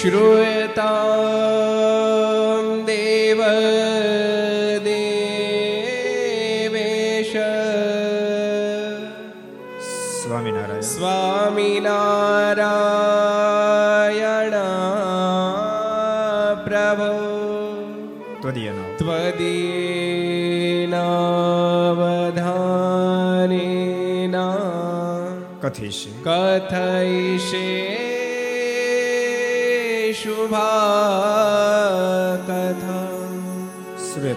श्रूयतां 0.00 0.84
देव 2.86 3.40
देवेश 4.86 7.32
स्वामिनारायण 9.88 10.80
स्वामिनारायण 10.92 11.84
प्रभो 16.68 17.10
त्वदीय 18.42 18.70
त्वदीनावधानेन 19.00 19.56
कथयिषे 25.64 26.12
कथयिषे 26.26 27.66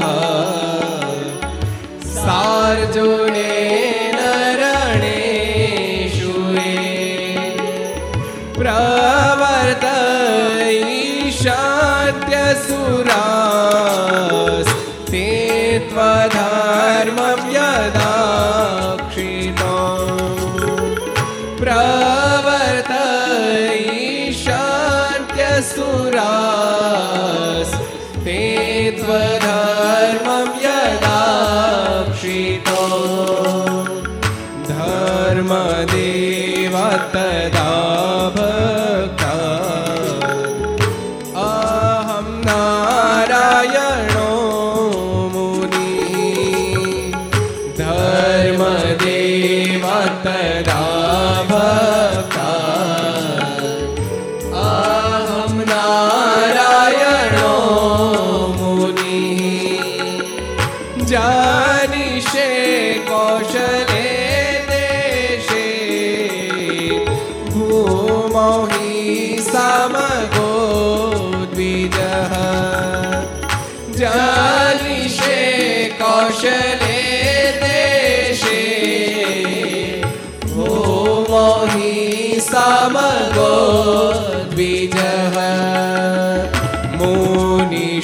સાર્જુને 2.15 3.22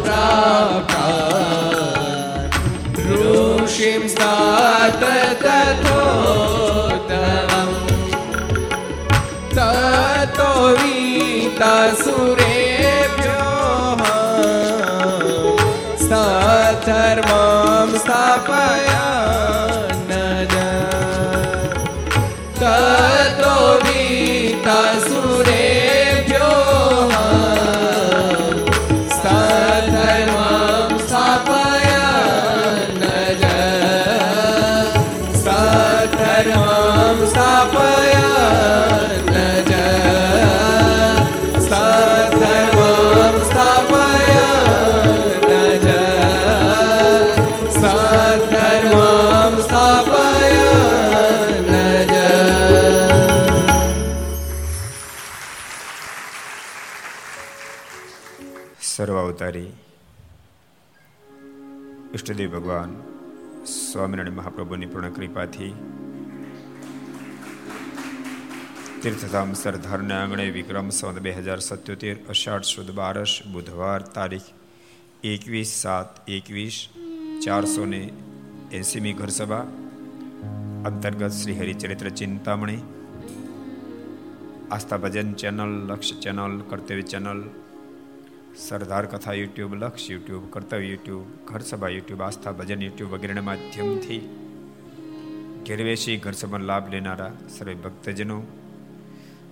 प्राप्तान् 0.06 1.54
ऋषिं 3.08 4.04
सात 4.16 5.02
तथोद्धवम् 5.44 6.84
ततो 9.56 10.50
वीतासुरेभ्योः 10.82 12.49
સર્વાવતારી 59.41 59.71
ઈષ્ટદેવ 62.13 62.49
ભગવાન 62.55 62.91
સ્વામિનારાયણ 63.67 64.37
મહાપ્રભુની 64.39 64.89
પૂર્ણ 64.91 65.15
કૃપાથી 65.15 65.69
તીર્થધામ 68.97 69.53
સરદારના 69.55 70.19
આંગણે 70.19 70.45
વિક્રમ 70.57 70.91
સંવત 70.91 71.23
બે 71.27 71.33
હજાર 71.37 71.59
સત્યોતેર 71.59 72.17
અષાઢ 72.33 72.67
સુદ 72.67 72.91
બારસ 72.93 73.33
બુધવાર 73.53 74.01
તારીખ 74.11 74.49
એકવીસ 75.25 75.71
સાત 75.79 76.21
એકવીસ 76.29 76.77
ચારસો 77.43 77.85
ને 77.87 78.03
એંસીમી 78.71 79.15
ઘર 79.15 79.31
સભા 79.31 79.65
અંતર્ગત 80.87 81.33
Shri 81.39 81.57
Haricharitra 81.57 82.11
Chintamani 82.13 82.81
Aastha 84.71 85.03
Bhajan 85.03 85.35
channel 85.35 85.73
Lakshya 85.89 86.21
channel 86.23 86.55
Kartavya 86.69 87.09
channel 87.13 87.41
Sardar 88.55 89.05
Katha 89.05 89.33
YouTube, 89.33 89.75
લક્ષ 89.75 90.11
યુટ્યુબ, 90.11 90.49
કર્તવ્ય 90.49 90.87
યુટ્યુબ 90.87 91.25
ઘર 91.45 91.59
સભા 91.59 91.89
યુટ્યુબ, 91.89 92.21
આસ્થા 92.21 92.51
ભજન 92.51 92.81
યુટ્યુબ 92.81 93.11
વગેરેના 93.11 93.41
માધ્યમથી 93.41 94.37
ઘેરવેશી 95.65 96.17
ઘર 96.17 96.31
સભાનો 96.31 96.65
લાભ 96.65 96.89
લેનારા 96.89 97.31
સર્વે 97.57 97.75
ભક્તજનો 97.75 98.41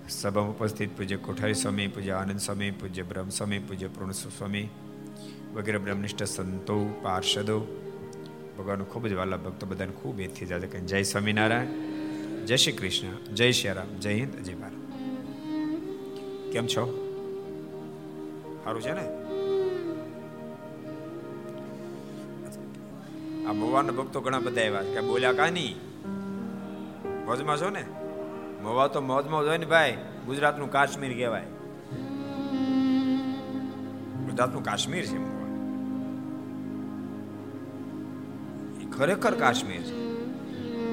સભામાં 0.08 0.56
ઉપસ્થિત 0.56 0.96
પૂજ્ય 0.96 1.16
કોઠારી 1.16 1.54
સ્વામી, 1.54 1.86
પૂજ્ય 1.86 2.10
આનંદ 2.10 2.38
સ્વામી, 2.38 2.70
પૂજ્ય 2.70 3.02
બ્રહ્મ 3.02 3.28
સ્વામી, 3.28 3.58
પૂજ્ય 3.58 3.86
પૂર્ણ 3.86 4.12
સ્વામી 4.12 4.68
વગેરે 5.54 5.78
બ્રહ્મનિષ્ઠ 5.78 6.22
સંતો, 6.22 7.00
પાર્ષદો 7.02 7.60
ભગવાન 8.58 8.82
ખૂબ 8.82 9.06
જ 9.06 9.12
વાલા 9.12 9.36
ભક્તો 9.36 9.66
બધાને 9.66 9.92
ખૂબ 9.92 10.20
એથી 10.20 10.46
જાજે 10.46 10.66
કે 10.66 10.80
જય 10.80 11.02
સ્વામિનારાયણ, 11.02 11.66
જય 12.46 12.56
શ્રી 12.56 12.72
કૃષ્ણ, 12.72 13.34
જય 13.34 13.52
શ્રી 13.52 13.72
રામ, 13.72 13.98
જય 13.98 14.14
હિન્દ, 14.14 14.34
જય 14.34 14.54
ભારત. 14.54 14.72
કેમ 16.52 16.66
છો? 16.66 17.09
સારું 18.64 18.82
છે 18.82 18.92
ને? 18.92 19.06
આ 23.46 23.52
મવાના 23.52 23.92
ભક્તો 23.92 24.20
ઘણા 24.20 24.38
બધા 24.38 24.82
છે. 24.82 24.94
કે 24.94 25.00
બોલ્યા 25.00 25.32
કા 25.32 25.50
નહીં 25.50 25.76
મોજમાં 27.26 27.56
છો 27.56 27.70
ને? 27.70 27.84
મવા 28.62 28.88
તો 28.88 29.00
મોજમાં 29.00 29.40
હોય 29.40 29.58
ને 29.58 29.66
ભાઈ. 29.66 29.98
ગુજરાતનું 30.26 30.70
કાશ્મીર 30.70 31.12
કહેવાય. 31.12 31.42
ગુજરાતનું 34.24 34.64
કાશ્મીર 34.64 35.06
છે 35.06 35.16
એ 38.82 38.90
ખરેખર 38.90 39.34
કાશ્મીર 39.34 39.82
છે. 39.82 39.96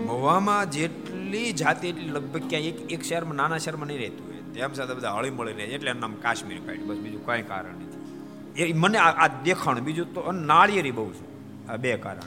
મવામાં 0.05 0.71
જેટલી 0.71 1.51
જાતિ 1.53 1.88
એટલી 1.88 2.09
લગભગ 2.09 2.50
ક્યાંય 2.50 2.65
એક 2.65 2.91
એક 2.91 3.03
શહેરમાં, 3.03 3.36
નાના 3.36 3.57
શહેરમાં 3.57 3.88
નહીં 3.88 4.00
રહેતું. 4.00 4.26
તેમ 4.57 4.73
સાથે 4.73 4.93
બધા 4.93 5.11
હળી 5.11 5.29
મળીને 5.29 5.63
એટલે 5.63 5.89
એનું 5.89 6.01
નામ 6.01 6.13
કાશ્મીર 6.13 6.59
પાડ્યું 6.59 6.87
બસ 6.87 6.97
બીજું 6.97 7.25
કાંઈ 7.25 7.41
કારણ 7.41 7.75
નથી. 7.75 8.61
એ 8.61 8.73
મને 8.73 8.97
આ 8.97 9.27
દેખાણ 9.27 9.79
બીજું 9.79 10.13
તો 10.13 10.31
નાળિયેરી 10.31 10.91
બહુ 10.91 11.13
છે. 11.13 11.25
આ 11.67 11.75
બે 11.75 11.97
કારણ. 11.97 12.25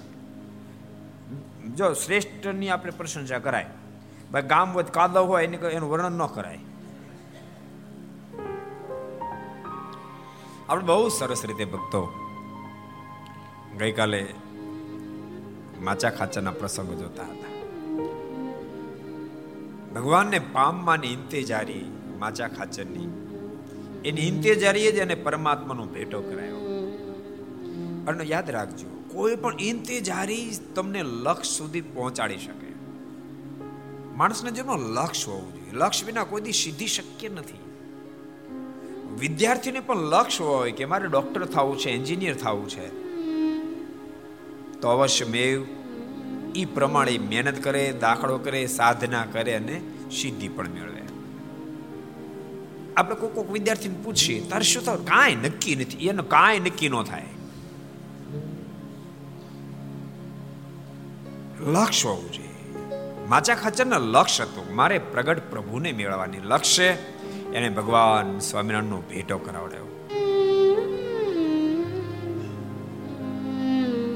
જો 1.75 1.93
શ્રેષ્ઠની 1.93 2.69
આપણે 2.69 2.91
પ્રશંસા 2.91 3.39
કરાય. 3.39 3.67
ભાઈ 4.33 4.43
ગામ 4.43 4.73
વધ 4.73 4.87
કાદવ 4.87 5.25
હોય 5.25 5.45
એની 5.45 5.57
એનું 5.57 5.91
વર્ણન 5.91 6.13
ન 6.13 6.27
કરાય. 6.27 6.59
આપણે 10.69 10.85
બહુ 10.85 11.09
સરસ 11.09 11.45
રીતે 11.45 11.65
ભક્તો 11.65 12.03
ગઈકાલે 13.79 14.35
માચા 15.81 16.11
ખાચાના 16.11 16.51
પ્રસંગો 16.51 16.95
જોતા 16.95 17.23
હતા. 17.23 17.51
ભગવાનને 19.95 20.39
પામવાની 20.39 21.09
ઇંતેજારી 21.09 22.00
માચા 22.21 22.49
ખાચરની. 22.49 23.07
એની 24.05 24.29
ઇંતેજારીએ 24.29 24.93
જ 24.93 24.95
એને 24.95 25.15
પરમાત્માનો 25.15 25.85
ભેટો 25.87 26.21
કરાયો. 26.21 26.59
અને 28.09 28.25
યાદ 28.25 28.51
રાખજો, 28.51 28.87
કોઈ 29.13 29.37
પણ 29.37 29.61
ઇંતજારી 29.61 30.51
તમને 30.75 31.03
લક્ષ 31.03 31.49
સુધી 31.49 31.81
પહોંચાડી 31.81 32.37
શકે. 32.37 32.71
માણસને 34.17 34.51
જેનો 34.51 34.77
લક્ષ 34.77 35.29
હોવું 35.29 35.53
જોઈએ. 35.55 35.73
લક્ષ 35.73 36.05
વિના 36.05 36.25
કોઈ 36.25 36.41
દી 36.41 36.53
સિદ્ધિ 36.53 36.87
શક્ય 36.87 37.29
નથી. 37.29 37.59
વિદ્યાર્થીને 39.19 39.81
પણ 39.81 39.97
લક્ષ 39.97 40.41
હોય 40.41 40.73
કે 40.73 40.85
મારે 40.85 41.07
ડોક્ટર 41.07 41.45
થવું 41.45 41.79
છે, 41.79 41.91
એન્જિનિયર 41.91 42.35
થવું 42.35 42.69
છે, 42.69 42.89
તો 44.81 44.89
અવશ્ય 44.89 45.25
મેવ 45.25 45.65
એ 46.55 46.65
પ્રમાણે 46.65 47.19
મહેનત 47.19 47.65
કરે, 47.65 47.93
દાખલો 47.93 48.39
કરે, 48.39 48.67
સાધના 48.67 49.25
કરે 49.33 49.55
અને 49.55 49.81
સિદ્ધિ 50.11 50.49
પણ 50.49 50.69
મેળવે. 50.69 51.00
આપણે 53.01 53.15
કોઈ 53.15 53.31
કોઈક 53.35 53.51
વિદ્યાર્થીને 53.51 53.95
પૂછીએ, 54.05 54.49
તારે 54.49 54.63
શું 54.63 54.85
થાય? 54.85 54.97
કાંઈ 54.97 55.35
નક્કી 55.35 55.77
નથી. 55.77 56.09
એનું 56.09 56.29
કાંઈ 56.29 56.61
નક્કી 56.61 56.89
ન 56.89 57.03
થાય. 57.03 57.23
લક્ષ 61.61 62.07
હોવું 62.07 62.33
જોઈએ. 62.33 62.49
માચા 63.29 63.55
ખાચરના 63.55 63.99
લક્ષ્ય 63.99 64.45
હતું. 64.45 64.75
મારે 64.75 64.99
પ્રગટ 64.99 65.51
પ્રભુને 65.51 65.93
મેળવવાની 65.93 66.39
લક્ષ્ય 66.39 66.85
એને 67.55 67.69
ભગવાન 67.69 68.39
સ્વામિનારાયણનો 68.39 69.01
ભેટો 69.01 69.39
કરાવડાયો. 69.39 69.85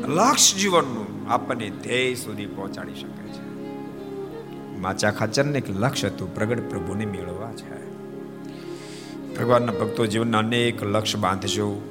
લક્ષ 0.09 0.57
જીવનનું 0.57 1.33
આપણને 1.33 1.71
ધ્યેય 1.71 2.15
સુધી 2.15 2.47
પહોંચાડી 2.47 2.95
શકે 2.95 3.33
છે. 3.33 3.45
માચા 4.79 5.11
ખાચરને 5.11 5.59
એક 5.59 5.71
લક્ષ્ય 5.71 6.09
હતું, 6.09 6.35
પ્રગટ 6.35 6.71
પ્રભુને 6.71 7.07
મેળવવા 7.07 7.53
છે. 7.53 7.94
ભગવાનના 9.39 9.73
ભક્તો 9.73 10.07
જીવનના 10.07 10.39
અનેક 10.39 10.83
લક્ષ્ય 10.83 11.19
બાંધજો, 11.19 11.83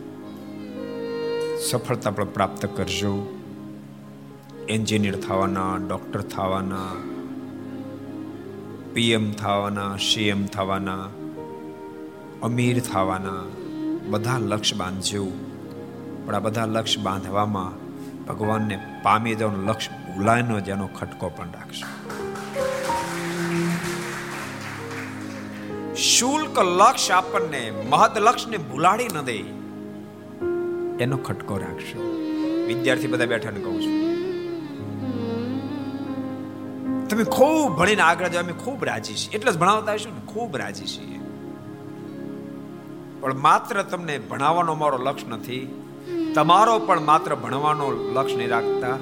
સફળતા 1.70 2.12
પણ 2.12 2.26
પ્રાપ્ત 2.26 2.66
કરજો. 2.66 3.40
એન્જિનિયર 4.70 5.16
થવાના, 5.16 5.78
ડોક્ટર 5.78 6.22
થવાના, 6.22 6.92
પીએમ 8.94 9.32
થવાના, 9.32 9.98
સીએમ 9.98 10.46
થવાના, 10.46 11.10
અમીર 12.44 12.80
થવાના, 12.80 13.44
બધા 14.10 14.38
લક્ષ્ય 14.38 14.76
બાંધજો. 14.76 15.28
પણ 16.26 16.36
આ 16.36 16.40
બધા 16.40 16.66
લક્ષ્ય 16.66 17.02
બાંધવામાં 17.02 17.72
ભગવાનને 18.26 19.00
પામી 19.04 19.36
જવાનું 19.36 19.66
લક્ષ્ય 19.66 20.14
ભૂલાય 20.14 20.42
ન, 20.42 20.60
જેનો 20.60 20.88
ખટકો 20.88 21.30
પણ 21.30 21.46
રાખશે. 21.54 22.03
શુલ્ક 25.96 26.60
લક્ષ્ય 26.60 27.14
આપણને, 27.14 27.72
મહદ 27.90 28.18
લક્ષને 28.18 28.58
ભૂલાડી 28.58 29.04
ન 29.04 29.22
દે. 29.22 29.38
એનો 31.04 31.18
ખટકો 31.18 31.58
રાખશો. 31.58 32.00
વિદ્યાર્થી 32.68 33.08
બધા 33.08 33.26
બેઠા 33.26 33.50
કહું 33.50 33.82
છું. 33.82 34.14
તમે 37.08 37.24
ખૂબ 37.24 37.72
ભણીને 37.72 38.02
આગળ 38.02 38.28
જાવ 38.28 38.44
અમે 38.44 38.54
ખૂબ 38.54 38.86
રાજી 38.86 39.14
છીએ. 39.14 39.34
એટલે 39.34 39.52
જ 39.52 39.58
ભણાવતા 39.58 39.94
હશો 39.94 40.10
ને, 40.10 40.34
ખૂબ 40.34 40.58
રાજી 40.58 40.86
છીએ. 40.86 41.20
પણ 43.22 43.40
માત્ર 43.40 43.82
તમને 43.82 44.20
ભણાવવાનો 44.20 44.74
મારો 44.74 44.98
લક્ષ્ય 44.98 45.28
નથી, 45.28 45.84
તમારો 46.36 46.80
પણ 46.80 47.00
માત્ર 47.00 47.36
ભણવાનો 47.36 48.14
લક્ષ્ય 48.14 48.36
નહીં 48.36 48.50
રાખતા. 48.50 48.98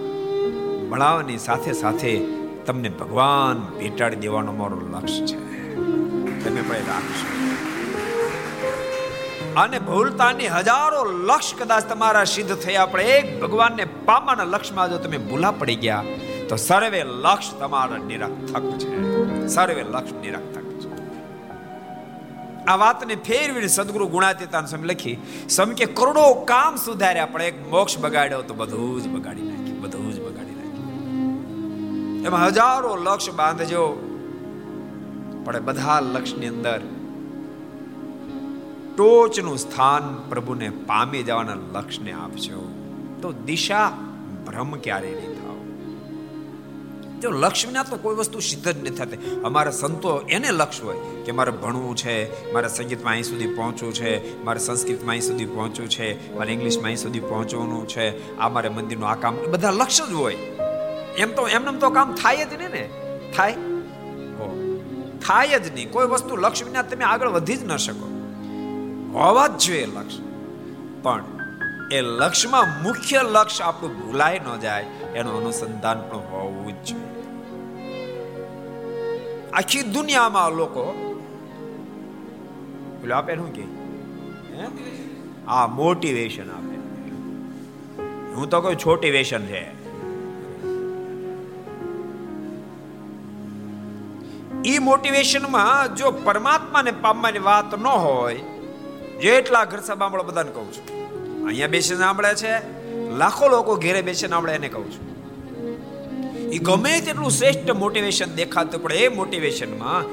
ભણાવવાની 0.89 1.37
સાથે 1.37 1.71
સાથે 1.71 2.25
તમને 2.65 2.89
ભગવાન 2.89 3.79
ભેટાડી 3.79 4.15
દેવાનો 4.15 4.51
મારો 4.51 4.77
લક્ષ્ય 4.77 5.25
છે. 5.25 5.50
તમે 6.43 6.61
પણ 6.69 6.85
રાખશો. 6.91 7.27
અને 9.63 9.77
ભૂલતાની 9.89 10.49
હજારો 10.57 10.99
લક્ષ્ય 11.29 11.55
કદાચ 11.59 11.83
તમારા 11.91 12.27
સિદ્ધ 12.33 12.53
થયા, 12.65 12.91
પણ 12.93 13.09
એક 13.17 13.27
ભગવાનને 13.43 13.85
પામાના 14.09 14.51
લક્ષમાં 14.53 14.87
જો 14.93 14.97
તમે 15.05 15.17
ભૂલા 15.29 15.53
પડી 15.61 15.79
ગયા, 15.85 16.03
તો 16.49 16.55
સર્વે 16.67 17.01
લક્ષ 17.03 17.47
તમારા 17.61 18.01
નિરર્થક 18.09 18.65
છે. 18.81 18.89
સર્વે 19.55 19.83
લક્ષ 19.93 20.13
નિરર્થક 20.25 20.57
આ 22.71 22.77
વાતને 22.81 23.15
ફેરવીને 23.27 23.69
સદગુરુ 23.75 24.05
ગુણાતીતાન 24.15 24.65
સમ 24.71 24.83
લખી 24.89 25.17
સમ 25.55 25.69
કે 25.79 25.85
કરોડો 25.99 26.25
કામ 26.51 26.73
સુધાર્યા, 26.83 27.31
પણ 27.33 27.45
એક 27.49 27.57
મોક્ષ 27.73 27.95
બગાડ્યો 28.03 28.41
તો 28.49 28.53
બધું 28.59 28.97
જ 29.03 29.05
બગાડી 29.15 29.47
નાખ્યું, 29.49 29.79
બધું 29.83 30.11
જ 30.15 30.17
બગાડી 30.27 30.57
નાખ્યું. 30.59 32.25
એમાં 32.27 32.43
હજારો 32.47 32.91
લક્ષ્ય 33.07 33.33
બાંધજો. 33.41 33.85
પણ 35.45 35.65
બધા 35.65 35.99
લક્ષ્યની 35.99 36.47
અંદર 36.47 36.81
ટોચનું 38.97 39.57
સ્થાન 39.57 40.29
પ્રભુને 40.29 40.69
પામી 40.69 41.23
જવાના 41.23 41.53
લક્ષ્યને 41.53 42.11
આપજો. 42.11 42.71
તો 43.21 43.31
દિશા 43.31 43.97
ભ્રમ 44.47 44.71
ક્યારે 44.71 45.07
નહીં 45.07 45.33
થાવ. 45.33 45.55
જો 47.19 47.31
લક્ષ્ય 47.31 47.67
વિના 47.67 47.83
તો 47.83 47.97
કોઈ 47.97 48.15
વસ્તુ 48.15 48.39
સિદ્ધ 48.39 48.69
જ 48.69 48.77
નથી 48.77 48.89
થતી. 48.89 49.41
અમારા 49.43 49.71
સંતો 49.71 50.19
એને 50.19 50.51
લક્ષ્ય 50.51 50.83
હોય 50.83 50.97
કે 51.25 51.31
મારે 51.31 51.51
ભણવું 51.51 51.95
છે, 51.95 52.53
મારે 52.53 52.69
સંગીતમાં 52.69 53.13
અહીં 53.13 53.23
સુધી 53.23 53.47
પહોંચવું 53.47 53.93
છે, 53.93 54.43
મારે 54.43 54.59
સંસ્કૃતમાં 54.59 55.11
અહીં 55.11 55.21
સુધી 55.21 55.45
પહોંચવું 55.45 55.89
છે, 55.89 56.37
મારે 56.37 56.53
ઇંગ્લિશમાં 56.53 56.85
અહીં 56.85 56.97
સુધી 56.97 57.19
પહોંચવાનું 57.19 57.87
છે, 57.87 58.37
આ 58.37 58.49
મારે 58.49 58.69
મંદિરનું 58.69 59.09
આ 59.09 59.15
કામ 59.15 59.37
બધા 59.51 59.71
લક્ષ્ય 59.71 60.05
જ 60.09 60.13
હોય. 60.13 60.35
એમ 61.17 61.33
તો 61.35 61.47
એમને 61.47 61.79
તો 61.79 61.89
કામ 61.89 62.13
થાય 62.13 62.45
જ 62.45 62.53
નહીં 62.53 62.69
ને. 62.69 62.89
થાય. 63.37 63.55
થાય 65.31 65.59
જ 65.59 65.73
નહીં. 65.73 65.91
કોઈ 65.91 66.07
વસ્તુ 66.07 66.35
લક્ષ્ય 66.35 66.65
વિના 66.65 66.81
તમે 66.81 67.05
આગળ 67.05 67.27
વધી 67.27 67.57
જ 67.57 67.63
ન 67.63 67.77
શકો. 67.77 68.07
હોવા 69.13 69.47
જ 69.47 69.57
જોઈએ 69.57 69.85
લક્ષ્ય. 69.85 70.23
પણ 71.01 71.23
એ 71.91 72.01
લક્ષ્યમાં 72.01 72.83
મુખ્ય 72.83 73.21
લક્ષ્ય 73.23 73.63
આપણું 73.63 74.07
ભૂલાય 74.07 74.39
ન 74.39 74.59
જાય, 74.59 74.85
એનું 75.15 75.37
અનુસંધાન 75.37 76.01
પણ 76.01 76.17
હોવું 76.17 76.71
જ 76.71 76.87
જોઈએ. 76.87 77.23
આખી 79.53 79.81
દુનિયામાં 79.81 80.51
લોકો 80.51 80.83
પેલું 83.01 83.17
આપે 83.17 83.35
શું 83.35 83.53
કે? 83.53 83.63
આ 85.47 85.67
મોટિવેશન 85.67 86.51
આપે. 86.51 86.75
હું 88.33 88.49
તો 88.49 88.61
કોઈ 88.61 88.75
છોટી 88.75 89.09
વેશન 89.09 89.45
છે. 89.45 89.80
ઈ 94.65 94.79
મોટિવેશનમાં 94.79 95.95
જો 95.95 96.11
પરમાત્માને 96.11 96.91
પામવાની 96.91 97.39
વાત 97.39 97.79
ન 97.79 97.87
હોય, 97.87 98.35
જેટલા 99.21 99.65
ઘર 99.65 99.79
સાંભળો 99.79 100.23
બધાને 100.23 100.51
કહું 100.51 100.73
છું. 100.73 101.01
અહીંયા 101.45 101.67
બેસીને 101.67 101.99
સાંભળે 101.99 102.35
છે, 102.35 102.53
લાખો 103.17 103.47
લોકો 103.47 103.75
ઘેરે 103.75 104.01
બેસીને 104.01 104.29
સાંભળે 104.29 104.53
એને 104.53 104.67
કહું 104.67 104.91
છું. 104.91 105.11
એ 106.51 106.57
ગમે 106.57 106.99
તેટલું 106.99 107.31
શ્રેષ્ઠ 107.31 107.71
મોટિવેશન 107.71 108.35
દેખાતું 108.35 108.83
પણ 108.83 108.91
એ 108.91 109.07
મોટિવેશનમાં 109.07 110.05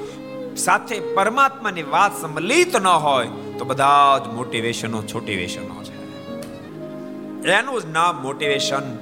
સાથે 0.55 0.99
પરમાત્માની 0.99 1.83
વાત 1.83 2.21
સંમલિત 2.21 2.75
ન 2.75 2.87
હોય, 2.87 3.27
તો 3.27 3.65
બધા 3.65 4.17
જ 4.17 4.27
મોટિવેશનો 4.27 5.03
છોટિવેશનો 5.03 5.83
છે. 5.83 5.99
એનું 7.51 7.81
જ 7.81 7.85
નામ 7.85 8.21
મોટિવેશન 8.21 8.97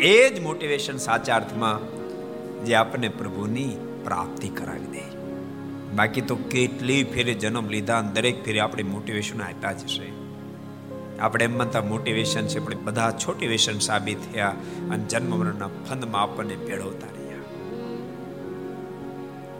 એ 0.00 0.28
જ 0.28 0.40
મોટિવેશન 0.40 0.96
સાચા 0.96 1.36
અર્થમાં 1.36 1.78
જે 2.64 2.74
આપણને 2.74 3.08
પ્રભુની 3.08 3.91
પ્રાપ્તિ 4.04 4.48
કરાવી 4.48 4.86
દે. 4.86 5.22
બાકી 5.94 6.20
તો 6.20 6.36
કેટલી 6.36 7.04
ફેરે 7.04 7.34
જન્મ 7.34 7.68
લીધા 7.68 8.00
દરેક 8.00 8.44
ફેરે 8.44 8.60
આપણે 8.60 8.82
મોટિવેશન 8.82 9.42
આપ્યા 9.42 9.72
જ 9.72 9.78
છે. 9.78 10.22
આપણે 11.18 11.44
એમ 11.44 11.58
માનતા 11.58 11.82
મોટિવેશન 11.82 12.46
છે, 12.46 12.58
પણ 12.58 12.74
બધા 12.84 13.10
છોટિવેશન 13.10 13.78
સાબિત 13.78 14.18
થયા 14.32 14.48
અને 14.90 15.04
જન્મ 15.04 15.38
મરણના 15.38 15.66
ફંદમાં 15.66 16.22
આપણને 16.22 16.56
ભેળવતા 16.56 17.06
રહ્યા. 17.06 17.38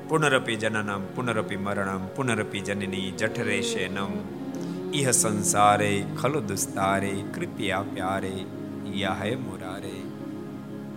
પુનરપી 0.08 0.56
જનનમ, 0.56 1.02
પુનરપી 1.14 1.56
મરણમ, 1.56 2.06
પુનરપી 2.06 2.60
જનની 2.60 3.10
જઠરે 3.10 3.62
શેનમ 3.62 4.08
ઇહ 4.94 5.10
સંસારે 5.10 6.04
ખલુ 6.22 6.40
દુસ્તારે, 6.40 7.22
કૃપયા 7.34 7.82
પ્યારે 7.82 8.32
યા 8.94 9.16
મુરારે. 9.44 10.02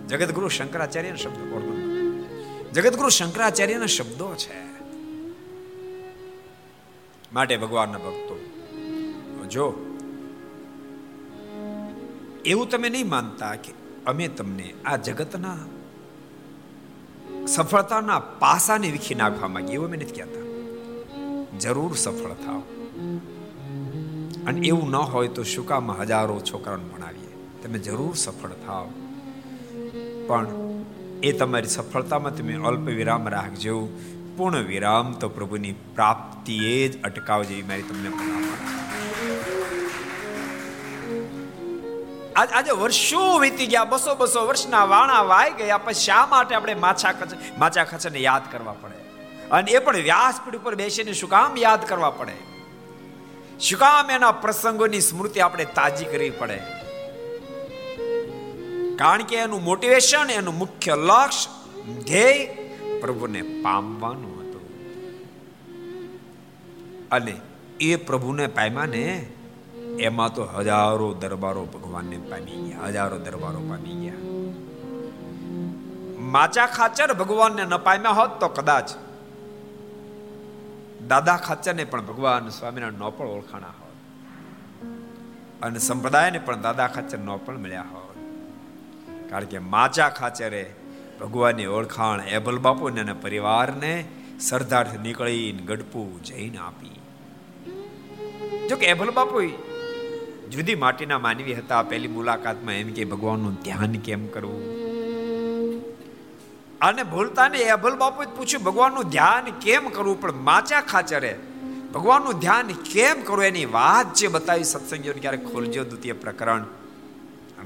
જગદગુરુ 0.08 0.48
શંકરાચાર્યના 0.48 1.16
શબ્દ 1.16 1.50
પોરબંદર 1.50 1.75
જગતગુરુ 2.76 3.08
શંકરાચાર્યના 3.08 3.86
શબ્દો 3.86 4.26
છે. 4.34 4.56
માટે 7.32 7.56
ભગવાનના 7.56 7.98
ભક્તો, 7.98 8.34
જો 9.50 9.64
એવું 12.44 12.68
તમે 12.70 12.88
નહીં 12.88 13.08
માનતા 13.08 13.54
કે 13.54 13.72
અમે 14.06 14.28
તમને 14.28 14.66
આ 14.84 14.96
જગતના 14.96 15.56
સફળતાના 17.46 18.18
પાસાને 18.18 18.90
વિખી 18.90 19.14
નાખવા 19.14 19.48
માંગીએ 19.48 19.74
એવું 19.74 19.88
અમે 19.88 19.96
નથી 19.96 20.16
કહેતા. 20.18 20.44
જરૂર 21.58 21.92
સફળ 21.96 22.36
થાવ 22.44 22.62
અને 24.46 24.66
એવું 24.66 24.90
ન 24.90 24.96
હોય 25.14 25.28
તો 25.28 25.42
શું 25.42 25.66
કામ 25.66 25.92
હજારો 25.92 26.36
છોકરાઓને 26.52 26.84
ભણાવીએ. 26.84 27.32
તમે 27.62 27.78
જરૂર 27.78 28.14
સફળ 28.16 28.54
થાવ 28.66 28.86
પણ 30.26 30.46
એ 31.22 31.32
તમારી 31.32 31.68
સફળતામાં 31.68 32.36
તમે 32.36 32.54
અલ્પ 32.54 32.80
વિરામ 32.80 33.28
રાખજો. 33.28 33.88
પૂર્ણ 34.36 34.58
વિરામ 34.58 35.12
તો 35.12 35.28
પ્રભુની 35.28 35.72
પ્રાપ્તિએ 35.72 36.88
જ 36.88 37.02
અટકાવજે 37.02 37.54
એ 37.54 37.62
મારી 37.62 37.82
તમને 37.82 38.10
આજ 42.36 42.70
વર્ષો 42.70 43.38
વીતી 43.38 43.66
ગયા, 43.66 43.84
બસો 43.84 44.14
બસો 44.14 44.46
વર્ષના 44.46 44.84
વાણા 44.84 45.22
વાઈ 45.22 45.50
ગયા 45.50 45.78
પછી 45.78 45.94
શા 45.94 46.26
માટે 46.26 46.54
આપણે 46.54 46.74
માછા 46.74 47.12
ખચ 47.12 47.32
માછા 47.58 47.84
ખચરને 47.84 48.18
યાદ 48.18 48.42
કરવા 48.52 48.72
પડે? 48.72 48.94
અને 49.50 49.70
એ 49.70 49.78
પણ 49.78 49.96
વ્યાસપીઠ 49.96 50.56
ઉપર 50.56 50.74
બેસીને 50.74 51.12
શું 51.12 51.30
કામ 51.30 51.56
યાદ 51.58 51.88
કરવા 51.88 52.10
પડે? 52.10 52.32
શું 53.60 53.78
કામ 53.78 54.10
એના 54.10 54.32
પ્રસંગોની 54.32 55.00
સ્મૃતિ 55.00 55.40
આપણે 55.40 55.64
તાજી 55.64 56.04
કરવી 56.04 56.30
પડે? 56.30 56.75
કારણ 58.96 59.22
કે 59.22 59.36
એનું 59.36 59.64
મોટિવેશન 59.64 60.30
એનું 60.30 60.58
મુખ્ય 60.58 60.94
લક્ષ્ય, 60.96 61.92
ધ્યેય 61.92 62.46
પ્રભુને 63.00 63.42
પામવાનું 63.42 64.40
હતું. 64.40 64.62
અને 67.08 67.40
એ 67.80 67.96
પ્રભુને 67.96 68.46
પામ્યા 68.46 68.86
ને 68.86 69.26
એમાં 69.98 70.34
તો 70.34 70.44
હજારો 70.44 71.14
દરબારો 71.14 71.64
ભગવાનને 71.64 72.16
પામી 72.16 72.70
ગયા, 72.70 72.86
હજારો 72.86 73.18
દરબારો 73.18 73.58
પામી 73.58 73.94
ગયા. 73.94 74.14
માચા 76.18 76.66
ખાચર 76.66 77.12
ભગવાનને 77.12 77.64
ન 77.64 77.76
પામ્યા 77.76 78.10
હોત 78.10 78.40
તો 78.40 78.48
કદાચ 78.48 78.90
દાદા 81.08 81.36
ખાચરને 81.36 81.84
પણ 81.84 82.06
ભગવાન 82.06 82.48
સ્વામિનારાયણ 82.48 82.98
નો 82.98 83.10
પણ 83.10 83.26
ઓળખાણા 83.26 83.66
હોત. 83.66 83.96
અને 85.62 85.78
સંપ્રદાયને 85.78 86.38
પણ 86.38 86.60
દાદા 86.60 86.86
ખાચર 86.86 87.18
નો 87.18 87.38
પણ 87.38 87.58
મળ્યા 87.58 87.82
હોત. 87.82 88.05
કારણ 89.30 89.44
કે 89.44 89.58
માચા 89.58 90.08
ખાચરે 90.08 90.74
ભગવાનની 91.20 91.66
ઓળખાણ 91.66 92.20
એબલ 92.20 92.58
બાપુને 92.58 93.00
અને 93.00 93.12
પરિવારને 93.12 94.04
સરદારથી 94.40 94.98
નીકળીને 94.98 95.62
ગડપું 95.62 96.22
જઈને 96.22 96.58
આપી. 96.58 97.00
જો 98.68 98.76
કે 98.76 98.94
બાપુ 98.94 99.42
જુદી 100.52 100.74
માટીના 100.74 101.18
માનવી 101.18 101.54
હતા, 101.54 101.82
પહેલી 101.82 102.08
મુલાકાતમાં 102.08 102.74
એમ 102.74 102.92
કે, 102.92 103.04
ભગવાનનું 103.04 103.54
ધ્યાન 103.54 103.92
કેમ 103.92 104.26
કરવું? 104.26 104.60
અને 106.80 107.02
ભૂલતા 107.02 107.48
ને 107.48 107.58
એબલ 107.58 107.96
બાપુએ 107.96 108.26
પૂછ્યું, 108.26 108.64
ભગવાનનું 108.64 109.04
ધ્યાન 109.04 109.44
કેમ 109.44 109.88
કરવું? 109.88 110.20
પણ 110.20 110.32
માચા 110.32 110.80
ખાચરે 110.80 111.38
ભગવાનનું 111.94 112.32
ધ્યાન 112.32 112.66
કેમ 112.66 113.22
કરવું 113.22 113.44
એની 113.44 113.66
વાત 113.66 114.14
જે 114.14 114.28
બતાવી 114.28 114.64
સત્સંગીઓને 114.64 115.20
ક્યારેક 115.20 115.52
ખોલજો 115.52 115.84
દ્વિતીય 115.84 116.12
પ્રકરણ. 116.12 116.64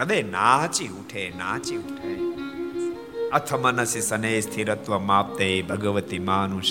હૃદય 0.01 0.23
નાચી 0.29 0.91
ઉઠે 0.91 1.23
નાચી 1.37 1.79
ઉઠે 1.79 2.13
અથમનસી 3.31 4.03
સને 4.03 4.31
સ્થિરત્વ 4.41 4.93
માપતે 5.03 5.49
ભગવતી 5.65 6.21
માનુષ 6.21 6.71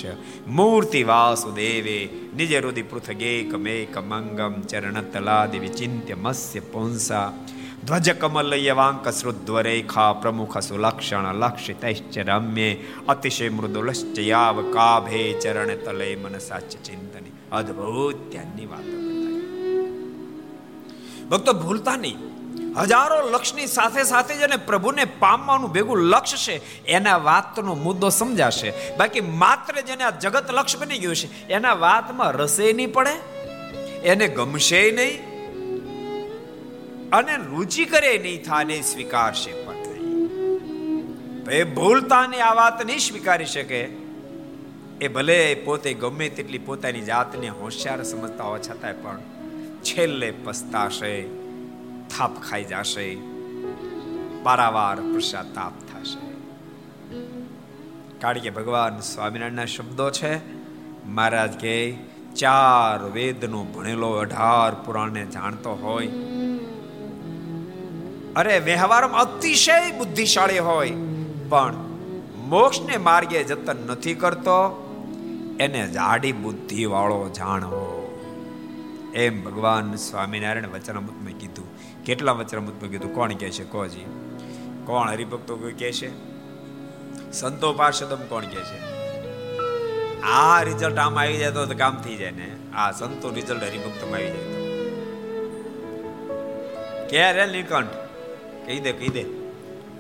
મૂર્તિ 0.50 1.02
વાસુદેવે 1.04 1.98
નિજ 2.34 2.54
રુદિ 2.58 2.84
પૃથગે 2.84 3.34
કમે 3.44 3.76
કમંગમ 3.88 4.56
ચરણ 4.64 4.98
દેવી 5.48 5.70
ચિંત્ય 5.72 6.18
મસ્ય 6.18 6.62
પુંસા 6.64 7.28
ધ્વજ 7.84 8.08
કમલ 8.16 8.54
યવાંક 8.60 9.06
શ્રુદ્વરેખા 9.12 10.10
પ્રમુખ 10.16 10.58
સુલક્ષણ 10.62 11.30
લક્ષિતૈશ્ચ 11.36 12.18
રમ્ય 12.28 12.72
અતિશય 13.08 13.52
મૃદુલશ્ચ 13.52 14.18
યાવ 14.24 14.58
કાભે 14.72 15.22
ચરણ 15.38 15.86
તલે 15.86 16.10
મનસાચ 16.16 16.72
ચિંતની 16.82 17.38
અદ્ભુત 17.52 18.26
ત્યાંની 18.32 18.68
વાતો 18.68 18.98
ભક્તો 21.30 21.54
ભૂલતા 21.56 21.98
નહીં 21.98 22.29
હજારો 22.80 23.30
લક્ષની 23.30 23.68
સાથે 23.68 24.04
સાથે 24.04 24.36
જ 24.36 24.54
પ્રભુને 24.66 25.06
પામવાનું 25.06 25.72
ભેગું 25.72 25.98
લક્ષ 25.98 26.48
છે, 26.48 26.86
એના 26.86 27.18
વાતનો 27.18 27.76
મુદ્દો 27.76 28.10
સમજાશે. 28.10 28.74
બાકી 28.98 29.22
માત્ર 29.22 29.82
જેને 29.82 30.04
આ 30.04 30.10
જગત 30.10 30.52
લક્ષ્ય 30.52 30.78
બની 30.78 30.98
ગયું 30.98 31.16
છે, 31.16 31.48
એના 31.48 31.74
વાતમાં 31.74 32.32
રસે 32.32 32.74
નહીં 32.74 32.94
પડે, 32.94 33.16
એને 34.02 34.28
ગમશે 34.28 34.92
નહીં, 34.92 35.30
અને 37.10 37.36
રુચિ 37.36 37.86
કરે 37.86 38.18
નહીં, 38.18 38.44
થાને 38.44 38.82
સ્વીકારશે 38.82 39.52
પણ 39.66 39.74
નહીં. 39.74 41.50
એ 41.52 41.64
ભૂલતાને 41.64 42.42
આ 42.42 42.54
વાત 42.54 42.86
નહીં 42.86 43.00
સ્વીકારી 43.00 43.46
શકે. 43.46 44.10
એ 45.02 45.08
ભલે 45.08 45.56
પોતે 45.66 45.94
ગમે 45.94 46.30
તેટલી 46.30 46.58
પોતાની 46.58 47.02
જાતને 47.02 47.50
હોશિયાર 47.50 48.04
સમજતા 48.04 48.44
હોવા 48.44 48.58
છતાંય 48.58 48.94
પણ 48.94 49.20
છેલ્લે 49.84 50.32
પસ્તાશે. 50.32 51.49
થાપ 52.18 52.42
ખાઈ 52.42 52.64
જશે 52.64 53.18
પારાવાર 54.44 54.96
પશ્ચાતાપ 54.96 55.72
થશે. 55.80 56.30
કારણ 58.20 58.40
કે 58.40 58.50
ભગવાન 58.50 59.00
સ્વામિનારાયણના 59.00 59.66
શબ્દો 59.66 60.10
છે, 60.10 60.36
મહારાજ 61.06 61.52
કે 61.52 61.98
ચાર 62.36 63.04
વેદનો 63.04 63.64
ભણેલો 63.64 64.12
અઢાર 64.12 64.84
પુરાણને 64.86 65.26
જાણતો 65.26 65.72
હોય. 65.72 66.08
અરે, 68.36 68.60
વ્યવહારમાં 68.60 69.22
અતિશય 69.22 69.92
બુદ્ધિશાળી 69.92 70.60
હોય, 70.60 70.92
પણ 71.50 71.76
મોક્ષને 72.38 72.98
માર્ગે 72.98 73.44
જતન 73.44 73.88
નથી 73.88 74.14
કરતો, 74.14 74.86
એને 75.60 75.88
જાડી 75.88 76.32
બુદ્ધિ 76.32 76.86
વાળો 76.86 77.30
જાણવો. 77.30 77.96
એમ 79.16 79.44
ભગવાન 79.44 79.96
સ્વામિનારાયણ 79.96 80.68
વચનામૃતમાં 80.68 81.40
કીધું. 81.40 81.69
કેટલા 82.06 82.32
વચનામૃતમાં 82.32 82.92
કીધું? 82.92 83.14
કોણ 83.16 83.34
કહે 83.34 83.50
છે? 83.50 83.64
કોજી 83.64 84.06
કોણ 84.86 85.10
હરિભક્તો 85.10 85.54
કોઈ 85.56 85.74
કહે 85.74 85.92
છે? 85.92 86.10
સંતો 87.32 87.74
પાર્ષદમ 87.74 88.22
કોણ 88.30 88.46
કહે 88.46 88.64
છે? 88.70 88.80
આ 90.22 90.62
રિઝલ્ટ 90.64 90.98
આમ 90.98 91.20
આવી 91.20 91.38
જાય 91.38 91.52
તો 91.52 91.66
કામ 91.78 91.96
થઈ 91.98 92.16
જાય 92.16 92.32
ને. 92.32 92.48
આ 92.76 92.92
સંતો 92.92 93.28
રિઝલ્ટ 93.30 93.64
હરિભક્તમાં 93.64 94.18
આવી 94.20 94.32
જાય 94.32 94.58
કે 97.10 97.32
રે 97.32 97.46
નીલકંઠ? 97.52 97.96
કહી 98.66 98.80
દે 98.80 98.92
કહી 98.94 99.10
દે. 99.10 99.24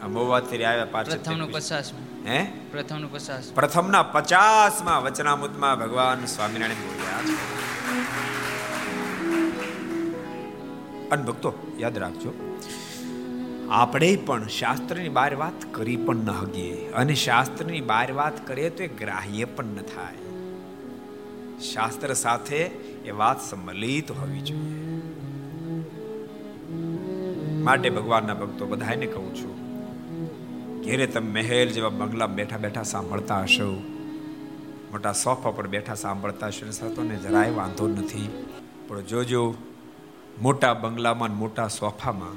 આ 0.01 0.07
બહુ 0.07 0.27
વાત 0.27 0.45
કરી 0.49 0.63
આવ્યા 0.63 0.85
પાછળ 0.91 1.11
પ્રથમનું 1.11 1.51
પચાસ 1.51 1.87
હે? 2.27 2.39
પ્રથમનું 2.71 3.11
પચાસ 3.13 3.51
પ્રથમના 3.55 4.03
પચાસમાં 4.15 5.03
વચનામૃતમાં 5.03 5.79
ભગવાન 5.79 6.25
સ્વામિનારાયણ 6.25 6.83
બોલ્યા 6.85 7.21
છે. 7.29 8.28
અને 11.11 11.23
ભક્તો 11.23 11.53
યાદ 11.79 11.97
રાખજો. 11.97 12.31
આપણે 13.71 14.15
પણ 14.15 14.47
શાસ્ત્રની 14.47 15.09
બહાર 15.09 15.35
વાત 15.35 15.75
કરી 15.75 15.97
પણ 15.97 16.15
ન 16.15 16.29
હગીએ 16.29 16.89
અને 16.89 17.15
શાસ્ત્રની 17.15 17.81
બહાર 17.81 18.11
વાત 18.11 18.47
કરીએ 18.47 18.69
તો 18.69 18.83
એ 18.83 18.87
ગ્રાહ્ય 18.87 19.45
પણ 19.45 19.65
ન 19.65 19.81
થાય. 19.95 20.15
શાસ્ત્ર 21.61 22.13
સાથે 22.13 22.61
એ 23.05 23.11
વાત 23.11 23.41
સંમલિત 23.41 24.11
હોવી 24.11 24.41
જોઈએ. 24.41 24.77
માટે 27.63 27.89
ભગવાનના 27.89 28.33
ભક્તો 28.33 28.65
બધાને 28.65 29.05
કહું 29.05 29.35
છું, 29.35 29.55
ઘેરે 30.83 31.07
તમે 31.07 31.31
મહેલ 31.33 31.69
જેવા 31.69 31.89
બંગલા 31.89 32.27
બેઠા 32.27 32.57
બેઠા 32.57 32.83
સાંભળતા 32.83 33.41
હશો. 33.41 33.71
મોટા 34.91 35.13
સોફા 35.13 35.51
પર 35.51 35.67
બેઠા 35.67 35.93
સાંભળતા 35.93 36.47
હશો. 36.47 36.71
સતોને 36.71 37.15
જરાય 37.15 37.51
વાંધો 37.51 37.87
નથી. 37.87 38.45
પણ 38.87 39.01
જોજો 39.01 39.43
મોટા 40.41 40.73
બંગલામાં 40.73 41.37
મોટા 41.37 41.67
સોફામાં 41.67 42.35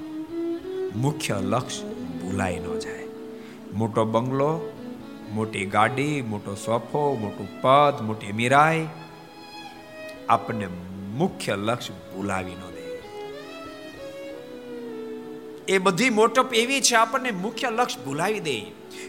મુખ્ય 0.99 1.35
લક્ષ્ય 1.41 1.85
ભૂલાઈ 1.93 2.59
ન 2.59 2.79
જાય. 2.79 3.07
મોટો 3.75 4.05
બંગલો, 4.05 4.73
મોટી 5.33 5.67
ગાડી, 5.67 6.23
મોટો 6.23 6.55
સોફો, 6.55 7.17
મોટું 7.21 7.63
પદ, 7.63 8.03
મોટી 8.03 8.33
મીરાય 8.33 8.87
આપણને 10.29 10.67
મુખ્ય 11.15 11.57
લક્ષ્ય 11.57 11.95
ભૂલાવી 11.95 12.53
ન 12.53 12.61
દે. 12.61 12.99
એ 15.69 15.79
બધી 15.79 16.11
મોટપ 16.11 16.55
એવી 16.55 16.81
છે 16.81 16.95
આપણને 16.95 17.31
મુખ્ય 17.31 17.71
લક્ષ્ય 17.71 18.05
ભૂલાવી 18.05 18.41
દે. 18.41 18.61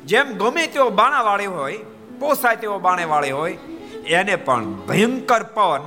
જેમ 0.05 0.37
ગમે 0.37 0.67
તેવો 0.67 0.89
બાણા 0.89 1.21
વાળે 1.21 1.45
હોય, 1.45 1.77
પોસાય 2.19 2.55
તેવો 2.55 2.79
બાણે 2.79 3.03
વાળે 3.03 3.31
હોય, 3.31 3.53
એને 4.07 4.35
પણ 4.35 4.73
ભયંકર 4.73 5.43
પવન 5.43 5.81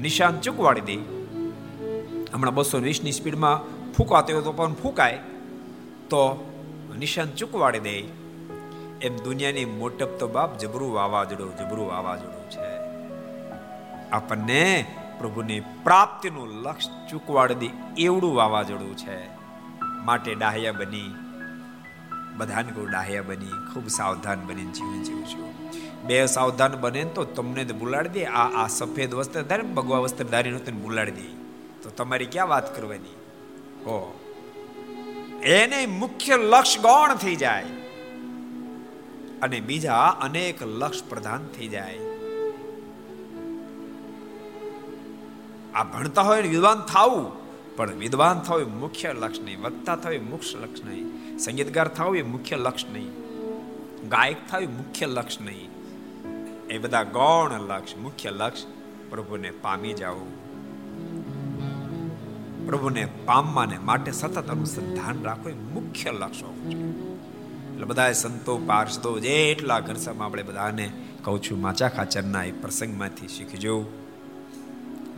નિશાન 0.00 0.40
ચૂકવાડી 0.40 0.80
દે. 0.80 1.13
હમણાં 2.34 2.54
બસો 2.54 2.78
વીસની 2.78 3.12
સ્પીડમાં 3.12 3.60
ફૂંકાતો 3.92 4.34
હોય 4.34 4.42
તો 4.42 4.52
પણ 4.52 4.74
ફૂંકાય, 4.74 5.16
તો 6.10 6.50
નિશાન 6.98 7.30
ચૂકવાડી 7.30 7.78
દે. 7.78 7.98
એમ 9.02 9.16
દુનિયાની 9.16 9.64
મોટપ 9.64 10.08
તો 10.18 10.28
બાપ 10.28 10.58
જબરું 10.58 10.94
વાવાઝોડું 10.94 11.56
જબરું 11.56 11.88
વાવાઝોડું 11.88 12.50
છે. 12.50 12.70
આપણને 14.10 14.86
પ્રભુની 15.18 15.60
પ્રાપ્તિનું 15.60 16.48
લક્ષ્ય 16.48 17.08
ચૂકવાડી 17.10 17.54
દે 17.54 17.68
એવડું 17.98 18.34
વાવાઝોડું 18.34 18.96
છે. 18.96 19.28
માટે 19.80 20.34
ડાહ્યા 20.34 20.72
બની 20.72 21.14
બધાને 22.36 22.72
કહું 22.72 22.90
ડાહ્યા 22.90 23.22
બની, 23.22 23.72
ખૂબ 23.74 23.88
સાવધાન 23.88 24.40
બની 24.46 24.64
જીવન 24.64 25.02
જીવું 25.02 25.24
છું. 25.24 25.54
બે 26.06 26.26
સાવધાન 26.26 26.80
બને 26.80 27.04
તો 27.04 27.24
તમને 27.24 27.64
બોલાડી 27.64 28.08
દે. 28.08 28.24
આ 28.24 28.64
આ 28.64 28.66
સફેદ 28.66 29.14
વસ્ત્ર 29.14 29.42
ધારે 29.42 29.62
ભગવા 29.62 29.98
વસ્ત્ર 29.98 30.24
ધારીને 30.24 30.58
તને 30.58 30.80
બોલાડી 30.80 31.10
દે. 31.10 31.43
તો 31.84 31.90
તમારી 31.90 32.26
ક્યાં 32.26 32.48
વાત 32.48 32.76
કરવાની? 32.76 33.14
હો. 33.80 34.20
એને 35.42 35.86
મુખ્ય 35.86 36.36
લક્ષ્ય 36.36 36.80
ગૌણ 36.80 37.14
થઈ 37.14 37.36
જાય. 37.36 37.64
અને 39.42 39.60
બીજા 39.60 39.98
અનેક 40.06 40.62
લક્ષ્ય 40.62 41.06
પ્રધાન 41.08 41.46
થઈ 41.46 41.68
જાય. 41.68 41.98
આ 45.74 45.82
ભણતા 45.82 46.22
હોય 46.22 46.42
વિદ્વાન 46.42 46.80
થાવું, 46.80 47.32
પણ 47.76 47.94
વિદ્વાન 47.94 48.40
થવું 48.40 48.60
એ 48.60 48.64
મુખ્ય 48.64 49.12
લક્ષ 49.12 49.40
નહીં. 49.40 49.62
વક્તા 49.62 49.96
થવું 49.96 50.14
એ 50.14 50.18
મુખ્ય 50.18 50.58
લક્ષ 50.58 50.84
નહીં. 50.84 51.38
સંગીતગાર 51.38 51.88
થવું 51.88 52.16
એ 52.16 52.22
મુખ્ય 52.22 52.56
લક્ષ 52.56 52.84
નહીં. 52.86 53.10
ગાયક 54.08 54.36
થવું 54.50 54.76
મુખ્ય 54.76 55.06
લક્ષ 55.06 55.40
નહીં. 55.40 55.70
એ 56.68 56.78
બધા 56.78 57.02
ગૌણ 57.02 57.60
લક્ષ, 57.60 57.96
મુખ્ય 57.96 58.30
લક્ષ 58.30 58.64
પ્રભુને 59.10 59.50
પામી 59.50 59.92
જવું 59.92 60.43
પ્રભુને 62.66 63.08
પામવાને 63.24 63.78
માટે 63.78 64.12
સતત 64.12 64.50
અનુસંધાન 64.50 65.22
રાખવું 65.22 65.50
એ 65.50 65.54
મુખ્ય 65.54 66.10
લક્ષ્ય 66.12 66.46
હોવું 66.46 66.70
જોઈએ. 66.70 67.14
એટલે 67.72 67.84
બધા 67.84 68.12
સંતો 68.12 68.58
પાર્ષદો 68.58 69.18
જેટલા 69.18 69.80
ઘર 69.80 69.94
આપણે 70.20 70.42
બધાને 70.42 70.92
કહું 71.24 71.42
છું, 71.42 71.60
માચા 71.60 71.88
ખાચરના 71.88 72.44
એ 72.44 72.52
પ્રસંગમાંથી 72.52 73.28
શીખજો. 73.28 73.86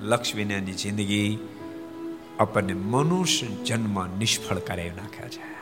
લક્ષ્મીની 0.00 0.60
જિંદગી 0.60 1.38
આપણને 2.38 2.74
મનુષ્ય 2.74 3.46
જન્મ 3.46 4.16
નિષ્ફળ 4.16 4.58
કરાવી 4.58 4.90
નાખ્યા 4.90 5.28
છે. 5.28 5.56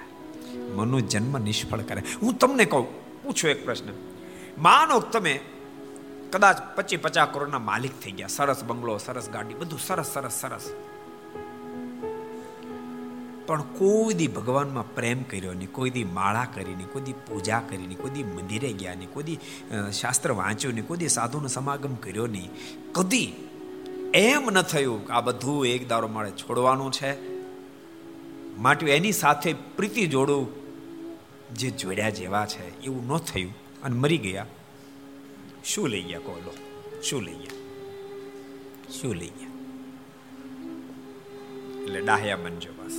મનુષ્ય 0.59 1.07
જન્મ 1.07 1.39
નિષ્ફળ 1.39 1.81
કરે. 1.81 2.03
હું 2.23 2.39
તમને 2.39 2.65
કહું, 2.65 3.23
પૂછો 3.23 3.49
એક 3.49 3.65
પ્રશ્ન. 3.65 3.89
માનો 4.59 5.01
તમે 5.01 5.41
કદાચ 6.33 6.57
પચીસ 6.77 7.01
પચાસ 7.01 7.29
કરોડના 7.33 7.59
માલિક 7.59 7.91
થઈ 8.03 8.11
ગયા, 8.11 8.27
સરસ 8.27 8.65
બંગલો, 8.65 8.99
સરસ 8.99 9.29
ગાડી, 9.31 9.55
બધું 9.55 9.79
સરસ 9.79 10.07
સરસ 10.07 10.33
સરસ. 10.33 10.75
પણ 13.47 13.63
કોઈ 13.79 14.15
દી 14.15 14.31
ભગવાનમાં 14.37 14.95
પ્રેમ 14.95 15.23
કર્યો 15.23 15.53
નહીં, 15.53 15.73
કોઈ 15.73 15.91
દી 15.91 16.05
માળા 16.19 16.47
કરી 16.55 16.75
નહીં, 16.75 16.91
કોઈ 16.93 17.03
દી 17.03 17.17
પૂજા 17.29 17.61
કરી 17.69 17.87
નહીં, 17.87 17.99
કોઈ 17.99 18.11
દી 18.11 18.27
મંદિરે 18.37 18.71
ગયા 18.73 18.95
નહીં, 18.95 19.13
કોઈ 19.13 19.25
દી 19.25 19.39
શાસ્ત્ર 19.93 20.33
વાંચ્યું 20.33 20.75
નહીં, 20.75 20.87
કોઈ 20.87 20.99
દી 20.99 21.09
સાધુનો 21.09 21.49
સમાગમ 21.49 21.95
કર્યો 21.95 22.27
નહીં. 22.27 22.51
કદી 22.93 23.29
એમ 24.15 24.51
ન 24.51 24.63
થયું 24.63 25.07
કે 25.07 25.13
આ 25.13 25.21
બધું 25.21 25.67
એક 25.67 25.89
દારો 25.89 26.09
મારે 26.09 26.31
છોડવાનું 26.43 26.93
છે. 26.93 27.11
માટે 28.59 28.93
એની 28.97 29.13
સાથે 29.13 29.51
પ્રીતિ 29.77 30.07
જોડું 30.07 30.45
જે 31.53 31.71
જોડ્યા 31.71 32.11
જેવા 32.11 32.47
છે, 32.47 32.65
એવું 32.83 33.05
ન 33.07 33.19
થયું. 33.31 33.53
અને 33.83 33.97
મરી 33.97 34.19
ગયા. 34.19 34.47
શું 35.65 35.87
લઈ 35.89 36.03
ગયા 36.03 36.19
કોલો 36.19 36.53
શું 37.03 37.23
લઈ 37.23 37.39
ગયા? 37.43 37.61
શું 38.97 39.15
લઈ 39.21 39.33
ગયા? 39.39 39.53
એટલે 41.85 42.01
ડાહ્યા 42.01 42.37
બનજો 42.37 42.73
બસ. 42.79 42.97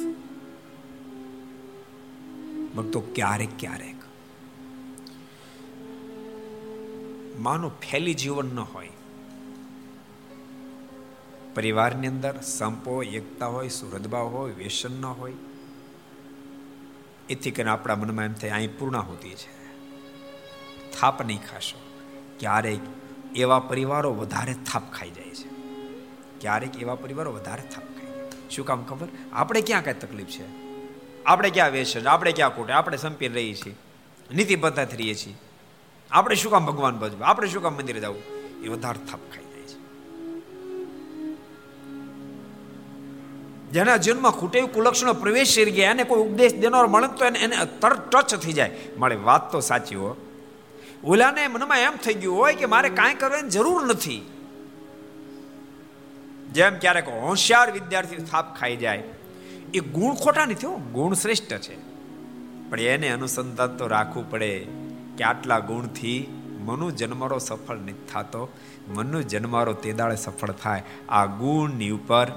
ભક્તો 2.76 3.00
ક્યારેક 3.12 3.54
ક્યારેક 3.58 4.00
માનો 7.40 7.70
ફેલી 7.82 8.16
જીવન 8.16 8.50
ન 8.52 8.62
હોય 8.68 8.94
પરિવારની 11.54 12.08
અંદર 12.08 12.36
સંપો 12.50 12.96
એકતા 13.14 13.50
હોય 13.50 13.72
સુહૃદભાવ 13.72 14.28
હોય 14.32 14.56
વ્યસન 14.56 14.96
ન 14.96 15.06
હોય 15.14 15.38
એથી 17.30 17.52
કરીને 17.52 17.72
આપણા 17.72 17.98
મનમાં 17.98 18.26
એમ 18.26 18.36
થાય 18.36 18.56
અહીં 18.56 18.74
પૂર્ણાહુતિ 18.74 19.34
છે 19.36 19.54
થાપ 20.92 21.24
નહીં 21.24 21.44
ખાશો 21.44 21.80
ક્યારેક 22.40 22.84
એવા 23.36 23.62
પરિવારો 23.64 24.12
વધારે 24.14 24.56
થાપ 24.66 24.86
ખાઈ 24.92 25.16
જાય 25.16 25.36
છે 25.36 25.50
ક્યારેક 26.40 26.82
એવા 26.82 26.98
પરિવારો 26.98 27.32
વધારે 27.32 27.66
થાપ 27.70 27.88
ખાઈ 27.94 28.14
શું 28.50 28.66
કામ 28.66 28.86
ખબર 28.86 29.10
આપણે 29.34 29.62
ક્યાં 29.62 29.86
કઈ 29.86 29.98
તકલીફ 30.02 30.32
છે 30.32 30.65
આપણે 31.26 31.50
ક્યાં 31.50 31.70
વ્યસન 31.70 32.08
આપણે 32.08 32.32
ક્યાં 32.32 32.56
ખોટે? 32.56 32.74
આપણે 32.74 32.98
સંપીર 32.98 33.34
રહીએ 33.34 33.54
છીએ. 33.54 33.76
નીતિ 34.36 34.56
પદ્ધતિ 34.56 34.98
રહીએ 34.98 35.16
છીએ. 35.16 35.36
આપણે 36.12 36.36
શું 36.36 36.52
કામ 36.52 36.66
ભગવાન 36.66 36.98
ભજવું 36.98 37.28
આપણે 37.28 37.48
શું 37.48 37.64
કામ 37.64 37.74
મંદિરે 37.74 38.00
જવું? 38.00 38.22
એ 38.64 38.68
વધારે 38.68 39.06
થાપ 39.12 39.20
ખાઈ 39.20 39.44
જાય 39.44 39.62
છે. 39.62 39.78
જેના 43.72 43.98
જીવનમાં 43.98 44.32
ખૂટે 44.32 44.62
કુલક્ષણો 44.62 45.14
પ્રવેશ 45.14 45.56
કરી 45.56 45.72
ગયા, 45.72 45.92
એને 45.92 46.04
કોઈ 46.04 46.20
ઉપદેશ 46.20 46.56
દેનાર 46.56 46.88
મળે 46.88 47.08
તો 47.08 47.26
એને 47.26 47.40
એને 47.40 47.56
તરત 47.82 48.10
ટચ 48.10 48.36
થઈ 48.36 48.54
જાય. 48.54 48.78
મારી 48.98 49.16
વાત 49.16 49.52
તો 49.52 49.60
સાચી 49.60 49.96
હો. 49.96 50.16
ઓલાને 51.04 51.48
મનમાં 51.48 51.80
એમ 51.80 51.92
થઈ 51.92 52.14
ગયું 52.14 52.38
હોય 52.38 52.54
કે 52.54 52.66
મારે 52.66 52.90
કાંઈ 52.90 53.14
કરવાની 53.14 53.50
જરૂર 53.50 53.86
નથી. 53.86 54.32
જેમ 56.52 56.78
ક્યારેક 56.80 57.08
હોશિયાર 57.08 57.72
વિદ્યાર્થી 57.72 58.16
થાપ 58.16 58.58
ખાઈ 58.58 58.76
જાય. 58.76 59.04
એ 59.76 59.80
ગુણ 59.80 60.14
ખોટા 60.14 60.46
નથી 60.46 60.68
હો, 60.68 60.76
ગુણ 60.78 61.14
શ્રેષ્ઠ 61.14 61.54
છે. 61.58 61.76
પણ 62.70 62.80
એને 62.80 63.10
અનુસંધાન 63.10 63.68
તો 63.68 63.88
રાખવું 63.88 64.32
પડે 64.32 64.68
કે 65.18 65.24
આટલા 65.24 65.60
ગુણથી 65.60 66.42
મનુ 66.66 66.92
જન્મારો 66.92 67.40
સફળ 67.40 67.76
નથી 67.76 68.06
થતો, 68.14 68.54
મનુ 68.88 69.22
જન્મારો 69.22 69.74
તે 69.74 69.94
દાડે 69.94 70.16
સફળ 70.16 70.52
થાય. 70.52 70.84
આ 71.10 71.26
ગુણની 71.26 71.90
ઉપર 71.90 72.28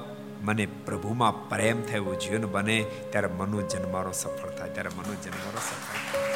મને 0.42 0.66
પ્રભુમાં 0.66 1.48
પ્રેમ 1.48 1.83
થયો, 1.83 2.14
જીવન 2.14 2.46
બને 2.46 2.85
ત્યારે 3.11 3.29
મનુ 3.29 3.61
જન્મારો 3.66 4.12
સફળ 4.12 4.51
થાય, 4.51 4.70
ત્યારે 4.70 4.90
મનુ 4.96 5.14
જન્મારો 5.24 5.59
સફળ 5.59 6.29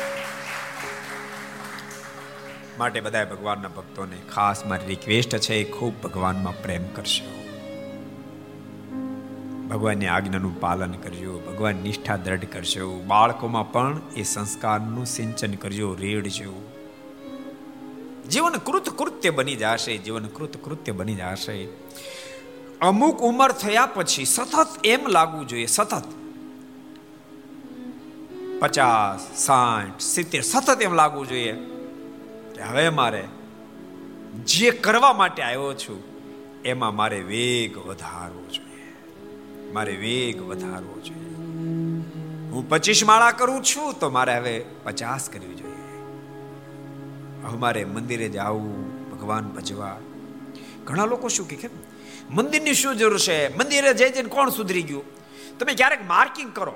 માટે 2.79 3.01
બધા 3.01 3.25
ભગવાનના 3.25 3.69
ભક્તોને 3.69 4.17
ખાસ 4.35 4.67
મારી 4.67 4.87
રિક્વેસ્ટ 4.87 5.37
છે, 5.37 5.65
ખૂબ 5.65 6.03
ભગવાનમાં 6.03 6.63
પ્રેમ 6.63 6.85
કરશો. 6.89 7.52
ભગવાનની 9.73 10.07
આજ્ઞાનું 10.07 10.61
પાલન 10.61 10.93
કરજો, 10.93 11.39
ભગવાન 11.39 11.75
નિષ્ઠા 11.75 12.17
દ્રઢ 12.17 12.45
કરજો, 12.45 13.01
બાળકોમાં 13.07 13.73
પણ 13.73 14.01
એ 14.17 14.23
સંસ્કારનું 14.23 15.07
સિંચન 15.07 15.55
કરજો, 15.55 15.95
રેડજો. 15.95 16.53
જીવન 18.31 18.53
કૃત 18.53 18.89
કૃત્ય 18.89 19.31
બની 19.31 19.57
જશે, 19.57 19.97
જીવન 19.97 20.27
કૃત 20.27 20.65
કૃત્ય 20.65 20.93
બની 20.93 21.15
જશે. 21.15 21.69
અમુક 22.81 23.21
ઉંમર 23.23 23.53
થયા 23.53 23.87
પછી 23.87 24.25
સતત 24.25 24.87
એમ 24.87 25.07
લાગવું 25.07 25.47
જોઈએ, 25.47 25.67
સતત. 25.67 26.05
પચાસ, 28.61 29.39
સાઠ, 29.39 30.01
સિત્તેર, 30.01 30.43
સતત 30.43 30.83
એમ 30.83 30.95
લાગવું 30.95 31.29
જોઈએ. 31.29 31.53
હવે 32.69 32.89
મારે 32.89 33.25
જે 34.47 34.71
કરવા 34.71 35.13
માટે 35.13 35.43
આવ્યો 35.43 35.75
છું, 35.75 36.03
એમાં 36.65 36.97
મારે 36.97 37.21
વેગ 37.23 37.79
વધારવો 37.79 38.47
જોઈએ. 38.51 38.62
મારે 39.73 39.97
વેગ 39.97 40.43
વધારવો 40.43 41.01
જોઈએ. 41.01 41.37
હું 42.51 42.69
પચીસ 42.69 43.05
માળા 43.05 43.31
કરું 43.31 43.65
છું 43.65 43.95
તો 43.95 44.11
મારે 44.11 44.37
હવે 44.37 44.65
પચાસ 44.85 45.31
કરવી 45.31 45.55
જોઈએ. 45.55 46.03
હવે 47.45 47.59
મારે 47.59 47.85
મંદિરે 47.85 48.29
જવું 48.29 48.93
ભગવાન 49.11 49.45
ભજવા. 49.45 49.97
ઘણા 50.85 51.05
લોકો 51.05 51.29
શું 51.29 51.49
કે 51.49 51.71
મંદિરની 52.31 52.75
શું 52.75 52.97
જરૂર 52.97 53.19
છે? 53.19 53.57
મંદિરે 53.57 53.95
જઈ 53.95 54.11
જઈને 54.11 54.29
કોણ 54.29 54.51
સુધરી 54.51 54.83
ગયું? 54.83 55.03
તમે 55.59 55.75
ક્યારેક 55.75 56.09
માર્કિંગ 56.09 56.53
કરો. 56.55 56.75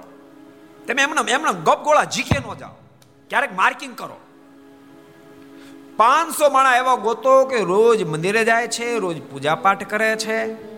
તમે 0.86 1.02
એમને 1.02 1.32
એમને 1.32 1.52
ગપગોળા 1.52 2.04
જીકે 2.04 2.38
ન 2.38 2.54
જાઓ. 2.54 2.70
ક્યારેક 3.28 3.56
માર્કિંગ 3.56 3.96
કરો. 3.96 4.16
પાંચસો 5.96 6.50
માણા 6.50 6.76
એવા 6.76 6.94
ગોતો 6.94 7.44
કે 7.44 7.60
રોજ 7.60 8.02
મંદિરે 8.02 8.44
જાય 8.44 8.68
છે, 8.68 8.98
રોજ 8.98 9.22
પૂજા 9.22 9.54
પાઠ 9.54 9.90
કરે 9.90 10.16
છે. 10.16 10.75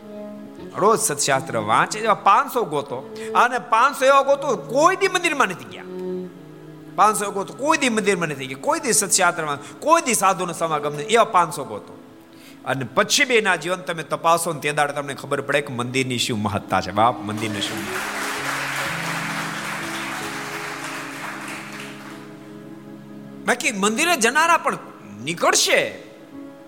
રોજ 0.79 0.99
સત્શાસ્ત્ર 0.99 1.59
વાંચે 1.59 1.99
એવા 1.99 2.15
પાંચસો 2.15 2.63
ગોતો 2.63 3.17
અને 3.35 3.59
પાંચસો 3.59 4.05
એવા 4.05 4.23
ગોતો 4.23 4.57
કોઈ 4.57 4.97
દી 4.97 5.09
મંદિરમાં 5.09 5.49
નથી 5.49 5.65
ગયા. 5.65 5.85
પાંચસો 6.97 7.31
ગોતો 7.31 7.55
કોઈ 7.55 7.79
દી 7.79 7.89
મંદિરમાં 7.89 8.29
નથી 8.29 8.47
ગયા. 8.47 8.59
કોઈ 8.61 8.81
દી 8.81 8.93
સત્શાસ્ત્રમાં 8.93 9.81
કોઈ 9.81 10.03
દી 10.03 10.15
સાધુનો 10.15 10.53
સમાગમ 10.53 10.95
એવા 11.01 11.25
પાંચસો 11.25 11.65
ગોતો. 11.65 11.95
અને 12.65 12.87
પછી 12.95 13.25
બેના 13.25 13.57
જીવન 13.57 13.81
તમે 13.81 14.03
તપાસો 14.03 14.53
ને 14.53 14.61
તે 14.61 14.73
દાડે 14.73 14.93
તમને 14.93 15.15
ખબર 15.15 15.41
પડે 15.41 15.61
કે 15.61 15.75
મંદિરની 15.75 16.19
શું 16.19 16.39
મહત્તા 16.43 16.81
છે. 16.81 16.91
બાપ, 16.91 17.21
મંદિરની 17.21 17.61
શું 17.61 17.79
બાકી 23.47 23.73
મંદિરે 23.73 24.17
જનારા 24.17 24.57
પણ 24.57 24.79
નીકળશે. 25.25 26.03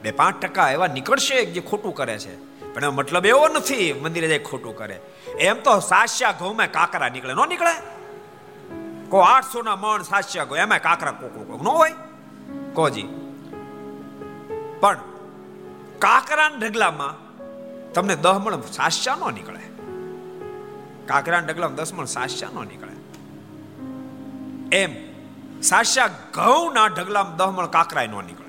બે 0.03 0.11
પાંચ 0.11 0.43
ટકા 0.43 0.71
એવા 0.71 0.87
નીકળશે 0.87 1.45
જે 1.45 1.61
ખોટું 1.61 1.95
કરે 1.95 2.19
છે. 2.19 2.50
પણ 2.75 2.83
એનો 2.83 2.91
મતલબ 2.91 3.27
એવો 3.27 3.49
નથી, 3.49 3.93
મંદિરે 3.93 4.29
જાય 4.29 4.39
ખોટું 4.39 4.77
કરે. 4.77 5.01
એમ 5.39 5.57
તો 5.57 5.81
સાસ્યા 5.81 6.33
ઘઉંમાં 6.33 6.73
કાકરા 6.73 7.09
નીકળે, 7.09 7.35
ન 7.35 7.49
નીકળે? 7.49 8.01
કો 9.09 9.19
આઠસો 9.19 9.63
ના 9.63 9.77
મણ 9.77 10.03
સાસ્યા 10.03 10.45
ઘઉં 10.45 10.59
એમાં 10.59 10.83
કાકરા 10.83 11.13
કોકો 11.13 11.45
કોક 11.45 11.63
ન 11.63 11.69
હોય? 11.69 11.95
કોજી? 12.75 13.09
પણ 14.81 14.99
કાકરા 15.99 16.47
ઢગલામાં 16.47 17.31
તમને 17.93 18.17
દહ 18.17 18.39
મણ 18.39 18.61
સાસ્યા 18.61 19.15
નો 19.15 19.31
નીકળે. 19.31 19.61
કાકરા 21.07 21.39
ઢગલામાં 21.39 21.77
દસ 21.77 21.95
મણ 21.95 22.05
સાસ્યા 22.05 22.51
નો 22.55 22.65
નીકળે. 22.65 22.93
એમ 24.77 24.95
સાસ્યા 25.63 26.11
ઘઉંના 26.33 26.87
ઢગલામાં 26.87 27.37
દહ 27.37 27.51
મણ 27.51 27.67
કાકરાય 27.67 28.07
નો 28.07 28.23
નીકળે. 28.23 28.40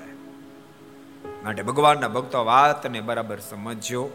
માટે 1.44 1.62
ભગવાનના 1.62 2.08
ભક્તો 2.08 2.44
વાતને 2.44 3.00
બરાબર 3.00 3.38
સમજ્યો 3.38 4.08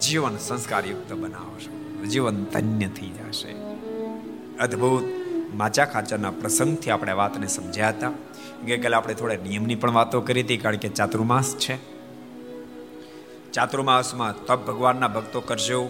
જીવન 0.00 0.36
સંસ્કારયુક્ત 0.36 1.12
બનાવશો 1.12 2.04
જીવન 2.04 2.44
ધન્ય 2.44 2.88
થઈ 2.88 3.08
જશે. 3.08 3.54
અદ્ભુત. 4.60 5.04
માચા 5.54 5.84
ખાચાના 5.84 6.30
પ્રસંગથી 6.30 6.90
આપણે 6.90 7.12
વાતને 7.12 7.46
સમજ્યા 7.46 7.88
હતા. 7.88 8.10
ગઈકાલે 8.66 8.96
આપણે 8.96 9.14
થોડા 9.14 9.34
નિયમની 9.34 9.74
પણ 9.74 9.90
વાતો 9.90 10.20
કરી 10.20 10.40
હતી, 10.40 10.56
કારણ 10.56 10.76
કે 10.76 10.88
ચાતુર્માસ 10.88 11.56
છે. 11.56 11.78
ચાતુર્માસમાં 13.52 14.44
તપ 14.44 14.66
ભગવાનના 14.66 15.08
ભક્તો 15.08 15.40
કરજો. 15.40 15.88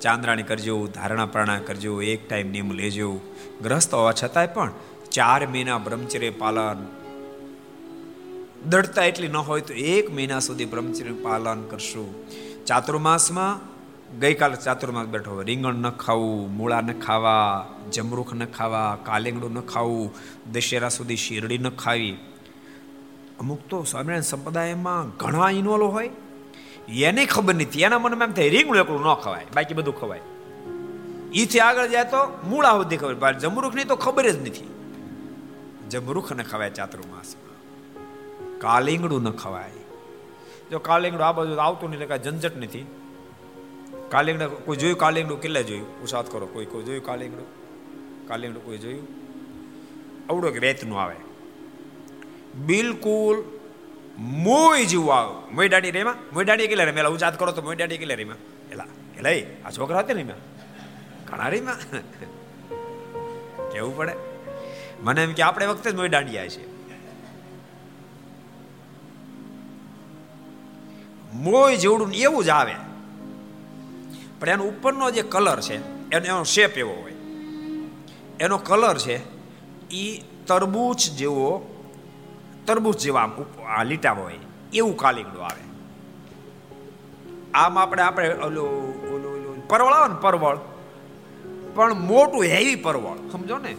ચાંદ્રાણી 0.00 0.42
કરજો, 0.42 0.86
ધારણા 0.86 1.26
પ્રાણા 1.26 1.58
કરજો, 1.58 2.02
એક 2.02 2.28
ટાઈમ 2.28 2.50
નિયમ 2.50 2.70
લેજો. 2.70 3.20
ગ્રસ્ત 3.62 3.94
હોવા 3.94 4.12
છતાંય 4.12 4.46
પણ 4.46 4.72
ચાર 5.10 5.46
મહિના 5.46 5.78
બ્રહ્મચર્ય 5.78 6.30
પાલન 6.30 6.86
દડતા 8.68 9.04
એટલી 9.04 9.28
ન 9.28 9.36
હોય 9.36 9.60
તો 9.60 9.74
એક 9.74 10.14
મહિના 10.14 10.38
સુધી 10.38 10.64
બ્રહ્મચર્યનું 10.64 11.22
પાલન 11.22 11.62
કરશું. 11.62 12.08
ચાતુર્માસમાં 12.64 13.72
ગઈકાલે 14.20 14.56
ચાતુર્માસ 14.56 15.06
બેઠો 15.06 15.42
રીંગણ 15.42 15.74
ન 15.74 15.90
ખાવું, 15.90 16.56
મૂળા 16.56 16.80
ન 16.80 16.92
ખાવા, 16.92 17.68
જમરૂખ 17.92 18.34
ન 18.34 18.44
ખાવા, 18.44 18.98
કાલિંગડું 19.04 19.52
ન 19.52 19.60
ખાવું, 19.60 20.14
દશેરા 20.52 20.88
સુધી 20.88 21.16
શીરડી 21.16 21.58
ન 21.58 21.68
ખાવી. 21.68 22.16
અમુક 23.40 23.60
તો 23.68 23.84
સ્વામિનારાયણ 23.84 24.20
સંપ્રદાયમાં 24.20 25.08
ઘણા 25.08 25.50
ઇન્વોલ્વ 25.50 25.84
હોય. 25.84 26.10
એને 26.88 27.26
ખબર 27.26 27.54
નથી. 27.54 27.82
એના 27.82 27.98
મનમાં 27.98 28.28
એમ 28.28 28.34
થાય, 28.34 28.48
રીંગણું 28.48 28.76
એકલું 28.76 29.00
ન 29.00 29.14
ખવાય, 29.14 29.46
બાકી 29.54 29.74
બધું 29.74 30.00
ખવાય. 30.00 30.20
ઈથી 31.34 31.60
આગળ 31.60 31.88
જાય 31.88 32.04
તો 32.04 32.40
મૂળા 32.48 32.70
સુધી 32.70 32.96
ખબર 32.96 33.32
જમરૂખની 33.32 33.84
તો 33.84 33.96
ખબર 33.96 34.30
જ 34.30 34.48
નથી. 34.48 34.68
જમરૂખ 35.90 36.32
ન 36.32 36.42
ખવાય 36.42 36.70
ચાતુર્માસમાં 36.70 37.51
કાલિંગડું 38.62 39.22
ન 39.22 39.30
ખવાય. 39.30 39.70
જો 40.70 40.78
કાલિંગડું 40.78 41.26
આ 41.26 41.32
બાજુ 41.32 41.54
આવતું 41.54 41.90
નહીં 41.90 42.08
કાંઈ 42.08 42.20
ઝંઝટ 42.22 42.56
નથી. 42.56 42.86
કાલિંગડા 44.08 44.46
કોઈ 44.46 44.76
જોયું 44.76 44.98
કાલિંગડું? 44.98 45.40
કેટલા 45.40 45.60
જોયું? 45.60 46.02
ઉસાદ 46.02 46.32
કરો, 46.32 46.46
કોઈ 46.46 46.66
કોઈ 46.66 46.82
જોયું 46.82 47.04
કાલિંગડું? 47.04 47.46
કાલિંગડું 48.28 48.64
કોઈ 48.64 48.78
જોયું? 48.78 49.06
અવડો 50.28 50.50
કે 50.50 50.58
વેતનું 50.58 51.02
આવે. 51.02 51.14
બિલકુલ 52.54 53.42
મોય 54.18 54.84
જેવું 54.84 55.14
આવે. 55.14 55.54
મોય 55.54 55.68
દાડી 55.68 55.90
રેમાં? 55.90 56.34
મોય 56.34 56.44
દાડી 56.44 56.66
કેટલા 56.66 56.84
રેમેલા 56.84 57.08
ઉચાદ 57.08 57.38
કરો 57.38 57.52
તો 57.52 57.62
મોય 57.62 57.76
દાડી 57.76 57.98
કેટલા 57.98 58.14
રેમાં? 58.14 58.36
એલા 58.72 58.86
એલા 59.18 59.52
આ 59.64 59.70
છોકરા 59.70 59.98
હતા 59.98 60.14
ને 60.14 60.20
એમાં 60.20 60.36
ઘણા 61.26 61.48
રેમાં 61.48 61.76
કેવું 63.72 63.96
પડે? 63.96 64.12
મને 65.00 65.24
એમ 65.24 65.32
કે 65.32 65.42
આપણે 65.42 65.66
વખતે 65.66 65.90
જ 65.90 65.94
મોય 65.94 66.08
દાંડિયા 66.08 66.48
છે. 66.48 66.71
મોય 71.34 71.76
જેવડું 71.76 72.12
એવું 72.12 72.44
જ 72.44 72.48
આવે. 72.48 72.74
પણ 74.40 74.48
એનો 74.48 74.64
ઉપરનો 74.64 75.10
જે 75.10 75.22
કલર 75.22 75.60
છે, 75.60 76.08
એનો 76.10 76.24
એનો 76.24 76.44
શેપ 76.44 76.78
એવો 76.78 76.94
હોય. 77.02 77.12
એનો 78.40 78.58
કલર 78.58 78.98
છે 78.98 79.16
એ 79.90 80.22
તરબૂચ 80.46 80.96
જેવો, 80.96 81.74
તરબૂચ 82.66 82.96
જેવા 82.96 83.30
આ 83.68 83.82
લીટા 83.82 84.12
હોય, 84.12 84.38
એવું 84.74 84.96
કાલિંગડું 84.96 85.44
આવે. 85.44 85.62
આમ 87.54 87.78
આપણે 87.78 88.02
આપણે 88.02 88.34
ઓલું 88.34 88.68
ઓલું 89.14 89.68
પરવળ 89.68 89.92
આવે 89.92 90.14
ને 90.14 90.20
પરવળ, 90.20 90.58
પણ 91.74 91.94
મોટું 91.94 92.42
હેવી 92.42 92.74
પરવળ, 92.74 93.30
સમજો 93.30 93.58
ને? 93.58 93.76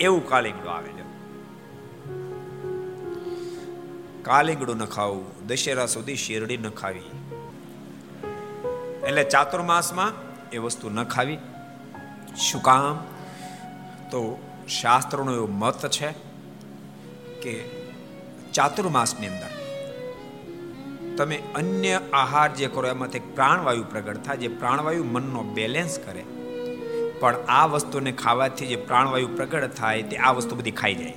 એવું 0.00 0.28
કાલિંગડું 0.28 0.72
આવે. 0.72 0.95
કાલિંગડું 4.26 4.76
ન 4.76 4.84
ખાવું, 4.84 5.46
દશેરા 5.46 5.86
સુધી 5.86 6.16
શેરડી 6.16 6.56
ન 6.56 6.68
ખાવી. 6.68 7.10
એટલે 9.06 9.24
ચાતુર્માસમાં 9.24 10.12
એ 10.50 10.58
વસ્તુ 10.58 10.90
ન 10.90 11.04
ખાવી. 11.04 11.38
શું 12.36 12.62
કામ? 12.62 12.96
તો 14.10 14.38
શાસ્ત્રોનો 14.80 15.34
એવો 15.34 15.46
મત 15.46 15.86
છે 15.86 16.08
કે 17.42 17.54
ચાતુર્માસની 18.52 19.26
અંદર 19.26 19.52
તમે 21.16 21.42
અન્ય 21.54 22.00
આહાર 22.12 22.48
જે 22.54 22.66
કરો 22.66 22.88
એમાંથી 22.88 23.18
પ્રાણવાયુ 23.18 23.84
પ્રગટ 23.90 24.22
થાય, 24.22 24.36
જે 24.36 24.48
પ્રાણવાયુ 24.48 25.04
મનનો 25.04 25.42
બેલેન્સ 25.42 25.98
કરે. 25.98 26.24
પણ 27.20 27.36
આ 27.48 27.66
વસ્તુને 27.66 28.12
ખાવાથી 28.12 28.66
જે 28.66 28.76
પ્રાણવાયુ 28.76 29.28
પ્રગટ 29.36 29.74
થાય, 29.74 30.02
તે 30.02 30.16
આ 30.16 30.32
વસ્તુ 30.32 30.56
બધી 30.56 30.70
ખાઈ 30.70 30.94
જાય. 30.94 31.16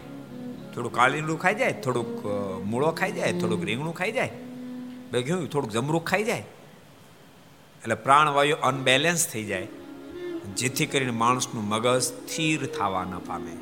થોડુંક 0.74 0.96
કાળીનું 0.96 1.40
ખાઈ 1.40 1.56
જાય, 1.56 1.74
થોડુંક 1.86 2.14
મૂળો 2.66 2.92
ખાઈ 2.92 3.12
જાય, 3.12 3.34
થોડુંક 3.40 3.64
રીંગણું 3.64 3.96
ખાઈ 3.96 4.12
જાય. 4.12 4.32
બે 5.12 5.22
થોડુંક 5.22 5.72
જમરૂખ 5.72 6.08
ખાઈ 6.10 6.24
જાય. 6.24 6.46
એટલે 7.82 7.96
પ્રાણવાયુ 7.96 8.58
અનબેલેન્સ 8.64 9.28
થઈ 9.28 9.44
જાય. 9.44 9.68
જેથી 10.58 10.86
કરીને 10.86 11.16
માણસનું 11.24 11.64
મગજ 11.64 12.02
સ્થિર 12.02 12.60
થવા 12.78 13.04
ન 13.04 13.18
પામે. 13.28 13.56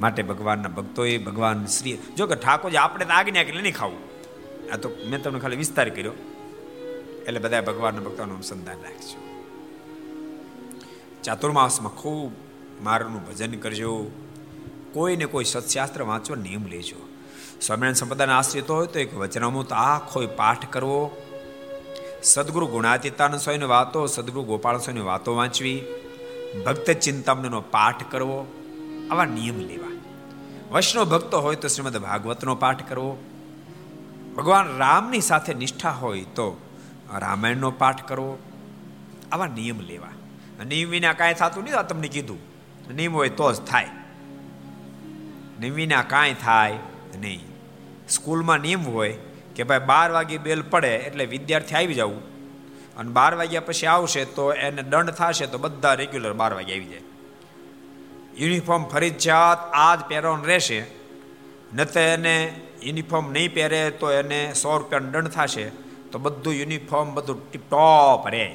માટે 0.00 0.22
ભગવાનના 0.22 0.68
ભક્તોએ 0.68 1.18
ભગવાન 1.18 1.66
શ્રી 1.66 1.98
જો 2.16 2.26
કે 2.26 2.34
ઠાકોરજી, 2.34 2.76
આપણે 2.76 3.04
તો 3.04 3.12
આજ્ઞા 3.12 3.44
કે 3.44 3.52
નહીં 3.52 3.76
ખાવું. 3.76 4.02
આ 4.72 4.76
તો 4.76 4.88
મેં 5.10 5.22
તમને 5.22 5.40
ખાલી 5.40 5.56
વિસ્તાર 5.56 5.88
કર્યો. 5.88 6.14
એટલે 7.26 7.40
બધા 7.44 7.60
ભગવાનના 7.60 8.04
ભક્તોનું 8.06 8.34
અનુસંધાન 8.34 8.80
રાખજો 8.82 9.18
ચાતુર્માસમાં 11.24 11.94
ખૂબ 11.96 12.32
મારનું 12.84 13.22
ભજન 13.28 13.52
કરજો. 13.64 13.92
કોઈને 14.94 15.24
કોઈ 15.24 15.44
સત્શાસ્ત્ર 15.44 16.02
વાંચવા 16.02 16.36
નિયમ 16.36 16.66
લેજો. 16.66 17.08
સ્વામિનારાયણ 17.60 17.92
સંપ્રદાયના 17.92 18.38
આશ્રિત 18.38 18.70
હોય 18.70 18.86
તો 18.86 18.98
એક 18.98 19.14
વચનામૃત 19.14 19.72
આખો 19.72 20.26
પાઠ 20.26 20.68
કરવો. 20.70 21.16
સદગુરુ 22.22 22.66
ગુણાતીતાન 22.66 23.36
સ્વામીની 23.36 23.64
વાતો, 23.64 24.06
સદગુરુ 24.06 24.42
ગોપાલ 24.42 24.78
સ્વામીની 24.78 25.04
વાતો 25.04 25.34
વાંચવી. 25.34 25.82
ભક્ત 26.66 26.90
ચિંતામણીનો 26.90 27.60
પાઠ 27.60 28.10
કરવો. 28.10 28.46
આવા 29.10 29.24
નિયમ 29.24 29.60
લેવા. 29.60 30.00
વૈષ્ણવ 30.72 31.04
ભક્તો 31.04 31.40
હોય 31.40 31.56
તો 31.56 31.68
શ્રીમદ 31.68 31.96
ભાગવતનો 31.96 32.54
પાઠ 32.54 32.88
કરવો. 32.88 33.18
ભગવાન 34.36 34.76
રામની 34.76 35.20
સાથે 35.20 35.54
નિષ્ઠા 35.54 35.90
હોય 35.90 36.22
તો 36.22 36.60
રામાયણનો 37.14 37.70
પાઠ 37.70 38.08
કરવો. 38.08 38.38
આવા 39.32 39.46
નિયમ 39.46 39.80
લેવા. 39.80 40.08
નિયમ 40.64 40.88
વિના 40.88 41.12
કાંઈ 41.12 41.34
થતું 41.34 41.64
નહીં 41.64 41.86
તમને 41.86 42.08
કીધું. 42.08 42.38
નિયમ 42.94 43.14
હોય 43.14 43.28
તો 43.28 43.52
જ 43.52 43.56
થાય. 43.56 43.88
નિયમ 45.60 45.74
વિના 45.74 46.02
કાંઈ 46.02 46.34
થાય 46.34 46.78
નહીં. 47.20 47.44
સ્કૂલમાં 48.08 48.58
નિયમ 48.58 48.84
હોય 48.84 49.18
કે 49.56 49.62
ભાઈ 49.62 49.78
બાર 49.78 50.10
વાગે 50.10 50.38
બેલ 50.38 50.62
પડે 50.62 50.96
એટલે 50.96 51.24
વિદ્યાર્થી 51.24 51.74
આવી 51.74 51.94
જવું 51.94 52.34
અને 52.96 53.10
બાર 53.10 53.34
વાગ્યા 53.34 53.60
પછી 53.60 53.86
આવશે 53.86 54.24
તો 54.24 54.52
એને 54.52 54.82
દંડ 54.82 55.10
થશે 55.10 55.46
તો 55.46 55.58
બધા 55.58 55.94
રેગ્યુલર 55.94 56.32
બાર 56.32 56.54
વાગે 56.54 56.72
આવી 56.72 56.84
જાય. 56.84 57.00
યુનિફોર્મ 58.36 58.84
ફરજિયાત 58.84 59.70
આ 59.72 59.94
જ 59.94 60.00
પહેરવાનું 60.00 60.46
રહેશે. 60.46 60.84
ન 61.74 61.84
તો 61.84 62.00
એને 62.00 62.60
યુનિફોર્મ 62.82 63.32
નહીં 63.32 63.54
પહેરે 63.54 63.90
તો 63.90 64.12
એને 64.12 64.52
સો 64.52 64.78
રૂપિયાનો 64.78 65.10
દંડ 65.10 65.28
થશે. 65.28 65.70
તો 66.12 66.18
બધું 66.18 66.54
યુનિફોર્મ 66.54 67.14
બધું 67.14 67.50
ટીપટોપ 67.50 68.28
રહે. 68.28 68.54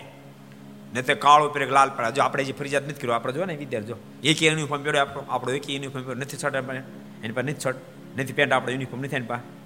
ને 0.93 1.01
તે 1.01 1.15
કાળો 1.15 1.49
પહેરે 1.49 1.65
લાલ 1.65 1.89
પડે 1.89 2.11
જો 2.11 2.21
આપણે 2.21 2.43
જે 2.43 2.53
ફરજિયાત 2.53 2.83
નથી 2.83 2.93
કર્યું 2.93 3.15
આપણે 3.15 3.33
જો 3.33 3.45
ને 3.45 3.55
વિદ્યાર્થી 3.55 3.87
જો, 3.87 3.95
એક 4.23 4.43
યુનિફોર્મ 4.43 4.83
પહેર્યો 4.83 5.01
આપણો 5.01 5.23
આપણો 5.29 5.53
એક 5.53 5.69
યુનિફોર્મ 5.69 6.05
પહેર્યો. 6.05 6.21
નથી 6.21 6.37
છટ 6.37 6.55
એની 6.55 7.31
પાસે 7.31 7.41
નથી 7.41 7.59
છટ 7.65 7.75
નથી 8.17 8.33
પેન્ટ 8.33 8.53
આપણે 8.53 8.73
યુનિફોર્મ 8.73 9.03
નથી, 9.03 9.15
એની 9.15 9.25
પાસે. 9.25 9.59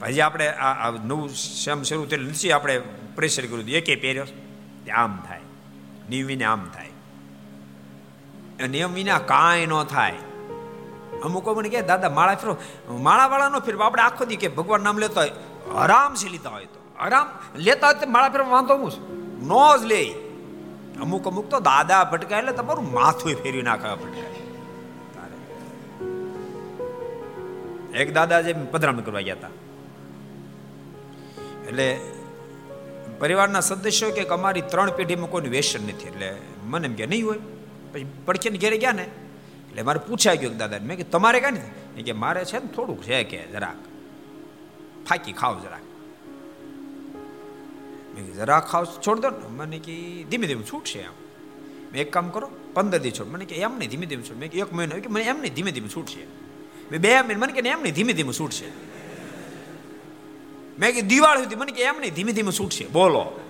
પછી 0.00 0.20
આપણે 0.20 0.48
આ 0.48 0.90
નવું 0.90 1.28
સેમ 1.64 1.82
શરૂ 1.82 2.06
થયેલું 2.06 2.28
નથી 2.28 2.52
આપણે 2.52 2.78
પ્રેશર 3.16 3.42
કર્યું 3.42 3.68
એકે 3.68 3.96
પહેર્યો. 3.96 4.24
આમ 4.94 5.16
થાય. 5.28 5.40
નિયમ 6.10 6.26
વિને 6.26 6.44
આમ 6.44 6.68
થાય. 6.74 6.90
નિયમ 8.66 8.92
વિના 8.92 9.18
કાંઈ 9.18 9.66
ન 9.66 9.82
થાય. 9.82 10.12
અમુકો 11.24 11.54
મને 11.54 11.68
કે 11.68 11.82
દાદા, 11.82 12.10
માળા 12.10 12.34
ફેરો. 12.34 12.56
માળા 12.88 13.48
નો 13.48 13.60
ફેરવો. 13.60 13.82
આપણે 13.82 14.02
આખો 14.02 14.24
દી 14.24 14.36
કે 14.36 14.48
ભગવાન 14.48 14.82
નામ 14.82 14.98
લેતા 14.98 15.20
હોય, 15.20 15.30
આરામથી 15.76 16.28
લેતા 16.28 16.50
હોય 16.50 16.64
તો. 16.64 16.94
આરામ, 16.98 17.30
લેતા 17.56 17.86
હોય 17.86 17.94
તો 17.94 18.06
માળા 18.06 18.28
ફેરવા 18.28 18.48
વાંધો 18.48 18.76
હું 18.76 18.92
નો 19.46 19.78
જ 19.78 19.84
લે. 19.84 20.25
અમુક 21.00 21.26
અમુક 21.26 21.48
તો 21.48 21.60
દાદા 21.60 22.04
ભટકાય 22.04 22.38
એટલે 22.38 22.52
તમારું 22.52 22.92
માથું 22.92 23.34
ફેરવી 23.34 23.62
નાખવા 23.62 23.94
ભટકાય 23.94 24.22
એક 27.96 28.14
દાદા 28.14 28.40
જે 28.40 28.52
પધરામણ 28.52 29.00
કરવા 29.00 29.20
ગયા 29.20 29.34
હતા. 29.34 29.48
એટલે 31.68 32.00
પરિવારના 33.18 33.60
સદસ્યો 33.60 34.10
કે 34.10 34.26
અમારી 34.26 34.60
ત્રણ 34.60 34.90
પેઢીમાં 34.90 35.30
કોઈનું 35.30 35.50
વ્યસન 35.50 35.82
નથી. 35.82 36.06
એટલે 36.06 36.34
મને 36.64 36.88
એમ 36.88 36.94
કે 36.94 37.06
નહીં 37.06 37.26
હોય. 37.26 37.38
પછી 37.92 38.06
પડખેને 38.24 38.58
ઘેરે 38.58 38.78
ગયા 38.78 38.92
ને. 38.92 39.02
એટલે 39.02 39.82
મારે 39.82 39.98
પૂછાઈ 39.98 40.36
ગયું 40.36 40.56
દાદા 40.56 40.78
મેં 40.82 40.96
કે 40.96 41.02
તમારે 41.02 41.40
કાંઈ 41.40 41.58
નથી? 41.58 42.02
કે 42.02 42.12
મારે 42.12 42.44
છે 42.44 42.58
ને 42.58 42.66
થોડુંક 42.66 43.02
છે 43.02 43.24
કે 43.24 43.46
જરાક. 43.46 43.76
ફાકી 45.08 45.32
ખાવ 45.32 45.60
જરાક. 45.60 45.95
મેં 48.16 48.34
જરા 48.34 48.60
ખાવ, 48.60 48.86
છોડ 49.06 49.20
દો 49.20 49.30
ને. 49.30 49.48
મને 49.48 49.78
કે, 49.78 50.24
ધીમે 50.24 50.46
ધીમે 50.46 50.62
છૂટશે 50.62 50.98
એમ. 50.98 51.10
મેં 51.92 52.00
એક 52.00 52.12
કામ 52.12 52.28
કરો, 52.28 52.50
પંદર 52.74 52.98
દી 52.98 53.10
છોડ. 53.10 53.26
મને 53.26 53.44
કે, 53.44 53.54
એમ 53.54 53.78
નહીં, 53.78 53.90
ધીમે 53.90 54.06
ધીમે 54.06 54.22
છોડ 54.22 54.36
મેં 54.36 54.50
એક 54.50 54.72
મહિનો. 54.72 54.96
કે, 54.96 55.08
મને 55.08 55.24
એમ 55.24 55.40
નહીં, 55.40 55.54
ધીમે 55.54 55.72
ધીમે 55.72 55.88
છૂટશે 55.88 56.26
મેં 56.90 57.00
બે 57.00 57.22
મહિને, 57.22 57.34
મને 57.34 57.52
કે, 57.52 57.68
એમ 57.68 57.82
નહીં, 57.82 57.94
ધીમે 57.94 58.12
ધીમે 58.12 58.32
છૂટશે 58.32 58.66
મેં 60.78 60.94
કે, 60.94 61.00
દિવાળી 61.00 61.42
સુધી. 61.42 61.54
મને 61.54 61.72
કે, 61.72 61.82
એમ 61.82 61.94
નહીં, 62.00 62.14
ધીમે 62.14 62.32
ધીમે 62.32 62.52
છૂટશે 62.52 62.86
બોલો. 62.86 63.40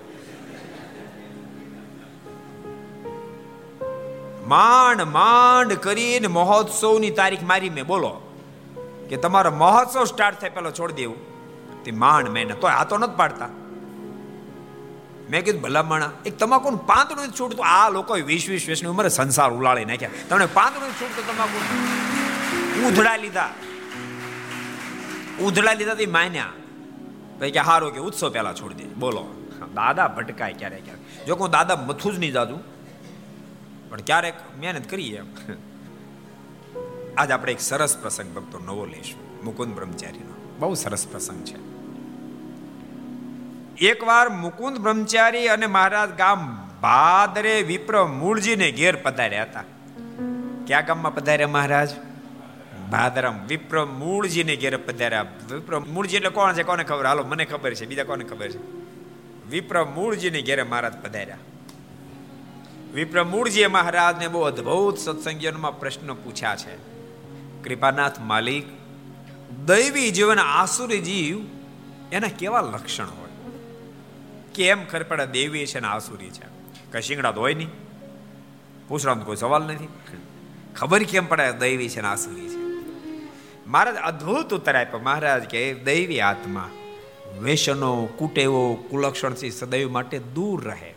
માંડ 4.47 5.01
માંડ 5.01 5.73
કરીને 5.73 6.27
મહોત્સવની 6.27 7.09
તારીખ 7.09 7.43
મારી 7.43 7.69
મેં, 7.69 7.85
બોલો. 7.85 8.21
કે 9.09 9.17
તમારો 9.17 9.51
મહોત્સવ 9.51 10.03
સ્ટાર્ટ 10.03 10.41
થાય, 10.41 10.49
પેલો 10.49 10.71
છોડી 10.71 10.93
દેવું. 10.93 11.37
તે 11.83 11.91
માંડ 11.91 12.29
મેં 12.29 12.59
તો 12.59 12.67
આ 12.67 12.83
તો 12.83 12.97
નથી 12.97 13.15
પાડતા. 13.17 13.49
મેં 15.29 15.45
કીધું, 15.45 15.61
ભલામણા, 15.61 16.11
એક 16.25 16.37
તમાકુનું 16.37 16.85
પાંદડું 16.85 17.33
છૂટતું. 17.39 17.65
આ 17.65 17.89
લોકો 17.89 18.13
વીસ 18.13 18.49
વીસ 18.49 18.65
વીસની 18.67 18.89
ઉંમરે 18.89 19.09
સંસાર 19.09 19.51
ઉલાળી 19.51 19.85
નાખ્યા. 19.85 20.09
તમને 20.29 20.45
પાંદડું 20.45 20.89
છૂટતું 20.89 21.27
તમાકુ 21.27 22.87
ઉધડા 22.87 23.15
લીધા. 23.15 23.49
ઉધડા 25.41 25.73
લીધા 25.73 25.93
તે 25.93 26.05
માન્યા. 26.05 26.45
ભાઈ 27.39 27.51
કે 27.51 27.59
હારો 27.59 27.89
કે 27.89 27.99
ઉત્સવ 27.99 28.29
પહેલા 28.29 28.53
છોડી 28.53 28.73
દે. 28.73 28.83
બોલો. 28.83 29.27
દાદા 29.73 30.07
ભટકાય 30.07 30.53
ક્યારેક 30.53 30.85
ક્યારેક. 30.85 31.25
જો 31.25 31.35
હું 31.35 31.49
દાદા 31.49 31.75
મથું 31.75 32.15
જ 32.15 32.19
નહીં 32.19 32.31
જાતું 32.31 32.59
પણ 33.89 34.01
ક્યારેક 34.01 34.33
મહેનત 34.59 34.89
કરીએ 34.89 35.17
એમ. 35.17 35.25
આજ 37.17 37.31
આપણે 37.31 37.51
એક 37.51 37.61
સરસ 37.61 37.97
પ્રસંગ 37.97 38.35
ભક્તો 38.35 38.59
નવો 38.59 38.85
લઈશું. 38.85 39.45
મુકુંદ 39.45 39.75
બ્રહ્મચારીનો. 39.75 40.55
બહુ 40.59 40.73
સરસ 40.73 41.07
પ્રસંગ 41.07 41.43
છે. 41.43 41.76
એકવાર 43.79 44.29
મુકુંદ 44.29 44.77
બ્રહ્મચારી 44.77 45.47
અને 45.47 45.65
મહારાજ 45.65 46.09
ગામ 46.09 46.69
ભાદરે 46.81 47.61
વિપ્ર 47.61 48.05
મૂળજીને 48.05 48.71
ઘેર 48.71 48.95
પધાર્યા 48.95 49.43
હતા. 49.43 49.63
ક્યાં 50.67 50.85
ગામમાં 50.85 51.15
પધાર્યા 51.15 51.47
મહારાજ? 51.47 51.89
ભાદરમ 52.91 53.45
વિપ્ર 53.47 53.85
મૂળજીને 53.85 54.55
ઘેર 54.55 54.77
પધાર્યા. 54.77 55.25
વિપ્ર 55.51 55.79
મૂળજી 55.79 56.15
એટલે 56.15 56.29
કોણ 56.29 56.53
છે? 56.53 56.63
કોને 56.63 56.83
ખબર? 56.83 57.05
હાલો, 57.05 57.23
મને 57.23 57.45
ખબર 57.45 57.73
છે. 57.73 57.85
બીજા 57.85 58.03
કોને 58.03 58.23
ખબર 58.23 58.51
છે? 58.51 58.57
વિપ્ર 59.49 59.85
મૂળજીને 59.85 60.41
ઘેરે 60.41 60.63
મહારાજ 60.63 60.93
પધાર્યા. 60.93 61.37
વિપ્ર 62.93 63.23
મૂળજીએ 63.23 63.67
મહારાજને 63.67 64.27
બહુ 64.27 64.41
અદ્ભુત 64.41 64.97
સત્સંગીઓમાં 64.97 65.79
પ્રશ્ન 65.79 66.13
પૂછ્યા 66.13 66.55
છે. 66.55 66.75
કૃપાનાથ 67.63 68.19
માલિક, 68.19 68.65
દૈવી 69.65 70.11
જીવન 70.11 70.39
આસુરી 70.39 70.99
જીવ, 70.99 71.39
એના 72.11 72.27
કેવા 72.39 72.61
લક્ષણ 72.61 73.05
હોય 73.05 73.26
કેમ 74.57 74.85
ખબર 74.85 75.03
પડે 75.03 75.25
દેવી 75.25 75.65
છે 75.65 75.79
ને 75.79 75.87
આસુરી 75.87 76.29
છે? 76.29 76.45
કઈ 76.91 77.01
શિંગડા 77.01 77.31
તો 77.31 77.41
હોય 77.41 77.53
નહીં. 77.53 77.69
પૂછવાનો 78.87 79.23
કોઈ 79.23 79.35
સવાલ 79.35 79.63
નથી. 79.63 79.87
ખબર 80.75 81.03
કેમ 81.03 81.27
પડે 81.27 81.51
દૈવી 81.51 81.89
છે 81.89 82.01
ને 82.01 82.07
આસુરી 82.07 82.49
છે? 82.49 82.57
મહારાજ, 83.67 83.95
અદ્ભુત 83.95 84.53
ઉત્તર 84.53 84.75
આપ્યો. 84.75 84.99
મહારાજ 84.99 85.43
કે, 85.43 85.73
દૈવી 85.73 86.21
આત્મા 86.21 86.69
વેશનો, 87.39 88.05
કુટેવો, 88.05 88.75
કુલક્ષણથી 88.75 89.51
સદૈવ 89.51 89.91
માટે 89.91 90.19
દૂર 90.19 90.63
રહે. 90.63 90.95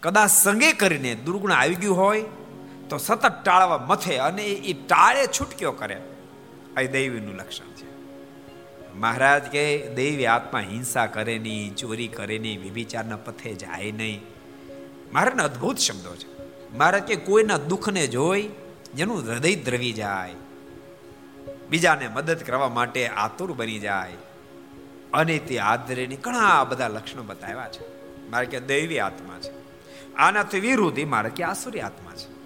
કદાચ 0.00 0.30
સંગે 0.30 0.72
કરીને 0.72 1.14
દુર્ગુણ 1.14 1.52
આવી 1.52 1.74
ગયું 1.74 1.96
હોય, 1.96 2.24
તો 2.90 2.98
સતત 2.98 3.44
ટાળવા 3.44 3.86
મથે 3.88 4.16
અને 4.16 4.42
એ 4.42 4.72
ટાળે 4.72 5.26
છૂટક્યો 5.26 5.72
કરે. 5.72 6.00
આ 6.76 6.82
દૈવીનું 6.82 7.34
લક્ષણ 7.34 7.66
છે. 7.66 7.89
મહારાજ 8.94 9.42
કે 9.42 9.86
દૈવી 9.86 10.26
આત્મા 10.26 10.60
હિંસા 10.60 11.06
કરે 11.06 11.38
નહીં, 11.38 11.76
ચોરી 11.76 12.08
કરે 12.08 12.38
નહીં 12.38 12.62
વિભિચારના 12.62 13.16
પથે 13.16 13.54
જાય 13.54 13.92
નહીં. 13.92 14.20
મહારાજના 15.12 15.44
અદ્ભુત 15.44 15.78
શબ્દો 15.78 16.14
છે. 16.14 16.40
મહારાજ 16.76 17.02
કે 17.02 17.16
કોઈના 17.16 17.56
દુઃખને 17.56 18.06
જોઈ, 18.06 18.48
જેનું 18.94 19.28
હૃદય 19.28 19.54
દ્રવી 19.54 19.92
જાય, 19.92 20.34
બીજાને 21.70 22.08
મદદ 22.08 22.42
કરવા 22.42 22.68
માટે 22.68 23.08
આતુર 23.08 23.52
બની 23.52 23.78
જાય. 23.78 24.12
અને 25.12 25.38
તે 25.38 25.58
આદરેની 25.58 26.16
ઘણા 26.16 26.64
બધા 26.64 26.88
લક્ષણો 26.88 27.22
બતાવ્યા 27.22 27.68
છે. 27.68 28.00
મારે 28.30 28.46
કે 28.46 28.60
દૈવી 28.60 28.98
આત્મા 28.98 29.38
છે. 29.40 29.60
આનાથી 30.14 30.60
વિરુદ્ધ 30.60 31.04
મારે 31.04 31.30
કે 31.30 31.44
આસુરી 31.44 31.80
આત્મા 31.80 32.12
છે. 32.12 32.40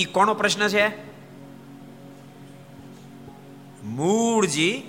ઈ 0.00 0.04
કોનો 0.04 0.34
પ્રશ્ન 0.34 0.68
છે? 0.68 1.07
મૂળજી 3.84 4.82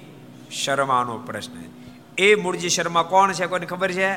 શર્માનો 0.52 1.17
પ્રશ્ન 1.17 1.52
એ 2.17 2.36
મૂળજી 2.36 2.69
શર્મા 2.69 3.04
કોણ 3.04 3.34
છે 3.34 3.45
કોઈને 3.45 3.65
ખબર 3.65 3.91
છે? 3.91 4.15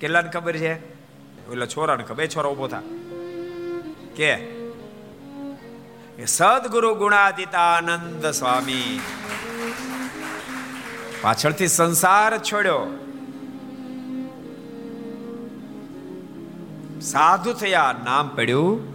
કેટલાને 0.00 0.30
ખબર 0.30 0.56
છે? 0.56 0.74
એટલે 1.50 1.66
છોરાને 1.66 2.04
ખબર 2.04 2.26
છોરા 2.26 2.50
ઊભો 2.50 2.68
થા. 2.68 2.82
કે 4.16 4.64
સદગુરુ 6.26 6.94
ગુણાદિતાનંદ 6.94 8.26
સ્વામી 8.26 9.00
પાછળથી 11.22 11.68
સંસાર 11.68 12.38
છોડ્યો. 12.38 12.86
સાધુ 17.00 17.52
થયા, 17.52 17.94
નામ 18.04 18.28
પડ્યું 18.28 18.93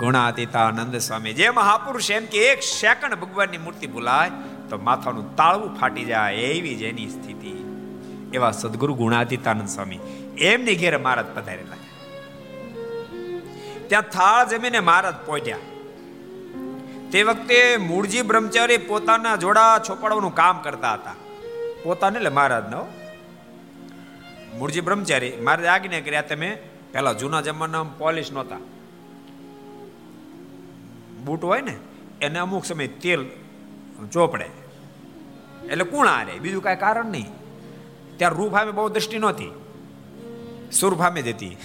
ગુણાતીતાનંદ 0.00 0.96
સ્વામી 0.96 1.32
જે 1.32 1.50
મહાપુરુષ 1.50 2.10
એમ 2.10 2.26
કે 2.26 2.38
એક 2.38 2.62
સેકન્ડ 2.62 3.14
ભગવાનની 3.14 3.58
મૂર્તિ 3.58 3.86
ભૂલાય 3.86 4.30
તો 4.70 4.78
માથાનું 4.78 5.36
તાળવું 5.36 5.78
ફાટી 5.78 6.04
જાય 6.04 6.34
એવી 6.34 6.74
જ 6.74 6.82
એની 6.82 7.08
સ્થિતિ. 7.08 7.52
એવા 8.34 8.50
સદગુરુ 8.50 8.94
ગુણાતીતાનંદ 8.94 9.68
સ્વામી 9.68 9.98
એમની 10.38 10.76
ઘેરે 10.76 10.96
મહારાજ 10.96 11.26
પધારેલા. 11.34 11.76
ત્યાં 13.88 14.02
થાળ 14.02 14.48
જમીને 14.48 14.80
મહારાજ 14.80 15.14
પહોંચ્યા. 15.26 15.58
તે 17.12 17.22
વખતે 17.22 17.76
મૂળજી 17.76 18.22
બ્રહ્મચારી 18.22 18.76
પોતાના 18.76 19.36
જોડા 19.36 19.80
છોપાડવાનું 19.88 20.34
કામ 20.34 20.58
કરતા 20.58 20.92
હતા. 20.92 21.14
પોતાને 21.82 22.16
એટલે 22.16 22.28
મહારાજ 22.30 22.70
નો 22.70 22.86
મૂળજી 24.58 24.80
બ્રહ્મચારી, 24.80 25.32
મહારાજ 25.36 25.66
આજ્ઞા 25.66 26.00
કર્યા, 26.00 26.22
તમે 26.22 26.58
પેલા 26.92 27.12
જૂના 27.12 27.40
જમાનામાં 27.40 27.98
પોલીસ 27.98 28.32
નહોતા. 28.32 28.56
બૂટ 31.20 31.44
હોય 31.44 31.60
ને, 31.60 31.76
એને 32.20 32.38
અમુક 32.38 32.64
સમય 32.64 32.86
તેલ 32.86 33.26
ચોપડે. 34.12 34.48
એટલે 35.68 35.84
કુણા 35.84 36.22
રે, 36.22 36.38
બીજું 36.38 36.62
કાંઈ 36.62 36.76
કારણ 36.76 37.06
નહીં. 37.06 37.26
ત્યાં 38.16 38.32
રૂફામે 38.32 38.72
બહુ 38.72 38.88
દ્રષ્ટિ 38.88 39.18
નહોતી. 39.18 39.50
સુર 40.72 40.96
સામે 40.96 41.22
જતી 41.22 41.56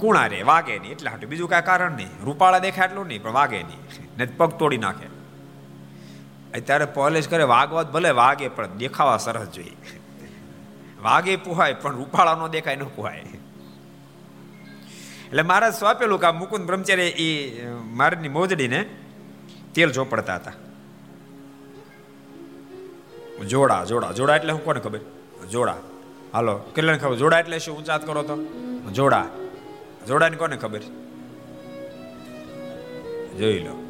કુણા 0.00 0.26
રે, 0.26 0.42
વાગે 0.42 0.78
નહીં, 0.78 0.92
એટલે 0.92 1.10
હાટું 1.10 1.30
બીજું 1.30 1.48
કાંઈ 1.48 1.62
કારણ 1.62 1.92
નહીં. 1.92 2.08
રૂપાળા 2.24 2.58
દેખાય 2.58 2.88
એટલું 2.88 3.06
નહીં, 3.06 3.22
પણ 3.22 3.32
વાગે 3.32 3.62
નહીં. 3.62 3.78
ને 4.16 4.24
પગ 4.24 4.50
તોડી 4.50 4.78
નાખે. 4.78 5.06
અત્યારે 6.58 6.84
પોલિશ 6.84 7.28
કરે, 7.28 7.42
વાગવા 7.42 7.82
ભલે 7.82 8.10
વાગે, 8.10 8.48
પણ 8.48 8.66
દેખાવા 8.66 9.16
સરસ 9.16 9.48
જોઈએ. 9.48 9.76
વાગે 11.02 11.36
પુહાય, 11.36 11.74
પણ 11.74 11.94
રૂપાળા 11.94 12.34
નો 12.34 12.48
દેખાય 12.48 12.76
ન 12.76 12.84
પુહાય. 12.84 13.24
એટલે 15.26 15.42
મહારાજ 15.42 15.74
સ્વાપેલું 15.74 16.20
કે 16.20 16.30
મુકુંદ 16.30 16.66
બ્રહ્મચારી 16.66 17.02
એ 17.02 17.66
મારની 17.70 18.28
મોજડીને 18.28 18.88
તેલ 19.74 19.92
ચોપડતા 19.92 20.34
હતા. 20.34 20.52
જોડા 23.48 23.84
જોડા 23.84 24.12
જોડા 24.12 24.36
એટલે 24.36 24.52
હું 24.52 24.64
કોને 24.64 24.80
ખબર? 24.80 24.98
જોડા. 25.50 25.76
હાલો 26.32 26.58
કેટલાને 26.58 26.98
ખબર? 26.98 27.16
જોડા 27.16 27.38
એટલે 27.38 27.58
શું? 27.58 27.78
ઊંચાત 27.78 28.06
કરો 28.06 28.22
તો. 28.22 28.36
જોડા. 28.92 29.26
જોડાની 30.08 30.36
કોને 30.36 30.56
ખબર? 30.56 30.80
જોઈ 33.38 33.58
લો. 33.58 33.82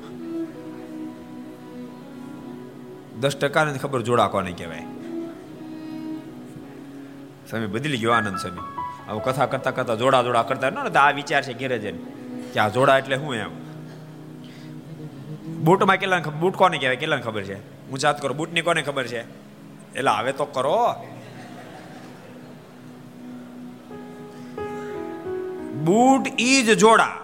દસ 3.20 3.37
ટકાને 3.37 3.78
ખબર 3.78 4.03
જોડા 4.03 4.28
કોને 4.28 4.53
કહેવાય. 4.53 4.84
સ્વામી, 7.51 7.66
બદલી 7.66 7.99
ગયો 7.99 8.12
આનંદ 8.12 8.37
સ્વામી. 8.37 8.76
કથા 9.14 9.46
કરતા 9.46 9.70
કરતા 9.70 9.94
જોડા 9.94 10.22
જોડા 10.22 10.42
કરતા 10.42 10.70
ન 10.70 10.78
આ 10.96 11.11
વિચાર 11.11 11.42
છે 11.42 11.59
ઘેરે 11.59 11.92
કે 12.52 12.61
આ 12.61 12.68
જોડા 12.68 12.98
એટલે 12.98 13.16
શું 13.16 13.34
એમ? 13.34 13.50
બૂટમાં 15.64 15.96
કેટલા 15.96 16.18
બૂટ 16.18 16.57
કોને 16.57 16.78
કહેવાય? 16.78 16.96
કેટલાને 16.96 17.22
ખબર 17.22 17.42
છે? 17.42 17.88
હું 17.90 17.98
જાત 17.98 18.22
કરો, 18.22 18.34
બૂટની 18.34 18.61
કોને 18.61 18.82
ખબર 18.82 19.07
છે? 19.07 19.20
એટલે 19.94 20.11
હવે 20.11 20.32
તો 20.32 20.44
કરો. 20.44 20.94
બૂટ 25.84 26.40
ઈ 26.40 26.62
જ 26.62 26.78
જોડા. 26.78 27.16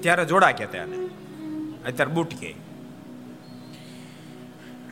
ત્યારે 0.00 0.24
જોડા 0.24 0.52
કહેતા 0.52 0.78
એને. 0.78 0.96
અત્યારે 1.88 2.12
બૂટ 2.12 2.34
કે. 2.34 2.63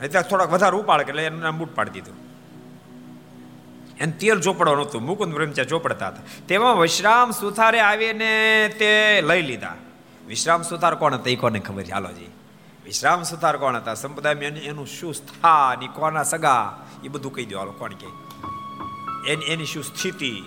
અત્યારે 0.06 0.28
થોડાક 0.28 0.50
વધારે 0.50 0.76
ઉપાડ 0.76 1.00
એટલે 1.00 1.26
એનું 1.26 1.40
નામ 1.40 1.58
બૂટ 1.58 1.74
પાડી 1.74 1.90
દીધું. 1.90 2.14
એને 4.00 4.12
તેલ 4.12 4.40
ચોપડો 4.40 4.74
નહોતું 4.76 5.02
મુકુંદ 5.02 5.34
બ્રહ્મચા 5.34 5.64
ચોપડતા 5.64 6.08
હતા. 6.08 6.22
તેમાં 6.48 6.78
વિશ્રામ 6.78 7.30
સુથારે 7.30 7.80
આવીને 7.80 8.68
તે 8.78 9.22
લઈ 9.26 9.42
લીધા. 9.42 9.74
વિશ્રામ 10.26 10.62
સુથાર 10.62 10.94
કોણ 10.94 11.14
હતા 11.14 11.30
એ 11.30 11.36
કોને 11.36 11.60
ખબર 11.60 11.82
છે? 11.82 11.92
હાલોજી 11.92 12.30
વિશ્રામ 12.84 13.22
સુથાર 13.22 13.56
કોણ 13.56 13.76
હતા? 13.76 13.94
સંપ્રદાય 13.94 14.34
એનું 14.34 14.86
શું 14.86 15.14
સ્થાન 15.14 15.82
એ 15.82 15.86
કોના 15.86 16.22
સગા? 16.22 16.86
એ 17.04 17.08
બધું 17.08 17.32
કહી 17.32 17.46
દો, 17.46 17.58
હાલો, 17.58 17.72
કોણ 17.72 17.92
કે? 17.92 18.06
એની 19.32 19.44
એની 19.44 19.64
શું 19.64 19.84
સ્થિતિ? 19.84 20.42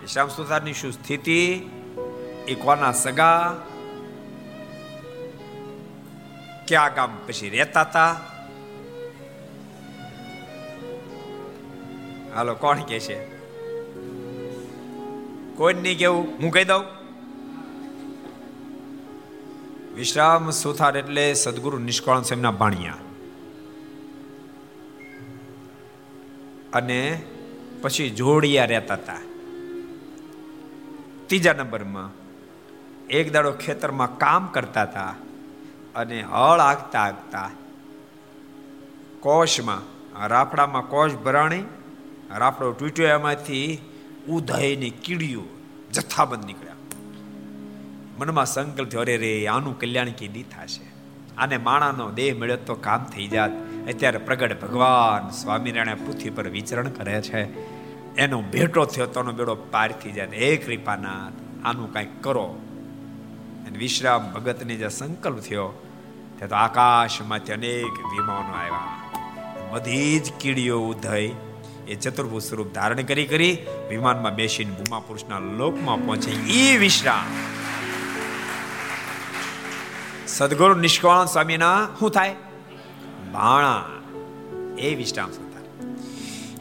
વિશ્રામ 0.00 0.28
સુથારની 0.28 0.72
શું 0.72 0.92
સ્થિતિ? 0.92 1.70
એ 2.48 2.54
કોના 2.54 2.92
સગા? 2.92 3.54
ક્યાં 6.68 6.94
ગામ 6.94 7.18
પછી 7.26 7.48
રહેતા 7.48 7.80
હતા? 7.80 8.20
હાલો, 12.34 12.54
કોણ 12.54 12.78
કે 12.82 13.00
છે? 13.00 13.42
કોઈ 15.56 15.74
નહીં 15.74 15.98
કેવું 15.98 16.42
હું 16.42 16.50
કહી 16.50 16.64
દઉં. 16.64 16.84
વિશ્રામ 19.94 20.50
સુથાર 20.50 20.96
એટલે 20.96 21.34
સદગુરુ 21.34 21.78
નિષ્કાળ 21.78 22.22
એમના 22.32 22.50
ભાણિયા 22.50 22.94
અને 26.72 27.22
પછી 27.82 28.10
જોડિયા 28.10 28.64
રહેતા 28.64 28.94
હતા. 28.94 29.18
ત્રીજા 31.26 31.52
નંબરમાં 31.52 32.10
એક 33.06 33.32
દાડો 33.32 33.52
ખેતરમાં 33.52 34.18
કામ 34.18 34.46
કરતા 34.46 34.82
હતા 34.82 35.14
અને 35.94 36.22
હળ 36.22 36.60
આગતા 36.60 37.00
આગતા 37.00 37.50
કોષમાં 39.20 39.82
રાફડામાં 40.26 40.88
કોષ 40.88 41.12
ભરાણી 41.12 41.64
રાફડો 42.38 42.72
તૂટ્યો 42.72 43.08
એમાંથી 43.08 43.78
ઉધયની 44.28 44.90
કીડીઓ 44.90 45.42
જથ્થાબંધ 45.92 46.44
નીકળ્યા. 46.44 46.72
મનમાં 48.18 48.46
સંકલ્પ 48.46 48.88
થયો, 48.88 49.00
અરે 49.00 49.16
રે, 49.16 49.46
આનું 49.46 49.78
કલ્યાણ 49.78 50.08
કીધી 50.08 50.42
થશે? 50.42 50.92
આને 51.38 51.56
માણાનો 51.56 52.10
દેહ 52.10 52.34
મળ્યો 52.38 52.56
તો 52.56 52.74
કામ 52.74 53.04
થઈ 53.04 53.26
જાત. 53.26 53.50
અત્યારે 53.88 54.18
પ્રગટ 54.18 54.60
ભગવાન 54.60 55.30
સ્વામિનારાયણ 55.30 56.06
પૃથ્વી 56.06 56.30
પર 56.30 56.48
વિચરણ 56.48 56.88
કરે 56.88 57.22
છે. 57.22 57.42
એનો 58.16 58.42
ભેટો 58.42 58.84
થયો 58.84 59.06
તોનો 59.06 59.32
બેડો 59.32 59.54
પાર 59.54 59.92
થઈ 59.92 60.12
જાય. 60.12 60.28
હે 60.32 60.56
કૃપાનાથ, 60.56 61.66
આનું 61.66 61.92
કાંઈક 61.92 62.22
કરો. 62.22 62.58
અને 63.66 63.78
વિશ્રામ 63.78 64.32
ભગતને 64.32 64.74
જે 64.74 64.88
સંકલ્પ 64.88 65.38
થયો, 65.38 65.88
તે 66.40 66.46
તો 66.46 66.54
આકાશમાંથી 66.54 67.52
અનેક 67.52 68.06
વિમાનો 68.12 68.52
આવ્યા. 68.52 68.96
બધી 69.70 70.18
જ 70.18 70.32
કીડીઓ 70.40 70.80
ઉધઈ 70.80 71.34
એ 71.92 71.94
ચતુર્ભુજ 71.94 72.42
સ્વરૂપ 72.42 72.72
ધારણ 72.74 73.02
કરી 73.02 73.26
કરી 73.26 73.58
વિમાનમાં 73.88 74.34
બેસીને 74.34 74.70
ભૂમા 74.70 75.00
પુરુષના 75.00 75.38
લોકમાં 75.38 75.96
પહોંચે. 75.96 76.30
એ 76.30 76.76
વિશ્રામ. 76.76 77.24
સદગુરુ 80.26 80.74
નિષ્કાળ 80.74 81.26
સ્વામીના 81.26 81.88
શું 81.98 82.10
થાય? 82.10 82.34
બાણા. 83.32 83.84
એ 84.78 84.94
વિશ્રામ 84.94 85.30
સુધાર 85.30 85.62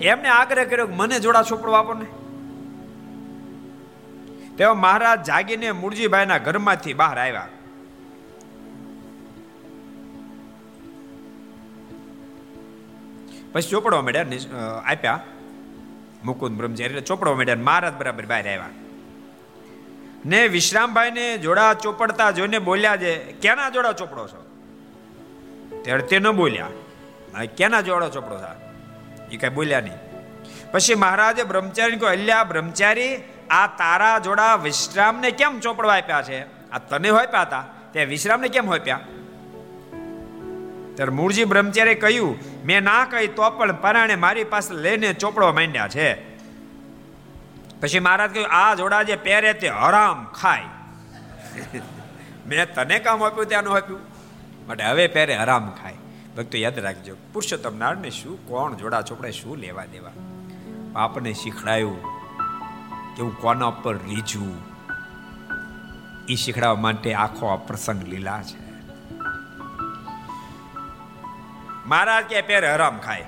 એમને 0.04 0.30
આગ્રહ 0.30 0.64
કર્યો 0.64 0.88
મને 0.88 1.20
જોડા 1.20 1.44
છોપડો 1.44 1.72
આપો 1.72 1.94
ને 1.94 2.06
તેઓ 4.58 4.74
મહારાજ 4.74 5.24
જાગીને 5.24 5.72
મૂળજીભાઈના 5.72 6.38
ઘરમાંથી 6.38 6.94
બહાર 6.94 7.20
આવ્યા. 7.20 7.48
પછી 13.54 13.70
ચોપડવા 13.70 14.02
માંડ્યા 14.02 14.26
આપ્યા. 14.86 15.20
મુકુંદ 16.24 16.58
બ્રહ્મચારી 16.58 16.90
એટલે 16.90 17.02
ચોપડવા 17.02 17.36
માંડ્યા 17.36 17.56
મહારાજ 17.56 17.94
બરાબર 17.94 18.26
બહાર 18.26 18.48
આવ્યા. 18.48 18.70
ને 20.26 20.40
વિશ્રામભાઈ 20.48 21.12
ને 21.12 21.26
જોડા 21.38 21.74
ચોપડતા 21.74 22.32
જોઈને 22.32 22.60
બોલ્યા 22.60 22.98
છે, 22.98 23.14
કેના 23.42 23.70
જોડા 23.70 23.92
ચોપડો 23.92 24.28
છો? 24.28 24.42
ત્યારે 25.84 26.04
તે 26.04 26.20
ન 26.20 26.32
બોલ્યા. 26.32 27.46
કેના 27.58 27.82
જોડો 27.82 28.10
ચોપડો 28.10 28.38
છે? 28.38 28.54
એ 29.34 29.38
કઈ 29.38 29.50
બોલ્યા 29.50 29.82
નહીં. 29.82 30.00
પછી 30.72 30.96
મહારાજે 30.96 31.44
બ્રહ્મચારી 31.44 31.98
કહ્યું, 31.98 32.12
અલ્યા 32.12 32.44
બ્રહ્મચારી, 32.44 33.12
આ 33.50 33.68
તારા 33.68 34.20
જોડા 34.20 34.56
વિશ્રામને 34.56 35.32
કેમ 35.32 35.60
ચોપડવા 35.60 35.96
આપ્યા 35.96 36.22
છે? 36.22 36.40
આ 36.72 36.78
તને 36.90 37.10
હોપ્યા 37.10 37.42
હતા 37.42 37.64
તે 37.94 38.06
વિશ્રામને 38.06 38.48
કેમ 38.48 38.70
હોપ્યા 38.70 39.00
ત્યારે 40.96 41.12
મૂળજી 41.12 41.46
બ્રહ્મચારી 41.46 41.96
કહ્યું 41.96 42.51
મેં 42.66 42.84
ના 42.84 43.06
કહી 43.06 43.28
તો 43.28 43.50
પણ 43.50 43.82
પરાણે 43.82 44.16
મારી 44.16 44.44
પાસે 44.44 44.74
લઈને 44.74 45.14
ચોપડવા 45.14 45.54
માંડ્યા 45.54 45.88
છે. 45.88 46.32
પછી 47.82 48.00
મહારાજ 48.00 48.34
કહ્યું, 48.34 48.50
આ 48.52 48.76
જોડા 48.76 49.04
જે 49.04 49.16
પહેરે 49.16 49.54
તે 49.54 49.70
હરામ 49.70 50.26
ખાય. 50.26 50.64
મેં 52.48 52.74
તને 52.74 53.00
કામ 53.00 53.24
આપ્યું, 53.24 53.46
ત્યાંનું 53.46 53.76
આપ્યું. 53.76 54.00
માટે 54.68 54.84
હવે 54.84 55.08
પહેરે 55.08 55.36
હરામ 55.36 55.70
ખાય. 55.70 55.94
ભક્તો, 56.38 56.58
યાદ 56.58 56.80
રાખજો, 56.80 57.16
પુરુષોત્તમ 57.34 57.78
નારને 57.78 58.10
શું, 58.10 58.48
કોણ 58.48 58.76
જોડા 58.76 59.02
ચોપડે 59.02 59.32
શું 59.32 59.58
લેવા 59.58 59.86
દેવા? 59.86 60.12
આપણને 60.96 61.34
શીખડાયું 61.34 62.02
કે 63.16 63.24
હું 63.24 63.42
કોના 63.42 63.70
પર 63.70 63.96
રીજું 63.96 64.72
એ 66.30 66.36
શીખડાવવા 66.36 66.82
માટે 66.82 67.14
આખો 67.14 67.48
આ 67.48 67.56
પ્રસંગ 67.56 68.04
લીલા 68.04 68.44
છે. 68.44 68.71
મહારાજ 71.92 72.26
કે 72.26 72.42
પેર 72.42 72.74
હરામ 72.74 73.00
ખાય. 73.00 73.26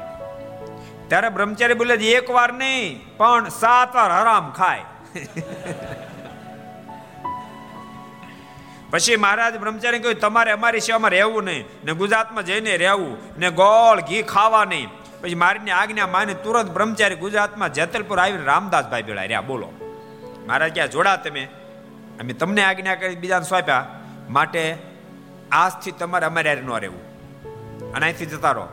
ત્યારે 1.08 1.30
બ્રહ્મચારી 1.30 1.74
બોલે 1.74 1.94
એક 1.94 2.32
વાર 2.32 2.54
નહીં, 2.54 3.18
પણ 3.18 3.50
સાત 3.50 3.96
વાર 3.96 4.12
હરામ 4.12 4.52
ખાય. 4.52 4.84
પછી 8.92 9.16
મહારાજ 9.16 9.60
બ્રહ્મચારી 9.60 10.00
કહ્યું, 10.00 10.20
તમારે 10.20 10.52
અમારી 10.52 10.80
સેવામાં 10.80 11.12
રહેવું 11.12 11.44
નહીં, 11.44 11.66
ને 11.84 11.94
ગુજરાતમાં 11.94 12.46
જઈને 12.46 12.78
રહેવું, 12.78 13.40
ને 13.40 13.50
ગોળ 13.50 14.02
ઘી 14.02 14.22
ખાવા 14.22 14.66
નહીં. 14.66 14.90
પછી 15.22 15.36
મારીની 15.36 15.72
આજ્ઞા 15.72 16.08
માને 16.08 16.34
તુરંત 16.34 16.72
બ્રહ્મચારી 16.72 17.16
ગુજરાતમાં 17.16 17.74
જેતલપુર 17.74 18.20
આવીને 18.20 18.46
રામદાસભાઈ 18.46 19.04
પેલા 19.04 19.22
રહ્યા. 19.22 19.42
બોલો. 19.42 19.72
મહારાજ 20.48 20.74
ક્યાં 20.74 20.90
જોડા 20.90 21.16
તમે. 21.16 21.44
અમે 22.20 22.34
તમને 22.34 22.64
આજ્ઞા 22.64 22.96
કરી, 22.96 23.16
બીજાને 23.16 23.46
સ્વાપ્યા 23.46 23.86
માટે 24.30 24.78
આજથી 25.52 25.92
તમારે 25.92 26.26
અમારે 26.26 26.56
ન 26.56 26.70
રહેવું. 26.80 27.13
અને 27.92 28.06
અહીંથી 28.06 28.26
જતા 28.26 28.52
રહો. 28.52 28.68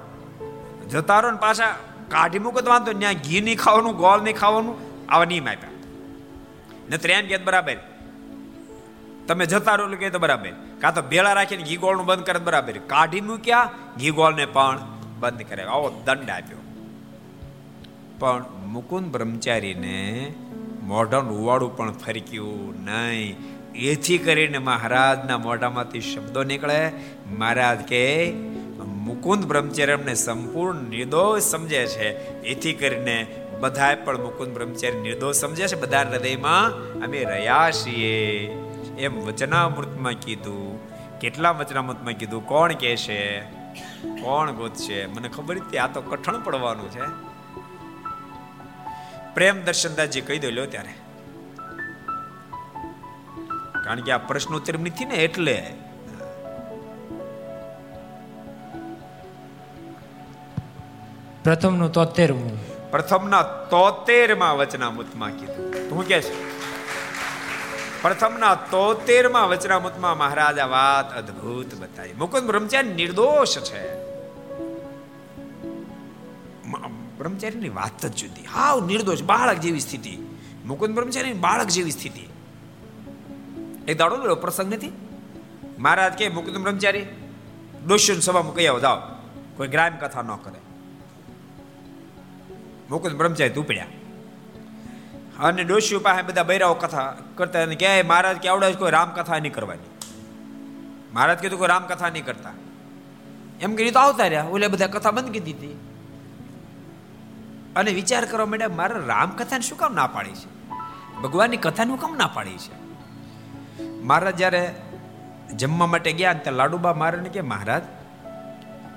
જતા 0.90 1.20
રહો 1.20 1.30
ને 1.30 1.36
પાછા 1.36 1.76
કાઢી 2.08 2.38
મૂકો, 2.38 2.60
તો 2.60 2.70
વાંધો 2.70 2.92
ત્યાં 2.92 3.12
ઘી 3.12 3.40
નહીં 3.40 3.56
ખાવાનું, 3.56 3.96
ગોળ 3.96 4.20
નહીં 4.20 4.36
ખાવાનું, 4.36 4.76
આવા 5.08 5.24
નિયમ 5.24 5.48
આપ્યા. 5.48 5.70
ને 6.90 6.96
ત્રેન 6.96 7.26
કે 7.26 7.36
બરાબર. 7.36 7.76
તમે 9.26 9.46
જતા 9.46 9.74
રહો 9.74 9.96
કે 9.96 10.10
તો 10.10 10.18
બરાબર. 10.18 10.50
કાં 10.80 10.94
તો 10.94 11.02
ભેળા 11.02 11.32
રાખીને 11.32 11.62
ઘી 11.62 11.76
ગોળનું 11.76 12.06
બંધ 12.06 12.24
કરે 12.24 12.38
બરાબર. 12.38 12.72
કાઢી 12.72 13.20
મૂક્યા, 13.20 13.70
ઘી 13.98 14.10
ગોળને 14.10 14.46
પણ 14.46 14.78
બંધ 15.20 15.42
કરે. 15.42 15.62
આવો 15.62 16.02
દંડ 16.04 16.30
આપ્યો. 16.30 16.58
પણ 18.18 18.44
મુકુંદ 18.66 19.12
બ્રહ્મચારીને 19.12 20.34
મોઢાનું 20.82 21.38
ઉવાડું 21.38 21.76
પણ 21.76 21.92
ફરક્યું 21.92 22.84
નહીં. 22.84 23.36
એથી 23.74 24.18
કરીને 24.18 24.58
મહારાજના 24.58 25.38
મોઢામાંથી 25.38 26.00
શબ્દો 26.00 26.44
નીકળે. 26.44 26.92
મહારાજ 27.38 27.78
કે 27.78 28.32
મુકુંદ 29.00 29.44
બ્રહ્મચર્યને 29.44 30.14
સંપૂર્ણ 30.14 30.82
નિર્દોષ 30.82 31.42
સમજે 31.42 31.86
છે. 31.86 32.08
એથી 32.42 32.72
કરીને 32.72 33.26
બધા 33.60 33.96
પણ 34.04 34.18
મુકુંદ 34.18 34.54
બ્રહ્મચર્ય 34.54 35.00
નિર્દોષ 35.00 35.34
સમજે 35.34 35.66
છે. 35.66 35.80
બધા 35.80 36.00
હૃદયમાં 36.00 36.70
અમે 37.00 37.24
રહ્યા 37.24 37.70
છીએ. 37.70 38.46
એમ 38.98 39.20
વચનામૃતમાં 39.20 40.12
કીધું. 40.12 40.90
કેટલા 41.18 41.50
વચનામૃતમાં 41.50 42.12
કીધું? 42.12 42.46
કોણ 42.46 42.72
કહે 42.72 42.96
છે? 42.96 43.40
કોણ 44.22 44.50
ગોતશે? 44.50 45.06
મને 45.06 45.28
ખબર 45.28 45.56
હતી 45.56 45.78
આ 45.78 45.86
તો 45.86 46.00
કઠણ 46.00 46.42
પડવાનું 46.42 46.90
છે. 46.90 47.30
પ્રેમ 49.34 49.64
દર્શનદાસજી 49.64 50.20
કહી 50.20 50.38
દો 50.38 50.66
ત્યારે. 50.66 50.92
કારણ 53.84 54.00
કે 54.00 54.12
આ 54.12 54.18
પ્રશ્નોત્તર 54.18 54.78
નથી 54.78 55.04
ને 55.04 55.14
એટલે 55.14 55.74
પ્રથમનું 61.44 61.92
તોતેરમું. 61.92 62.90
પ્રથમના 62.90 63.42
તોતેરમાં 63.42 64.56
વચનામૃતમાં 64.56 65.30
કીધું. 65.30 65.88
તું 65.88 66.06
કે 66.06 66.22
છે 66.22 66.50
પ્રથમના 68.02 68.54
તોતેરમાં 68.54 69.48
વચનામૃતમાં 69.48 70.18
મહારાજા 70.18 70.66
વાત 70.66 71.16
અદ્ભુત 71.16 71.74
બતાવી. 71.74 72.12
મુકુંદ 72.12 72.46
બ્રહ્મચારી 72.46 72.92
નિર્દોષ 72.92 73.58
છે. 73.58 74.10
બ્રહ્મચારીની 77.18 77.68
વાત 77.68 78.06
જ 78.06 78.14
જુદી. 78.14 78.44
હાવ 78.44 78.86
નિર્દોષ, 78.86 79.22
બાળક 79.22 79.56
જેવી 79.56 79.80
સ્થિતિ. 79.80 80.18
મુકુંદ 80.64 80.94
બ્રહ્મચારી 80.94 81.32
બાળક 81.32 81.66
જેવી 81.66 81.90
સ્થિતિ. 81.90 82.28
એક 83.88 83.98
દાડો 83.98 84.34
પ્રસંગ 84.34 84.74
નથી? 84.74 84.92
મહારાજ 85.78 86.12
કે 86.12 86.28
મુકુંદ 86.28 86.58
બ્રહ્મચારી 86.58 87.06
દોષ્ય 87.86 88.14
સભામાં 88.14 88.54
કહી 88.54 88.66
આવો, 88.66 88.80
જાઓ. 88.80 88.96
કોઈ 89.56 89.68
ગ્રામ 89.68 89.96
કથા 89.96 90.22
ન 90.22 90.36
કરે. 90.36 90.69
મુકુંદ 92.90 93.16
બ્રહ્મચારી 93.16 93.52
ઉપડ્યા. 93.52 93.86
અને 95.40 95.64
ડોશીઓ 95.64 96.00
પાસે 96.00 96.22
બધા 96.22 96.42
બૈરાઓ 96.42 96.74
કથા 96.74 97.16
કરતા 97.34 97.62
અને 97.62 97.74
ક્યાંય 97.74 98.02
મહારાજ 98.02 98.36
કે 98.36 98.48
આવડે 98.48 98.72
કોઈ 98.72 98.90
રામકથા 98.90 99.38
નહીં 99.38 99.52
કરવાની. 99.52 99.90
મહારાજ 101.12 101.38
કીધું 101.38 101.58
કોઈ 101.58 101.68
રામકથા 101.68 102.10
નહીં 102.10 102.24
કરતા. 102.24 102.50
એમ 103.60 103.76
કરી 103.76 103.90
તો 103.90 103.98
આવતા 103.98 104.26
રહ્યા. 104.26 104.44
ઓલે 104.44 104.68
બધા 104.68 104.86
કથા 104.86 105.10
બંધ 105.10 105.30
કીધી 105.30 105.52
હતી 105.52 105.78
અને 107.76 107.92
વિચાર 107.92 108.24
કરવા 108.24 108.46
માંડ્યા, 108.46 108.68
મારે 108.68 108.94
રામકથાને 109.06 109.60
શું 109.60 109.78
કામ 109.78 109.94
ના 109.94 110.06
પાડી 110.06 110.30
છે? 110.30 110.48
ભગવાનની 111.22 111.56
કથાનું 111.56 112.00
કામ 112.00 112.16
ના 112.16 112.26
પાડી 112.26 112.56
છે? 112.56 112.90
મહારાજ 113.82 114.36
જ્યારે 114.36 114.74
જમવા 115.56 115.86
માટે 115.86 116.12
ગયા 116.12 116.32
ત્યાં 116.32 116.56
લાડુબા 116.56 116.92
મહારાજને 116.92 117.28
કે, 117.28 117.40
મહારાજ, 117.40 117.82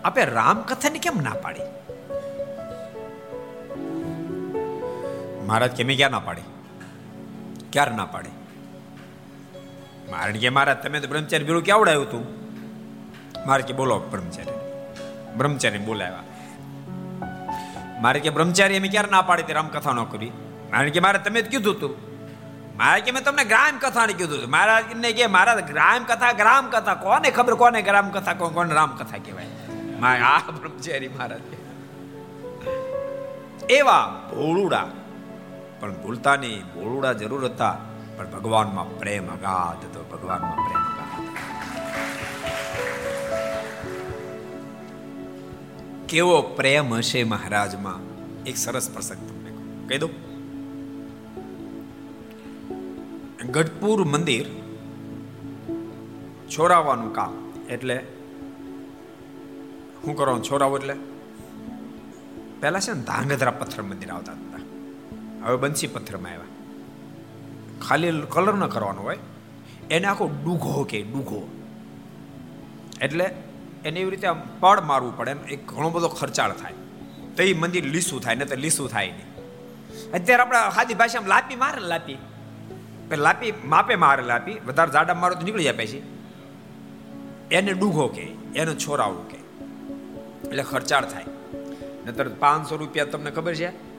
આપે 0.06 0.26
રામકથાની 0.26 1.00
કેમ 1.00 1.18
ના 1.24 1.34
પાડી? 1.34 1.83
મહારાજ 5.46 5.72
કે, 5.72 5.84
મેં 5.84 5.98
ક્યાં 5.98 6.12
ના 6.12 6.20
પાડી? 6.20 6.42
ક્યારે 7.72 7.96
ના 7.96 8.06
પાડી? 8.06 8.30
મારણ 10.12 10.32
કે, 10.32 10.50
મહારાજ, 10.50 10.78
તમે 10.78 11.00
તો 11.00 11.08
બ્રહ્મચારી 11.08 11.44
ભેળું 11.44 11.64
કેવડાયું 11.64 12.12
તું? 12.12 12.26
મારે 13.48 13.64
કે, 13.64 13.74
બોલો, 13.74 14.00
બ્રહ્મચારી. 14.00 14.52
બ્રહ્મચારી 15.38 15.78
બોલાવ્યા. 15.78 16.24
મારે 18.02 18.20
કે, 18.20 18.30
બ્રહ્મચારી, 18.30 18.78
અમે 18.78 18.88
ક્યારે 18.88 19.12
ના 19.12 19.22
પાડી 19.22 19.54
રામકથા 19.54 19.92
ન 19.92 20.04
કરી? 20.04 20.30
મારે 20.72 20.90
કે, 20.90 21.00
મારે 21.00 21.20
તમે 21.20 21.42
જ 21.42 21.50
કીધું 21.50 21.80
તું. 21.80 22.14
મારે 22.78 23.02
કે, 23.02 23.12
મેં 23.12 23.24
તમને 23.24 23.44
ગ્રામ 23.44 23.78
કથા 23.78 24.06
ને 24.06 24.14
કીધું 24.14 24.50
મહારાજ 24.50 24.84
ને 24.96 25.12
કે, 25.12 25.28
મારા 25.28 25.56
ગ્રામ 25.56 26.04
કથા 26.04 26.32
ગ્રામ 26.32 26.70
કથા, 26.70 26.94
કોને 26.94 27.32
ખબર 27.32 27.56
કોને 27.56 27.82
ગ્રામ 27.82 28.10
કથા, 28.10 28.34
કોણ 28.34 28.54
કોને 28.54 28.74
રામ 28.74 28.96
કથા 28.96 29.18
કહેવાય? 29.18 29.46
આ 30.20 30.40
બ્રહ્મચારી, 30.40 31.08
મહારાજ. 31.08 31.42
એવા 33.70 34.22
ભોળુડા 34.32 34.86
પણ 35.84 35.94
ભૂલતા 35.94 36.36
નહીં 36.36 36.62
ભોળુડા 36.62 37.14
જરૂર 37.14 37.46
હતા. 37.46 37.78
પણ 38.18 38.32
ભગવાનમાં 38.32 39.00
પ્રેમ 39.00 39.28
અગાધ 39.28 39.86
હતો. 39.86 40.18
ભગવાનમાં 40.18 40.56
પ્રેમ 40.56 40.94
કેવો 46.06 46.42
પ્રેમ 46.42 46.94
હશે 46.94 47.24
મહારાજમાં? 47.24 48.00
એક 48.44 48.58
સરસ 48.58 48.90
પ્રસંગ 48.90 49.30
તમને 49.30 49.88
કહી. 49.88 49.98
દઉં. 49.98 50.10
ગઢપુર 53.52 54.04
મંદિર 54.04 54.48
છોરાવાનું 56.50 57.14
કામ. 57.14 57.54
એટલે 57.70 58.08
શું 60.06 60.16
કરો? 60.16 60.40
છોરાવું 60.40 60.80
એટલે? 60.80 60.96
પહેલા 62.60 62.80
છે 62.80 62.94
ને 62.94 63.02
ધાંગધ્રા 63.02 63.52
પથ્થર 63.52 63.82
મંદિર 63.82 64.10
આવતા 64.10 64.43
હવે 65.46 65.58
બંસી 65.58 65.88
પથ્થરમાં 65.88 66.32
આવ્યા. 66.32 66.46
ખાલી 67.88 68.24
કલર 68.30 68.54
ન 68.54 68.68
કરવાનો 68.68 69.02
હોય. 69.02 69.18
એને 69.92 70.08
આખો 70.08 70.30
ડૂઘો 70.44 70.84
કે 70.84 71.02
ડૂઘો. 71.02 71.48
એટલે 73.02 73.24
એને 73.86 74.00
એવી 74.00 74.10
રીતે 74.10 74.28
આમ 74.28 74.42
પડ 74.60 74.80
મારવું 74.80 75.18
પડે 75.18 75.32
એક 75.32 75.68
ઘણો 75.68 75.90
બધો 75.90 76.08
ખર્ચાળ 76.08 76.54
થાય. 76.54 76.74
તો 77.38 77.44
એ 77.44 77.54
મંદિર 77.54 77.86
લીસું 77.86 78.22
થાય 78.22 78.36
ને 78.36 78.46
તો 78.46 78.56
લીસું 78.56 78.90
થાય 78.90 79.08
નહીં. 79.08 79.36
અત્યારે 80.12 80.44
આપણે 80.44 80.58
સાદી 80.76 80.94
ભાષામાં 80.94 81.30
લાપી 81.30 81.56
મારે 81.56 81.82
લાપી. 81.82 82.18
લાપી 83.12 83.54
માપે 83.66 83.96
મારે 83.96 84.24
લાપી. 84.24 84.54
વધારે 84.66 84.92
જાડા 84.92 85.14
મારો 85.14 85.36
તો 85.36 85.42
નીકળી 85.42 85.64
જાય 85.64 85.74
પછી. 85.74 86.20
એને 87.52 87.74
ડૂઘો 87.74 88.08
કે, 88.08 88.22
એને 88.56 88.76
છોરાવું 88.76 89.30
કે. 89.30 89.38
એટલે 90.50 90.64
ખર્ચાળ 90.64 91.06
થાય. 91.06 91.24
નતર 92.08 92.30
પાંચસો 92.30 92.76
રૂપિયા 92.76 93.06
તમને 93.06 93.32
ખબર 93.32 93.56
છે? 93.56 93.93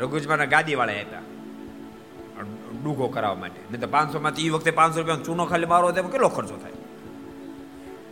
રઘુજમાના 0.00 0.44
ગાદીવાળા 0.44 0.92
હતા. 0.92 1.18
ડૂગો 2.84 3.08
કરાવવા 3.08 3.34
માટે. 3.34 3.60
નહીં 3.70 3.80
તો 3.80 3.86
પાંચસો 3.86 4.20
માંથી 4.20 4.46
એ 4.46 4.50
વખતે 4.50 4.70
પાંચસો 4.70 5.00
રૂપિયા 5.00 5.16
ચૂનો 5.16 5.44
ખાલી 5.44 5.66
મારો 5.66 5.92
તેમાં 5.92 6.12
કેટલો 6.12 6.28
ખર્ચો 6.28 6.56
થાય? 6.56 6.72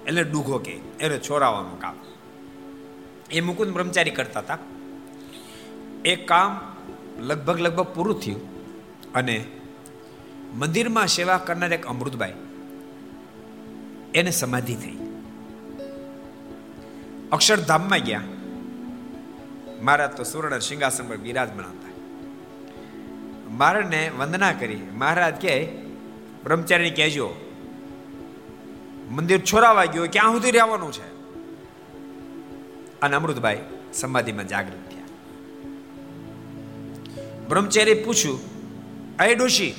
એટલે 0.07 0.24
ડૂઘો 0.24 0.59
કે 0.59 0.80
એને 1.01 1.18
છોરાવાનું 1.18 1.80
કામ. 1.80 1.95
એ 3.30 3.41
મુકુંદ 3.41 3.72
બ્રહ્મચારી 3.72 4.11
કરતા 4.11 4.41
હતા. 4.41 4.59
એ 6.05 6.16
કામ 6.16 6.61
લગભગ 7.20 7.61
લગભગ 7.61 7.85
પૂરું 7.85 8.20
થયું 8.20 8.55
અને 9.12 9.45
મંદિરમાં 10.55 11.07
સેવા 11.07 11.39
કરનાર 11.39 11.72
એક 11.72 11.87
અમૃતભાઈ 11.87 12.32
એને 14.14 14.30
સમાધિ 14.30 14.74
થઈ. 14.74 14.99
અક્ષરધામમાં 17.32 17.99
ગયા. 17.99 18.20
મહારાજ 19.83 20.11
તો 20.11 20.25
સુવર્ણ 20.25 20.59
સિંહાસન 20.59 21.09
પર 21.09 21.16
બિરાજમાન 21.16 21.66
હતા. 21.66 21.93
મારને 23.51 24.11
વંદના 24.18 24.53
કરી. 24.53 24.77
મહારાજ 24.77 25.35
કે 25.35 25.68
બ્રહ્મચારી 26.45 26.91
કહેજો, 26.91 27.35
મંદિર 29.11 29.41
છોરાવા 29.41 29.85
ગયો, 29.85 30.07
ક્યાં 30.12 30.33
સુધી 30.33 30.51
રહેવાનું 30.51 30.93
છે? 30.93 31.14
અને 33.01 33.16
અમૃતભાઈ 33.16 33.59
સમાધિમાં 33.95 34.49
જાગૃત 34.49 34.91
થયા. 34.91 35.05
બ્રહ્મચારી 37.49 37.95
પૂછ્યું 37.95 38.41
અય 39.16 39.35
ડોશી, 39.35 39.75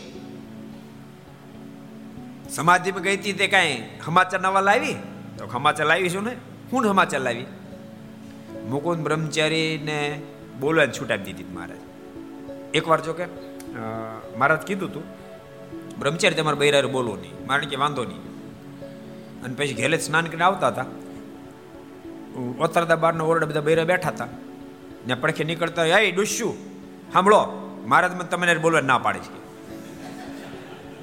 સમાધિમાં 2.49 3.01
ગઈ 3.01 3.17
હતી 3.17 3.33
તે 3.33 3.47
કાંઈ 3.47 3.89
સમાચાર 4.05 4.41
નવા 4.41 4.61
લાવી? 4.61 4.93
તો 5.37 5.47
સમાચાર 5.47 5.87
લાવી 5.87 6.09
છું 6.09 6.23
ને. 6.23 6.35
હું 6.71 6.83
સમાચાર 6.83 7.21
લાવી? 7.21 7.45
મુકુંદ 8.69 9.03
બ્રહ્મચારીને 9.03 10.21
બોલવાની 10.59 10.91
છૂટ 10.91 11.11
આપી 11.11 11.33
દીધી 11.33 11.53
મહારાજ. 11.53 11.77
એકવાર 12.75 13.01
જો 13.01 13.13
કે 13.13 13.25
મહારાજ 14.37 14.59
કીધું 14.59 14.89
હતું 14.89 15.03
બ્રહ્મચારી 15.99 16.35
તમારે 16.35 16.57
બૈરારે 16.57 16.87
બોલવું 16.87 17.21
નહીં, 17.21 17.47
મારે 17.47 17.65
કે 17.65 17.75
વાંધો 17.75 18.03
નહીં. 18.03 18.21
અને 19.43 19.53
પછી 19.53 19.73
ઘેલે 19.73 19.97
સ્નાન 19.97 20.25
કરીને 20.25 20.43
આવતા 20.43 20.67
હતા. 20.67 20.85
ઓતરદા 22.59 22.95
બારના 22.95 23.23
ઓરડે 23.23 23.45
બધા 23.45 23.61
બૈરા 23.61 23.83
બેઠા 23.83 24.09
હતા. 24.09 24.27
ને 25.07 25.13
પડખે 25.13 25.43
નીકળતા 25.43 25.85
એ 25.85 26.11
ડુસ્યું 26.11 26.53
સાંભળો, 27.13 27.45
મહારાજ 27.85 28.11
મને 28.11 28.27
તમને 28.29 28.55
બોલવા 28.55 28.81
ના 28.81 28.97
પાડે 28.97 29.19
છે. 29.19 29.45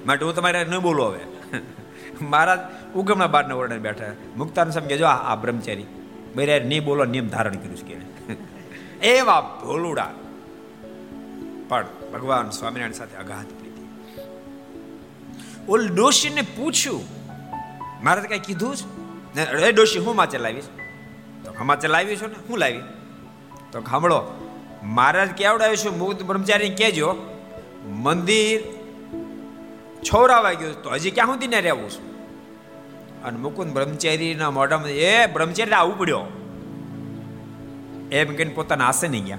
માટે 0.06 0.24
હું 0.24 0.34
તમારે 0.34 0.64
ન 0.64 0.78
બોલો 0.78 1.04
હવે. 1.04 1.20
મહારાજ 2.20 2.58
ઉગમના 2.94 3.26
બારના 3.26 3.54
ઓરડે 3.54 3.78
બેઠા. 3.78 4.04
મુક્તાન 4.36 4.70
સમજે 4.70 4.96
જો 4.96 5.06
આ 5.06 5.34
બ્રહ્મચારી. 5.34 5.84
બૈરા 6.34 6.58
નહીં 6.64 6.84
બોલો, 6.84 7.04
નિયમ 7.04 7.28
ધારણ 7.28 7.56
કર્યું 7.56 7.78
છે 7.78 7.94
કે 9.00 9.08
એવા 9.08 9.40
ભોલુડા. 9.62 10.12
પણ 11.68 11.86
ભગવાન 12.12 12.50
સ્વામિનારાયણ 12.50 12.92
સાથે 12.92 13.16
અગાધ 13.16 13.50
પ્રીતિ. 13.58 13.82
ઓલ 15.68 15.82
ડોશીને 15.88 16.42
પૂછ્યું, 16.56 17.04
મારે 18.04 18.28
કઈ 18.28 18.38
કીધું 18.38 18.76
જ 18.76 18.80
ને 19.36 19.72
ડોશી, 19.72 19.98
હું 19.98 20.16
માં 20.16 20.30
ચલાવીશ 20.30 20.70
તો 21.44 21.54
હમા 21.58 21.76
ચલાવી 21.76 22.16
છો 22.16 22.26
ને? 22.26 22.38
હું 22.48 22.58
લાવી? 22.58 22.84
તો 23.72 23.80
સાંભળો, 23.80 24.18
મહારાજ 24.84 25.30
કેવડાવ્યું 25.32 25.80
છું 25.84 25.98
મુક્ત 25.98 26.22
બ્રહ્મચારી 26.22 26.72
કહેજો, 26.74 27.08
મંદિર 28.04 28.60
છોરાવા 30.04 30.52
ગયું 30.52 30.74
તો 30.82 30.88
હજી 30.90 31.10
ક્યાં 31.10 31.28
સુધી 31.28 31.46
ને 31.46 31.60
રહેવું 31.60 31.90
છું? 31.90 32.11
અને 33.24 33.38
મુકુંદ 33.38 33.72
બ્રહ્મચારીના 33.72 34.50
મોઢામાં 34.50 34.88
એ 34.88 35.26
બ્રહ્મચારી 35.26 35.72
આવું 35.72 35.98
પડ્યો. 35.98 36.26
એમ 38.12 38.36
કહીને 38.36 38.52
પોતાના 38.54 38.86
આસને 38.86 39.20
ગયા. 39.20 39.38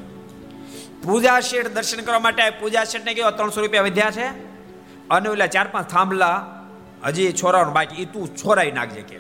પૂજા 1.04 1.40
શેઠ 1.40 1.68
દર્શન 1.68 2.02
કરવા 2.02 2.20
માટે 2.20 2.50
પૂજા 2.50 2.84
શેઠને 2.84 3.14
કહ્યો 3.14 3.32
ત્રણસો 3.32 3.62
રૂપિયા 3.62 3.84
વધ્યા 3.84 4.12
છે. 4.12 4.28
અને 5.10 5.30
ઓલા 5.30 5.46
ચાર 5.46 5.68
પાંચ 5.68 5.90
થાંભલા, 5.90 6.46
હજી 7.04 7.32
છોરાવાનું 7.32 7.74
બાકી 7.74 8.02
એ 8.02 8.06
તું 8.06 8.28
છોરાઈ 8.28 8.72
નાખજે 8.72 9.02
કે. 9.02 9.16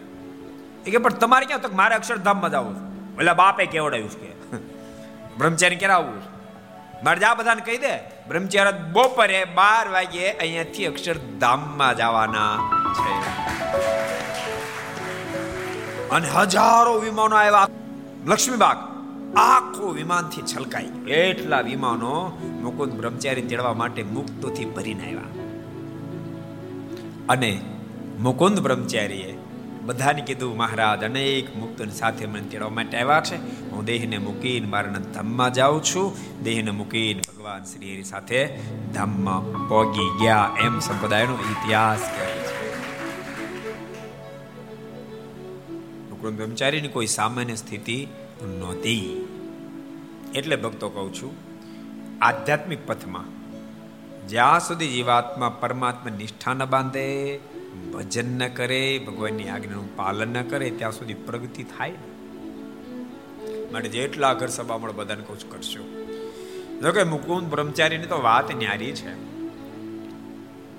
એ 0.85 0.91
કે, 0.91 0.97
પણ 0.97 1.13
તમારે 1.13 1.45
ક્યાં 1.45 1.61
તો 1.61 1.69
મારે 1.73 1.95
અક્ષરધામમાં 1.95 2.51
જવું 2.51 2.75
ઓલા 3.17 3.33
બાપે 3.33 3.65
કેવડાવ્યું 3.65 4.09
છે 4.09 4.27
કે. 4.27 4.57
બ્રહ્મચારી 5.37 5.85
આવવું 5.85 6.33
મારે 7.03 7.19
જા 7.19 7.33
બધાને 7.33 7.61
કહી 7.61 7.77
દે. 7.77 7.97
બ્રહ્મચારી 8.27 8.91
બપોરે 8.91 9.45
બાર 9.45 9.89
વાગે 9.89 10.31
અહીંયાથી 10.31 10.85
અક્ષરધામમાં 10.85 11.97
જવાના 11.97 12.59
છે. 12.93 13.92
અને 16.13 16.29
હજારો 16.29 16.99
વિમાનો 16.99 17.35
આવ્યા. 17.35 17.67
લક્ષ્મીબાગ 18.25 18.77
આખું 19.37 19.93
વિમાનથી 19.93 20.41
છલકાઈ 20.41 21.11
એટલા 21.11 21.61
વિમાનો 21.61 22.37
મુકુંદ 22.61 22.93
બ્રહ્મચારી 22.93 23.41
તેડવા 23.41 23.73
માટે 23.73 24.03
મુક્તોથી 24.03 24.65
ભરીને 24.65 25.07
આવ્યા. 25.07 25.23
અને 27.29 27.61
મુકુંદ 28.19 28.59
બ્રહ્મચારીએ 28.59 29.37
બધાને 29.81 30.21
કીધું, 30.21 30.57
મહારાજ, 30.57 31.03
અનેક 31.03 31.57
મુક્તોની 31.57 31.91
સાથે 31.91 32.25
મને 32.25 32.41
તેડવા 32.41 32.69
માટે 32.69 32.97
આવ્યા 32.97 33.21
છે. 33.21 33.69
હું 33.69 33.85
દેહને 33.85 34.17
મૂકીને 34.17 34.67
મારા 34.67 34.87
ધામમાં 34.87 35.53
જાઉં 35.53 35.83
છું. 35.83 36.17
દેહને 36.43 36.71
મૂકીને 36.71 37.19
ભગવાન 37.19 37.63
શ્રી 37.63 38.03
સાથે 38.03 38.59
ધામમાં 38.93 39.67
પોગી 39.67 40.23
ગયા. 40.23 40.49
એમ 40.59 40.79
સંપ્રદાયનો 40.79 41.33
ઇતિહાસ 41.33 41.99
કહે 41.99 42.25
છે. 42.25 42.52
મુકુંદ 46.23 46.37
બ્રહ્મચારીની 46.37 46.87
કોઈ 46.87 47.05
સામાન્ય 47.05 47.55
સ્થિતિ 47.55 48.07
નહોતી. 48.59 49.27
એટલે 50.35 50.55
ભક્તો 50.55 50.89
કહું 50.89 51.13
છું, 51.13 51.35
આધ્યાત્મિક 52.21 52.87
પથમાં 52.87 53.25
જ્યાં 54.27 54.59
સુધી 54.59 54.87
જીવાત્મા 54.87 55.49
પરમાત્મા 55.49 56.17
નિષ્ઠા 56.17 56.53
ન 56.53 56.65
બાંધે, 56.65 57.39
ભજન 57.93 58.37
ન 58.37 58.47
કરે, 58.47 58.99
ભગવાનની 58.99 59.49
આજ્ઞાનું 59.49 59.95
પાલન 59.95 60.27
ન 60.27 60.41
કરે, 60.43 60.69
ત્યાં 60.69 60.91
સુધી 60.91 61.13
પ્રગતિ 61.13 61.63
થાય 61.63 61.91
માટે 63.71 63.89
જેટલા 63.89 64.33
ઘર 64.33 64.47
સભા 64.47 64.77
મળે 64.77 64.93
બધાને 64.93 65.23
કહું 65.27 65.49
કરશો. 65.49 65.83
જો 66.81 66.91
કે 66.91 67.03
મુકુંદ 67.03 67.47
બ્રહ્મચારીની 67.47 68.05
તો 68.05 68.21
વાત 68.21 68.55
ન્યારી 68.55 68.91
છે. 68.91 69.13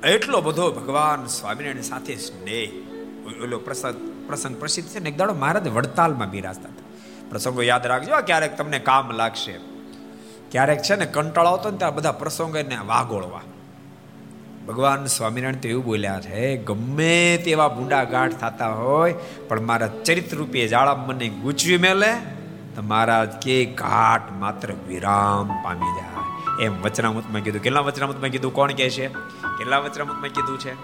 એટલો 0.08 0.40
બધો 0.40 0.72
ભગવાન 0.72 1.26
સ્વામિનારાયણ 1.26 1.80
સાથે 1.80 2.16
સ્નેહ, 2.16 2.68
ઓલો 3.44 3.58
પ્રસંગ 3.58 4.13
પ્રસંગ 4.26 4.56
પ્રસિદ્ધ 4.56 4.88
છે 4.88 4.98
ને 4.98 5.10
એક 5.10 5.16
દાડો 5.16 5.34
મહારાજ 5.34 5.68
વડતાલમાં 5.68 6.30
બિરાજતા 6.30 6.68
હતા. 6.68 6.84
પ્રસંગો 7.30 7.62
યાદ 7.62 7.86
રાખજો 7.86 8.12
ક્યારેક 8.26 8.56
તમને 8.56 8.78
કામ 8.78 9.10
લાગશે. 9.10 9.52
ક્યારેક 10.50 10.82
છે 10.82 10.96
ને 10.96 11.06
કંટાળો 11.06 11.48
આવતો 11.48 11.70
ને 11.70 11.76
ત્યાં 11.76 11.94
બધા 11.94 12.12
પ્રસંગો 12.12 12.58
એને 12.58 12.78
વાગોળવા. 12.86 13.40
ભગવાન 14.66 15.06
સ્વામિનારાયણ 15.06 15.54
તો 15.54 15.68
એવું 15.68 15.84
બોલ્યા 15.84 16.20
છે 16.20 16.56
ગમે 16.56 17.42
તેવા 17.44 17.68
ભૂંડા 17.68 18.04
ગાંઠ 18.04 18.32
થતા 18.32 18.68
હોય, 18.68 19.14
પણ 19.48 19.60
મારા 19.60 19.88
ચરિત્ર 20.04 20.36
રૂપે 20.36 20.68
જાળા 20.68 20.94
મને 20.94 21.28
ગૂંચવી 21.28 21.78
મેલે, 21.78 22.12
તો 22.76 22.82
મહારાજ 22.82 23.28
કે 23.30 23.64
ઘાટ 23.64 24.32
માત્ર 24.32 24.72
વિરામ 24.88 25.48
પામી 25.64 26.00
જાય. 26.00 26.64
એમ 26.64 26.82
વચનામૃતમાં 26.82 27.42
કીધું. 27.42 27.62
કેટલા 27.62 27.80
વચનામૃતમાં 27.80 28.30
કીધું? 28.30 28.54
કોણ 28.54 28.72
કહે 28.72 28.90
છે? 28.90 29.08
કેટલા 29.58 29.78
વચનામૃતમાં 29.78 30.28
કીધું 30.28 30.58
છે? 30.58 30.74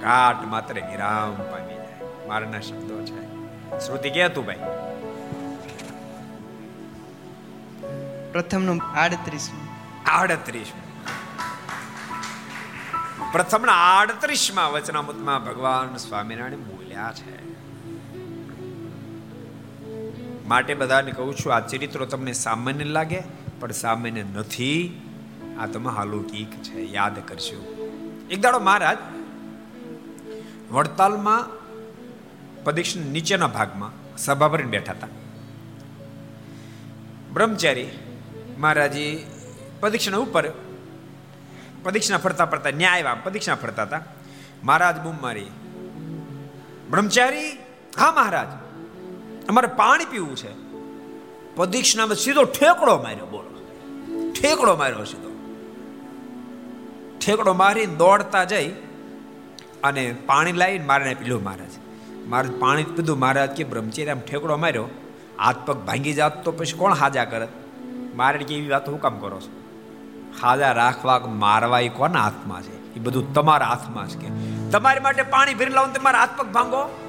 ઘાટ 0.00 0.46
માત્ર 0.46 0.74
વિરામ 0.74 1.34
પામી 1.34 1.81
મારાના 2.32 2.60
શબ્દો 2.60 3.04
છે. 3.04 3.22
શ્રુતિ 3.86 4.10
કે 4.10 4.28
તું 4.28 4.46
ભાઈ? 4.46 4.56
પ્રથમનું 8.32 8.80
આડત્રીસમું. 8.82 9.68
આડત્રીસ 10.10 10.66
પ્રથમના 13.32 13.72
આડત્રીસમાં 13.72 14.72
વચનામૃતમાં 14.72 15.44
ભગવાન 15.44 15.96
સ્વામિનારાયણ 15.96 16.56
બોલ્યા 16.56 17.12
છે. 17.12 17.36
માટે 20.48 20.74
બધાને 20.74 21.12
કહું 21.12 21.34
છું 21.34 21.54
આ 21.54 21.60
ચરિત્રો 21.60 22.06
તમને 22.06 22.32
સામાન્ય 22.32 22.84
લાગે 22.84 23.22
પણ 23.60 23.70
સામાન્ય 23.70 24.22
નથી. 24.22 25.02
આ 25.60 25.66
તમે 25.66 25.96
અલૌકિક 25.98 26.62
છે. 26.62 26.92
યાદ 26.92 27.28
કરશો 27.28 27.60
એક 28.30 28.40
દાડો 28.40 28.58
મહારાજ 28.58 28.98
વડતાલમાં 30.70 31.61
પ્રદક્ષિણ 32.64 33.02
નીચેના 33.02 33.46
ભાગમાં 33.46 34.16
સભા 34.16 34.48
ભરીને 34.48 34.70
બેઠા 34.70 34.92
હતા. 34.92 35.08
બ્રહ્મચારી 37.32 37.90
મહારાજી 38.58 39.26
પ્રદક્ષિણા 39.80 40.16
ઉપર 40.16 40.50
પ્રદક્ષિણા 41.82 42.18
ફરતા 42.18 42.44
ફરતા 42.44 42.70
ન્યાય 42.70 42.98
આવ્યા 42.98 43.14
પ્રદક્ષિણા 43.14 43.54
ફરતા 43.54 43.82
હતા. 43.82 44.00
મહારાજ 44.64 45.00
બૂમ 45.00 45.14
મારી, 45.22 45.46
બ્રહ્મચારી, 46.90 47.52
હા 47.98 48.12
મહારાજ, 48.12 48.46
અમારે 49.48 49.66
પાણી 49.66 50.04
પીવું 50.04 50.36
છે. 50.36 50.52
પ્રદક્ષિણામાં 51.56 52.16
સીધો 52.16 52.44
ઠેકડો 52.44 53.02
માર્યો, 53.02 53.26
બોલો. 53.26 53.52
ઠેકડો 54.32 54.76
માર્યો 54.76 55.04
સીધો. 55.04 55.28
ઠેકડો 57.26 57.52
મારી 57.52 57.86
દોડતા 57.86 58.44
જઈ 58.44 58.70
અને 59.84 60.16
પાણી 60.26 60.52
લાવીને 60.52 60.84
મારીને 60.84 61.14
પીલું 61.14 61.42
મહારાજ. 61.42 61.81
મહારાજ 62.26 62.52
પાણી 62.52 62.82
પીધું 62.82 63.18
મહારાજ 63.18 63.50
કે 63.50 63.64
બ્રહ્મચર્ય 63.64 64.10
આમ 64.10 64.20
ઠેકડો 64.20 64.56
માર્યો, 64.56 64.88
હાથ 65.38 65.56
પગ 65.66 65.76
ભાંગી 65.76 66.12
જાત 66.12 66.44
તો 66.44 66.52
પછી 66.52 66.72
કોણ 66.72 66.94
હાજા 66.94 67.24
કરે? 67.24 67.48
મારે 68.14 68.38
કે 68.38 68.54
એવી 68.54 68.68
વાત, 68.68 68.88
હું 68.88 69.00
કામ 69.00 69.18
કરો 69.18 69.40
છો? 69.40 69.62
હાજા 70.42 70.72
રાખવા 70.72 71.20
મારવા 71.26 71.80
એ 71.80 71.88
કોના 71.88 72.20
હાથમાં 72.20 72.62
છે? 72.62 72.94
એ 72.94 73.00
બધું 73.00 73.34
તમારા 73.34 73.66
હાથમાં 73.66 74.08
છે 74.08 74.26
કે? 74.26 74.28
તમારી 74.70 75.00
માટે 75.00 75.22
પાણી 75.22 75.54
ભરી 75.54 75.70
લાવું 75.70 75.94
તમારા 75.94 76.18
હાથ 76.18 76.28
પગ 76.36 76.46
ભાંગો. 76.46 77.08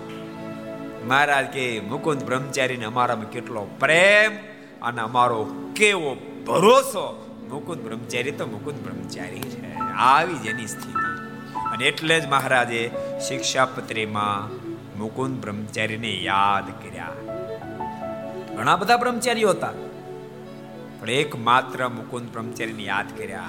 મહારાજ 1.08 1.46
કે, 1.46 1.80
મુકુંદ 1.80 2.24
બ્રહ્મચારીને 2.24 2.86
અમારામાં 2.86 3.30
કેટલો 3.30 3.68
પ્રેમ 3.80 4.32
અને 4.82 5.02
અમારો 5.02 5.44
કેવો 5.76 6.18
ભરોસો. 6.48 7.30
મુકુંદ 7.50 7.82
બ્રહ્મચારી 7.82 8.32
તો 8.32 8.46
મુકુંદ 8.46 8.84
બ્રહ્મચારી 8.84 9.40
છે, 9.40 9.76
આવી 9.92 10.34
જ 10.34 10.46
એની 10.46 10.68
સ્થિતિ. 10.68 10.94
અને 11.72 11.86
એટલે 11.86 12.20
જ 12.20 12.26
મહારાજે 12.26 12.92
શિક્ષાપત્રીમાં 13.28 14.63
મુકુંદ 14.98 15.42
બ્રહ્મચારીને 15.42 16.20
યાદ 16.24 16.70
કર્યા. 16.84 17.10
ઘણા 18.56 18.76
બધા 18.76 18.98
બ્રહ્મચારીઓ 18.98 19.50
હતા 19.50 19.70
પણ 21.00 21.10
એક 21.10 21.36
માત્ર 21.36 21.90
મુકુંદ 21.90 22.30
બ્રહ્મચારીને 22.30 22.84
યાદ 22.84 23.18
કર્યા. 23.18 23.44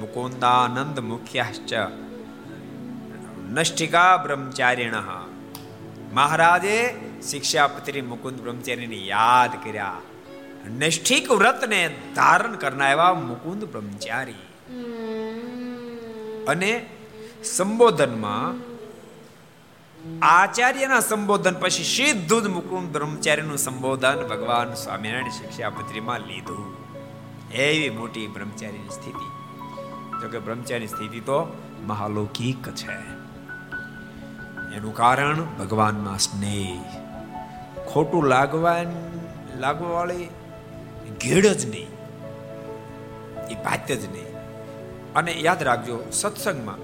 મુકુંદાનંદ 0.00 1.00
મુખ્યાશ્ચ 1.00 1.72
નષ્ટિકા 3.52 4.16
બ્રહ્મચારીણ. 4.16 4.94
મહારાજે 6.12 6.94
શિક્ષાપત્રી 7.30 8.02
મુકુંદ 8.02 8.40
બ્રહ્મચારીને 8.40 8.96
યાદ 8.96 9.64
કર્યા. 9.64 9.92
નિષ્ઠિક 10.78 11.30
વ્રતને 11.30 11.96
ધારણ 12.14 12.56
કરનાર 12.56 12.90
એવા 12.90 13.14
મુકુંદ 13.14 13.64
બ્રહ્મચારી. 13.64 14.34
અને 16.48 16.86
સંબોધનમાં 17.44 18.73
આચાર્યના 20.22 21.00
સંબોધન 21.00 21.54
પછી 21.54 21.84
સીધું 21.84 22.42
જ 22.42 22.46
મુકુંદ 22.46 23.56
સંબોધન 23.56 24.16
ભગવાન 24.16 24.74
સ્વામિનારાયણ 24.74 25.28
શિક્ષાપત્રીમાં 25.28 26.20
લીધું. 26.20 26.76
એવી 27.52 27.90
મોટી 27.90 28.26
બ્રહ્મચારીની 28.26 28.88
સ્થિતિ. 28.88 29.26
જોકે 30.22 30.38
બ્રહ્મચારીની 30.38 30.86
સ્થિતિ 30.86 31.20
તો 31.20 31.56
મહાલૌકિક 31.86 32.70
છે. 32.70 32.92
એનું 34.76 34.94
કારણ 34.94 35.40
ભગવાનમાં 35.40 36.18
સ્નેહ. 36.18 36.82
ખોટું 37.92 38.26
લાગવા 38.26 38.82
લાગવાવાળી 39.58 40.28
ઘેડ 41.22 41.46
જ 41.46 41.66
નહીં. 41.66 41.88
એ 43.50 43.54
ભાત્ય 43.54 43.96
જ 43.96 44.12
નહીં. 44.12 44.34
અને 45.14 45.32
યાદ 45.32 45.62
રાખજો, 45.62 46.00
સત્સંગમાં 46.12 46.76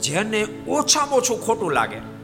જેને 0.00 0.46
ઓછામાં 0.68 1.18
ઓછું 1.18 1.46
ખોટું 1.46 1.72
લાગે 1.72 2.19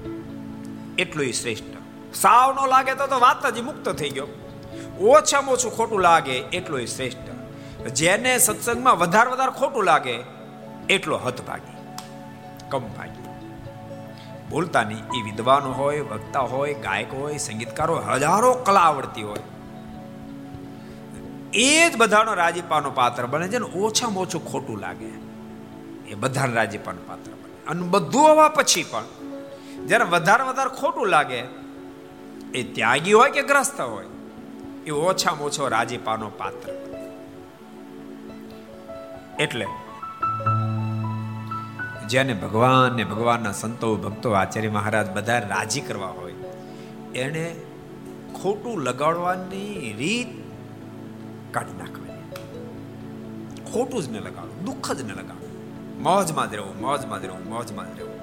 એટલું 0.99 1.33
શ્રેષ્ઠ. 1.33 1.77
સાવ 2.15 2.53
ન 2.53 2.69
લાગે 2.69 2.95
તો 2.95 3.07
તો 3.07 3.21
વાત 3.21 3.47
જ 3.47 3.61
મુક્ત 3.61 3.89
થઈ 3.89 4.09
ગયો. 4.09 4.27
ઓછામાં 5.01 5.55
ઓછું 5.55 5.77
ખોટું 5.77 6.01
લાગે 6.01 6.33
એટલું 6.33 6.87
શ્રેષ્ઠ. 6.87 7.37
જેને 7.89 8.39
સત્સંગમાં 8.39 8.99
વધારે 8.99 9.31
વધારે 9.31 9.51
ખોટું 9.51 9.85
લાગે, 9.85 10.15
એટલો 10.89 11.19
હતભાગી 11.19 11.77
કમ 12.71 12.79
ભાગી 12.79 13.27
બોલતા 14.51 14.83
નહીં 14.83 14.99
એ 14.99 15.23
વિદ્વાન 15.23 15.63
હોય, 15.63 16.01
વક્તા 16.01 16.41
હોય, 16.41 16.75
ગાયક 16.75 17.15
હોય, 17.15 17.37
સંગીતકાર 17.37 17.91
હોય, 17.91 18.05
હજારો 18.05 18.55
કલા 18.55 18.81
આવડતી 18.81 19.23
હોય. 19.23 19.39
એ 21.55 21.91
જ 21.91 21.97
બધાનો 21.97 22.35
રાજીપાનો 22.35 22.91
પાત્ર 22.91 23.27
બને 23.27 23.49
છે 23.49 23.59
ને 23.59 23.79
ઓછામાં 23.79 24.23
ઓછું 24.23 24.53
ખોટું 24.53 24.79
લાગે. 24.79 25.27
એ 26.09 26.15
બધાને 26.15 26.55
રાજીપાનું 26.55 27.07
પાત્ર 27.07 27.31
બને. 27.31 27.71
અને 27.71 27.83
બધું 27.83 28.23
હોવા 28.23 28.49
પછી 28.49 28.83
પણ 28.83 29.03
જ્યારે 29.87 30.05
વધારે 30.05 30.45
વધારે 30.45 30.73
ખોટું 30.81 31.07
લાગે, 31.07 31.41
એ 32.55 32.61
ત્યાગી 32.75 33.13
હોય 33.13 33.31
કે 33.31 33.43
ગ્રસ્ત 33.43 33.81
હોય, 33.81 34.11
એ 34.87 34.91
ઓછામાં 34.91 35.47
ઓછો 35.49 35.69
રાજીપાનો 35.69 36.29
પાત્ર. 36.39 36.69
એટલે 39.39 39.67
જેને 42.07 42.35
ભગવાન 42.35 42.97
ને 42.97 43.05
ભગવાનના 43.05 43.53
સંતો, 43.53 43.89
ભક્તો, 43.97 44.29
આચાર્ય 44.33 44.69
મહારાજ 44.69 45.09
બધા 45.11 45.39
રાજી 45.39 45.81
કરવા 45.81 46.13
હોય, 46.19 46.37
એને 47.15 47.47
ખોટું 48.43 48.77
લગાડવાની 48.83 49.95
રીત 49.99 50.33
કાઢી 51.55 51.79
નાખવાની. 51.79 52.27
ખોટું 53.73 54.03
જ 54.03 54.07
ન 54.11 54.17
લગાડવું, 54.19 54.59
દુઃખ 54.65 54.91
જ 54.93 55.01
ન 55.03 55.11
લગાડવું. 55.11 55.53
મોજમાં 56.03 56.51
જ 56.51 56.55
રહેવું, 56.55 56.77
મોજમાં 56.81 57.19
જ 57.23 57.25
રહેવું, 57.25 57.45
મોજમાં 57.51 57.87
જ 57.89 57.99
રહેવું. 57.99 58.16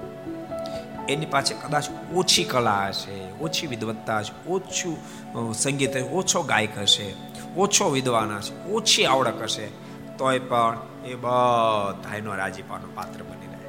એની 1.08 1.26
પાસે 1.26 1.54
કદાચ 1.54 1.84
ઓછી 2.14 2.44
કલા 2.44 2.86
હશે, 2.88 3.32
ઓછી 3.40 3.66
વિદવત્તા 3.66 4.18
હશે, 4.18 4.50
ઓછું 4.50 5.54
સંગીત 5.54 5.96
ઓછો 5.96 6.42
ગાયક 6.42 6.78
હશે, 6.78 7.14
ઓછો 7.56 7.90
વિદ્વાન 7.90 8.36
હશે, 8.36 8.72
ઓછી 8.72 9.04
આવડક 9.06 9.42
હશે, 9.42 9.66
તોય 10.18 10.38
પણ 10.38 10.78
એ 11.04 11.14
બધાનો 11.14 12.34
રાજીપાનો 12.34 12.88
પાત્ર 12.94 13.22
બની 13.22 13.46
રહે. 13.46 13.68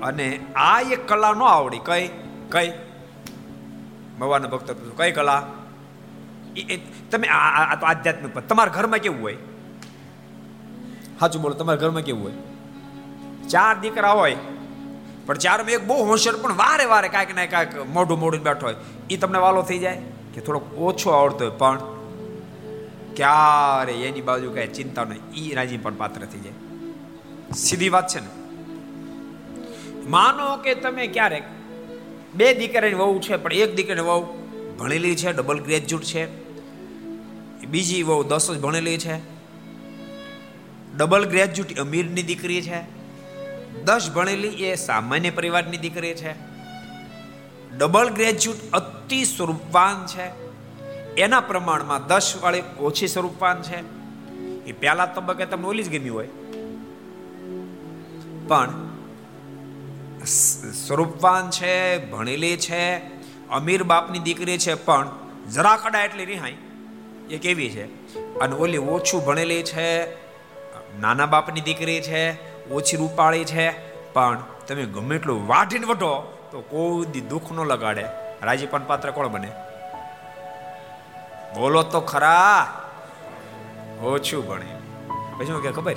અને 0.00 0.40
આ 0.56 0.80
એક 0.80 1.08
કલા 1.08 1.32
ન 1.32 1.42
આવડી. 1.42 1.78
કઈ? 1.84 2.10
કઈ? 2.50 2.72
ભગવાન 4.20 4.46
ભક્ત 4.46 4.76
કઈ 4.96 5.12
કલા? 5.12 5.42
તમે 7.10 7.28
આ 7.28 7.74
તો 7.74 7.86
આધ્યાત્મિક 7.86 8.38
તમારા 8.38 8.72
ઘરમાં 8.72 8.98
કેવું 8.98 9.22
હોય? 9.22 9.36
સાચું 11.20 11.42
બોલો, 11.42 11.54
તમારા 11.54 11.78
ઘરમાં 11.78 12.02
કેવું 12.02 12.24
હોય? 12.24 12.32
ચાર 13.48 13.78
દીકરા 13.78 14.10
હોય 14.10 14.36
પણ 15.30 15.42
ચારમાં 15.44 15.74
એક 15.78 15.84
બહુ 15.90 15.96
હોશિયાર 16.10 16.38
પણ 16.44 16.56
વારે 16.60 16.86
વારે 16.92 17.08
કાંઈક 17.14 17.36
ને 17.38 17.44
કાંઈક 17.54 17.74
મોઢું 17.96 18.18
મોઢું 18.22 18.42
બેઠો 18.48 18.66
હોય 18.68 18.78
એ 19.14 19.18
તમને 19.24 19.40
વાલો 19.46 19.60
થઈ 19.70 19.80
જાય 19.84 20.00
કે 20.34 20.40
થોડોક 20.46 20.66
ઓછો 20.88 21.08
આવડતો 21.18 21.42
હોય, 21.44 21.56
પણ 21.62 21.78
ક્યારે 23.18 23.94
એની 24.08 24.26
બાજુ 24.28 24.52
કાંઈ 24.56 24.76
ચિંતા 24.78 25.06
નહીં 25.10 25.22
એ 25.42 25.54
રાજી 25.58 25.80
પણ 25.84 25.96
પાત્ર 26.02 26.20
થઈ 26.34 26.42
જાય. 26.46 26.58
સીધી 27.64 27.92
વાત 27.96 28.06
છે 28.12 28.20
ને? 28.26 28.30
માનો 30.14 30.46
કે 30.66 30.72
તમે 30.84 31.08
ક્યારેક 31.16 31.46
બે 32.38 32.46
દીકરાની 32.60 33.00
વહુ 33.00 33.18
છે, 33.26 33.34
પણ 33.44 33.64
એક 33.64 33.72
દીકરાની 33.80 34.06
વહુ 34.10 34.22
ભણેલી 34.78 35.16
છે, 35.22 35.28
ડબલ 35.32 35.60
ગ્રેજ્યુએટ 35.66 36.06
છે, 36.12 36.22
બીજી 37.74 38.04
વહુ 38.08 38.22
દસ 38.30 38.46
જ 38.54 38.56
ભણેલી 38.64 39.00
છે, 39.04 39.16
ડબલ 40.96 41.24
ગ્રેજ્યુએટ 41.34 41.78
અમીરની 41.84 42.30
દીકરી 42.30 42.62
છે 42.68 42.80
દસ 43.84 44.10
ભણેલી 44.14 44.48
એ 44.48 44.74
સામાન્ય 44.74 45.30
પરિવારની 45.30 45.76
દીકરી 45.76 46.14
છે. 46.14 46.32
ડબલ 47.78 48.08
ગ્રેજ્યુએટ 48.08 48.72
અતિ 48.72 49.24
સ્વરૂપવાન 49.24 50.06
છે. 50.06 50.50
એના 51.14 51.40
પ્રમાણમાં 51.40 52.06
દસ 52.06 52.34
વાળી 52.40 52.62
ઓછી 52.80 53.08
સ્વરૂપવાન 53.08 53.62
છે. 53.62 54.00
એ 54.64 54.72
પહેલા 54.72 55.06
તબક્કે 55.06 55.46
તમને 55.46 55.66
ઓલી 55.68 55.82
જ 55.82 55.98
ગમી 55.98 56.08
હોય. 56.08 56.28
પણ 58.48 58.90
સ્વરૂપવાન 60.86 61.50
છે, 61.50 62.06
ભણેલી 62.06 62.56
છે, 62.56 62.98
અમીર 63.48 63.82
બાપની 63.82 64.18
દીકરી 64.18 64.58
છે, 64.58 64.74
પણ 64.74 65.10
જરા 65.52 65.76
કડા 65.76 66.00
એટલી 66.00 66.24
રિહાઈ, 66.24 66.56
એ 67.30 67.38
કેવી 67.38 67.70
છે? 67.70 68.14
અને 68.38 68.56
ઓલી 68.56 68.78
ઓછું 68.78 69.24
ભણેલી 69.24 69.62
છે, 69.62 70.14
નાના 71.00 71.26
બાપની 71.26 71.60
દીકરી 71.60 72.00
છે 72.00 72.49
ઓછી 72.72 72.96
રૂપાળી 72.96 73.44
છે, 73.44 73.66
પણ 74.12 74.42
તમે 74.68 74.84
ગમે 74.84 75.16
એટલું 75.16 75.48
વાઢીને 75.48 75.86
વટો 75.86 76.12
તો 76.52 76.60
કોઈ 76.60 77.20
દુઃખ 77.20 77.52
ન 77.52 77.60
લગાડે. 77.64 78.04
રાજીપણ 78.42 78.84
પાત્ર 78.86 79.10
કોણ 79.10 79.28
બને? 79.28 79.52
બોલો 81.54 81.82
તો 81.82 82.00
ખરા. 82.00 82.66
ઓછું 84.02 84.48
ભણે 84.48 84.66
પછી 85.38 85.52
હું 85.52 85.62
કે 85.62 85.70
ખબર? 85.70 85.94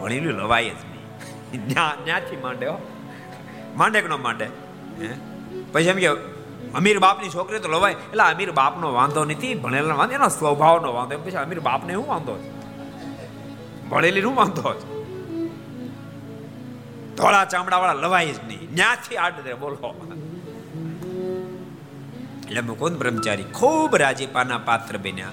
ભણેલું 0.00 0.32
લવાય 0.32 0.70
જ 0.70 0.72
નહીં. 0.72 1.68
ન્યાથી 2.04 2.36
માંડે 2.36 2.66
હો. 2.66 2.78
માંડે 3.76 4.00
કે 4.00 4.08
ન 4.08 4.14
માંડે? 4.14 4.44
હે? 4.44 5.08
પછી 5.72 5.84
એમ 5.84 5.96
કે, 5.96 6.08
અમીર 6.74 6.98
બાપની 6.98 7.28
છોકરી 7.28 7.58
તો 7.58 7.68
લવાય. 7.68 7.92
એટલે 7.92 8.24
અમીર 8.24 8.52
બાપનો 8.52 8.92
વાંધો 8.92 9.24
નથી 9.24 9.54
ભણેલા 9.54 9.94
વાંધો 9.94 10.14
એનો 10.14 10.28
સ્વભાવનો 10.28 10.92
વાંધો. 10.92 11.18
પછી 11.18 11.36
અમીર 11.36 11.60
બાપને 11.60 11.92
શું 11.92 12.08
વાંધો 12.08 12.34
ભણેલી 13.90 14.22
શું 14.22 14.34
વાંધો 14.34 14.74
છે? 14.74 15.01
ધોળા 17.16 17.44
ચામડા 17.44 17.76
વાળા 17.76 17.92
લવાય 17.92 18.32
જ 18.32 18.44
નહીં. 18.44 18.68
ન્યાથી 18.74 19.16
આડ 19.16 19.32
દે 19.44 19.54
બોલો. 19.54 20.08
એટલે 22.44 22.60
મુકુંદ 22.60 22.96
બ્રહ્મચારી 22.96 23.42
ખૂબ 23.42 23.96
રાજીપાના 23.96 24.58
પાત્ર 24.58 24.96
બન્યા. 24.96 25.28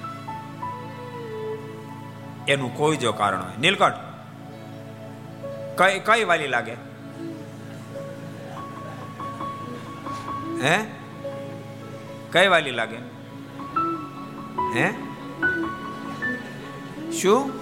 એનું 2.48 2.76
કોઈ 2.76 2.96
જો 2.96 3.12
કારણ 3.12 3.42
હોય. 3.42 3.56
નીલકંઠ, 3.60 3.94
કઈ 5.78 6.00
કઈ 6.00 6.24
વાલી 6.24 6.48
લાગે? 6.48 6.74
હે? 10.62 10.84
કઈ 12.32 12.48
વાલી 12.48 12.70
લાગે? 12.70 12.96
હે? 14.74 14.90
શું? 17.12 17.52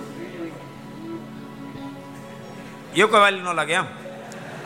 એવું 2.97 3.11
કઈ 3.11 3.19
વાલી 3.19 3.41
ન 3.41 3.55
લાગે 3.55 3.73
એમ? 3.73 3.97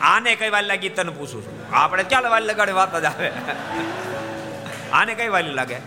આને 0.03 0.35
કઈ 0.35 0.49
વાલી 0.49 0.67
લાગી 0.67 0.89
તને 0.89 1.11
પૂછું 1.11 1.45
છું? 1.45 1.75
આપણે 1.75 2.03
ક્યાં 2.03 2.31
વાલી 2.31 2.47
લગાડે 2.47 2.71
વાત 2.71 2.95
જ 3.01 3.05
આવે. 3.05 3.31
આને 4.93 5.13
કઈ 5.13 5.29
વાલી 5.29 5.53
લાગે? 5.53 5.77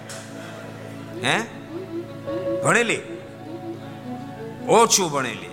હે? 1.24 1.36
ભણેલી? 2.64 3.02
ઓછું 4.68 5.10
ભણેલી. 5.10 5.52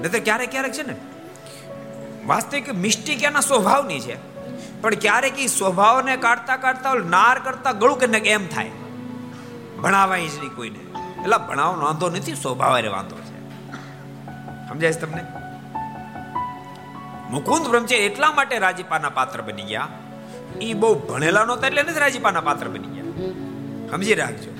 નહીં 0.00 0.12
તો 0.12 0.18
ક્યારેક 0.24 0.50
ક્યારેક 0.50 0.72
છે 0.72 0.82
ને, 0.82 0.94
વાસ્તવિક 2.26 2.74
મિસ્ટેક 2.74 3.22
એના 3.22 3.40
સ્વભાવની 3.40 4.00
છે, 4.00 4.16
પણ 4.82 4.94
ક્યારેક 4.94 5.38
એ 5.38 5.46
સ્વભાવને 5.46 6.16
કાઢતા 6.16 6.56
કાઢતા 6.56 6.94
નાર 6.94 7.38
કરતા 7.38 7.72
ગળું 7.72 7.98
કે 8.00 8.30
એમ 8.30 8.48
થાય. 8.48 8.70
ભણાવાય 9.82 10.26
જ 10.26 10.38
નહીં 10.38 10.56
કોઈને. 10.56 10.91
એટલે 11.22 11.46
ભણાવવાનો 11.48 11.84
વાંધો 11.84 12.10
નથી, 12.10 12.34
સ્વભાવ 12.34 12.86
વાંધો 12.86 13.16
છે. 13.16 13.32
સમજાય 14.68 14.92
તમને? 14.92 15.24
મુકુંદ 17.30 17.66
બ્રહ્મચારી 17.66 18.02
એટલા 18.02 18.32
માટે 18.32 18.58
રાજીપાના 18.58 19.08
પાત્ર 19.08 19.42
બની 19.42 19.62
ગયા. 19.62 19.88
એ 20.60 20.74
બહુ 20.74 20.94
ભણેલા 20.94 21.44
નહોતા 21.44 21.66
એટલે 21.66 21.82
નથી 21.82 22.00
રાજીપાના 22.00 22.40
પાત્ર 22.40 22.68
બની 22.68 22.88
ગયા. 22.88 23.04
સમજી 23.90 24.14
રાખજો. 24.14 24.50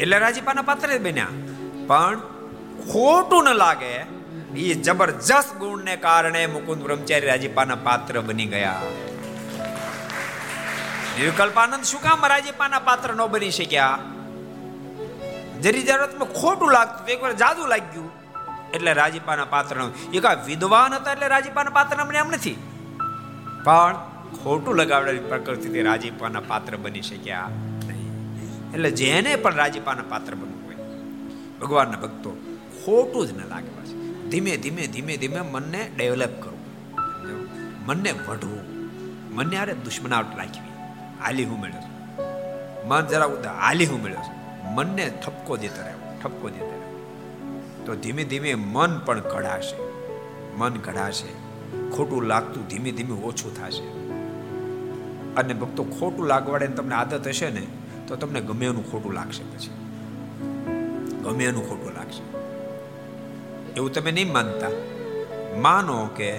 એટલે 0.00 0.18
રાજીપાના 0.18 0.62
પાત્ર 0.62 0.98
જ 0.98 1.02
બન્યા. 1.02 1.26
પણ 1.86 2.18
ખોટું 2.92 3.44
ન 3.44 3.48
લાગે 3.48 4.22
એ 4.56 4.74
જબરજસ્ત 4.74 5.56
ગુણને 5.56 5.96
કારણે 5.96 6.46
મુકુંદ 6.46 6.82
બ્રહ્મચારી 6.82 7.26
રાજીપાના 7.26 7.74
પાત્ર 7.74 8.20
બની 8.20 8.46
ગયા. 8.46 8.82
નિર્કલ્પાનંદ 11.18 11.84
શું 11.84 12.02
કામ 12.02 12.26
રાજીપાના 12.26 12.78
પાત્ર 12.78 13.14
ન 13.14 13.26
બની 13.26 13.50
શક્યા? 13.50 13.98
જરી 15.64 15.82
જરૂરતમાં 15.82 16.30
ખોટું 16.40 16.70
લાગતું 16.72 17.08
એકવાર 17.14 17.32
જાદુ 17.42 17.66
લાગ્યું. 17.66 18.10
એટલે 18.74 18.92
રાજીપાના 18.92 19.44
પાત્ર 19.54 19.76
એ 20.14 20.20
કા 20.20 20.32
વિદ્વાન 20.46 20.94
હતા 20.94 21.12
એટલે 21.12 21.28
રાજીપાના 21.28 21.76
પાત્ર 21.78 21.96
અમને 22.04 22.18
એમ 22.18 22.30
નથી. 22.30 22.56
પણ 23.64 23.94
ખોટું 24.42 24.74
લગાવડાવી 24.76 25.18
પ્રકૃતિથી 25.32 25.82
રાજીપાના 25.82 26.42
પાત્ર 26.48 26.76
બની 26.76 27.02
શક્યા 27.02 27.48
એટલે 28.74 28.90
જેને 28.90 29.36
પણ 29.36 29.54
રાજીપાના 29.54 30.06
પાત્ર 30.08 30.34
બનવું 30.34 30.60
હોય, 30.66 30.78
ભગવાનના 31.60 32.02
ભક્તો 32.04 32.30
ખોટું 32.82 33.26
જ 33.26 33.32
ન 33.32 33.40
લાગે 33.48 33.70
પાછું. 33.76 34.28
ધીમે 34.30 34.56
ધીમે 34.56 34.86
ધીમે 34.86 35.16
ધીમે 35.16 35.40
મનને 35.40 35.82
ડેવલપ 35.96 36.34
કરવું. 36.42 36.62
મનને 37.86 38.12
વઢવું. 38.26 38.62
મનને 39.34 39.56
આરે 39.56 39.74
દુશ્મનાવટ 39.84 40.38
રાખવી. 40.38 40.72
હાલી 41.22 41.44
હું 41.44 41.58
મેળવ્યો 41.60 41.82
છું. 41.82 41.94
મન 42.88 43.02
જરા 43.06 43.28
ઉદા 43.34 43.52
હાલી 43.60 43.86
હું 43.86 44.00
મેળવ્યો 44.02 44.24
છું. 44.28 44.41
મનને 44.74 45.10
ઠપકો 45.26 45.56
દેતા 45.56 45.82
રહેવું 45.82 46.22
ઠપકો 46.22 46.48
દેતા 46.48 46.66
રહેવું 46.66 47.86
તો 47.86 47.94
ધીમે 47.94 48.24
ધીમે 48.24 48.54
મન 48.54 48.98
પણ 48.98 49.20
ઘડાશે, 49.20 49.76
મન 50.56 50.70
ઘડાશે, 50.70 51.30
ખોટું 51.90 52.22
લાગતું 52.22 52.68
ધીમે 52.68 52.92
ધીમે 52.92 53.14
ઓછું 53.22 53.56
થશે. 53.56 53.86
અને 55.34 55.54
ભક્તો 55.54 55.84
ખોટું 55.84 56.26
લાગવાડે 56.26 56.66
તમને 56.66 56.94
આદત 56.94 57.28
હશે 57.28 57.50
ને, 57.50 57.66
તો 58.08 58.16
તમને 58.16 58.40
ગમે 58.40 58.66
એનું 58.66 58.92
ખોટું 58.92 59.12
લાગશે 59.12 59.42
પછી. 59.42 59.70
ગમે 61.24 61.44
એનું 61.44 61.68
ખોટું 61.68 61.92
લાગશે. 61.92 62.22
એવું 63.76 63.92
તમે 63.92 64.12
નહીં 64.12 64.32
માનતા. 64.32 64.70
માનો 65.58 66.06
કે 66.06 66.38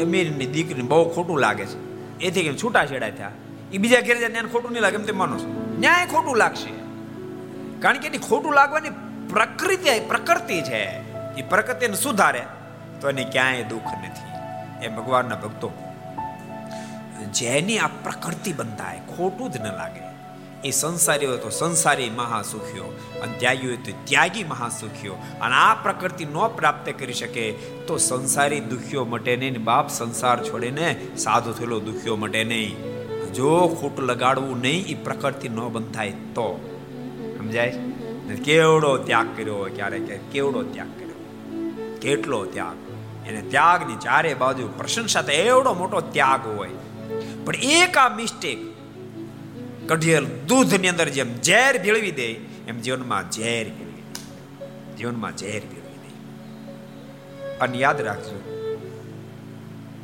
અમીરની 0.00 0.46
દીકરીને 0.46 0.88
બહુ 0.88 1.08
ખોટું 1.08 1.38
લાગે 1.38 1.66
છે. 1.66 1.78
એથી 2.20 2.42
કે 2.42 2.52
છૂટા 2.54 2.86
છેડા 2.86 3.10
થયા. 3.10 3.30
એ 3.72 3.78
બીજા 3.78 4.00
ઘેર 4.00 4.18
જાય 4.18 4.28
એને 4.28 4.48
ખોટું 4.48 4.72
નહીં 4.72 4.82
લાગે 4.82 4.96
એમ 4.96 5.02
તે 5.02 5.12
માનો 5.12 5.38
છો? 5.38 5.65
ન્યાય 5.78 6.06
ખોટું 6.06 6.36
લાગશે. 6.36 6.72
કારણ 7.82 7.98
કે 7.98 8.06
એની 8.08 8.22
ખોટું 8.28 8.52
લાગવાની 8.54 8.94
પ્રકૃતિ 9.28 9.98
પ્રકૃતિ 10.08 10.58
છે. 10.62 10.82
એ 11.40 11.42
પ્રકૃતિને 11.42 11.96
સુધારે 11.96 12.42
તો 13.00 13.08
એને 13.08 13.24
ક્યાંય 13.32 13.64
દુઃખ 13.64 13.92
નથી. 14.00 14.32
એ 14.84 14.88
ભગવાનના 14.88 15.36
ભક્તો, 15.36 15.68
જેની 17.34 17.78
આ 17.78 17.90
પ્રકૃતિ 18.04 18.52
બંધાય, 18.52 19.00
ખોટું 19.14 19.52
જ 19.52 19.56
ન 19.56 19.68
લાગે. 19.78 20.02
એ 20.64 20.70
સંસારી 20.70 21.26
હોય 21.26 21.38
તો 21.38 21.50
સંસારી 21.50 22.10
મહાસુખ્યો 22.10 22.88
અને 23.22 23.32
ત્યાગી 23.38 23.66
હોય 23.66 23.76
તો 23.76 23.92
ત્યાગી 24.04 24.44
મહાસુખ્યો 24.44 25.16
અને 25.42 25.54
આ 25.54 25.74
પ્રકૃતિ 25.82 26.24
ન 26.24 26.38
પ્રાપ્ત 26.56 26.86
કરી 26.98 27.18
શકે 27.20 27.44
તો 27.86 27.94
સંસારી 27.98 28.60
દુખ્યો 28.72 29.04
મટે 29.04 29.32
નહીં, 29.36 29.64
બાપ 29.64 29.88
સંસાર 29.90 30.38
છોડીને 30.44 30.86
સાધુ 31.16 31.52
થયેલો 31.52 31.80
દુખ્યો 31.80 32.16
મટે 32.16 32.44
નહીં. 32.44 32.95
જો 33.36 33.52
ખૂટ 33.80 34.00
લગાડવું 34.00 34.60
નહીં 34.60 34.86
એ 34.86 34.94
પ્રકૃતિ 35.04 35.48
ન 35.48 35.60
બંધાય 35.68 36.10
તો. 36.36 36.48
સમજાય? 37.38 37.70
કેવડો 38.44 38.96
ત્યાગ 38.98 39.28
કર્યો 39.36 39.56
હોય 39.56 39.70
ક્યારે 39.70 39.98
કેવડો 40.32 40.62
ત્યાગ 40.62 40.90
કર્યો? 40.98 41.18
કેટલો 42.02 42.44
ત્યાગ? 42.44 42.76
એને 43.26 43.40
ત્યાગની 43.50 43.96
ચારે 43.96 44.34
બાજુ 44.34 44.68
પ્રશંસા 44.76 45.22
તો 45.22 45.32
એવડો 45.32 45.74
મોટો 45.74 46.00
ત્યાગ 46.00 46.42
હોય. 46.46 46.72
પણ 47.44 47.56
એક 47.56 47.96
આ 47.96 48.08
મિસ્ટેક 48.16 48.58
કઢિયેલ 49.88 50.26
દૂધની 50.48 50.88
અંદર 50.88 51.08
જેમ 51.08 51.30
ઝેર 51.40 51.74
ભેળવી 51.82 52.10
દે, 52.10 52.28
એમ 52.68 52.78
જીવનમાં 52.80 53.30
ઝેર 53.30 53.66
ભેળવી 53.68 54.02
જીવનમાં 54.98 55.36
ઝેર 55.36 55.62
ભેળવી 55.70 56.00
દે. 56.04 56.10
અને 57.58 57.78
યાદ 57.78 58.00
રાખજો. 58.00 58.38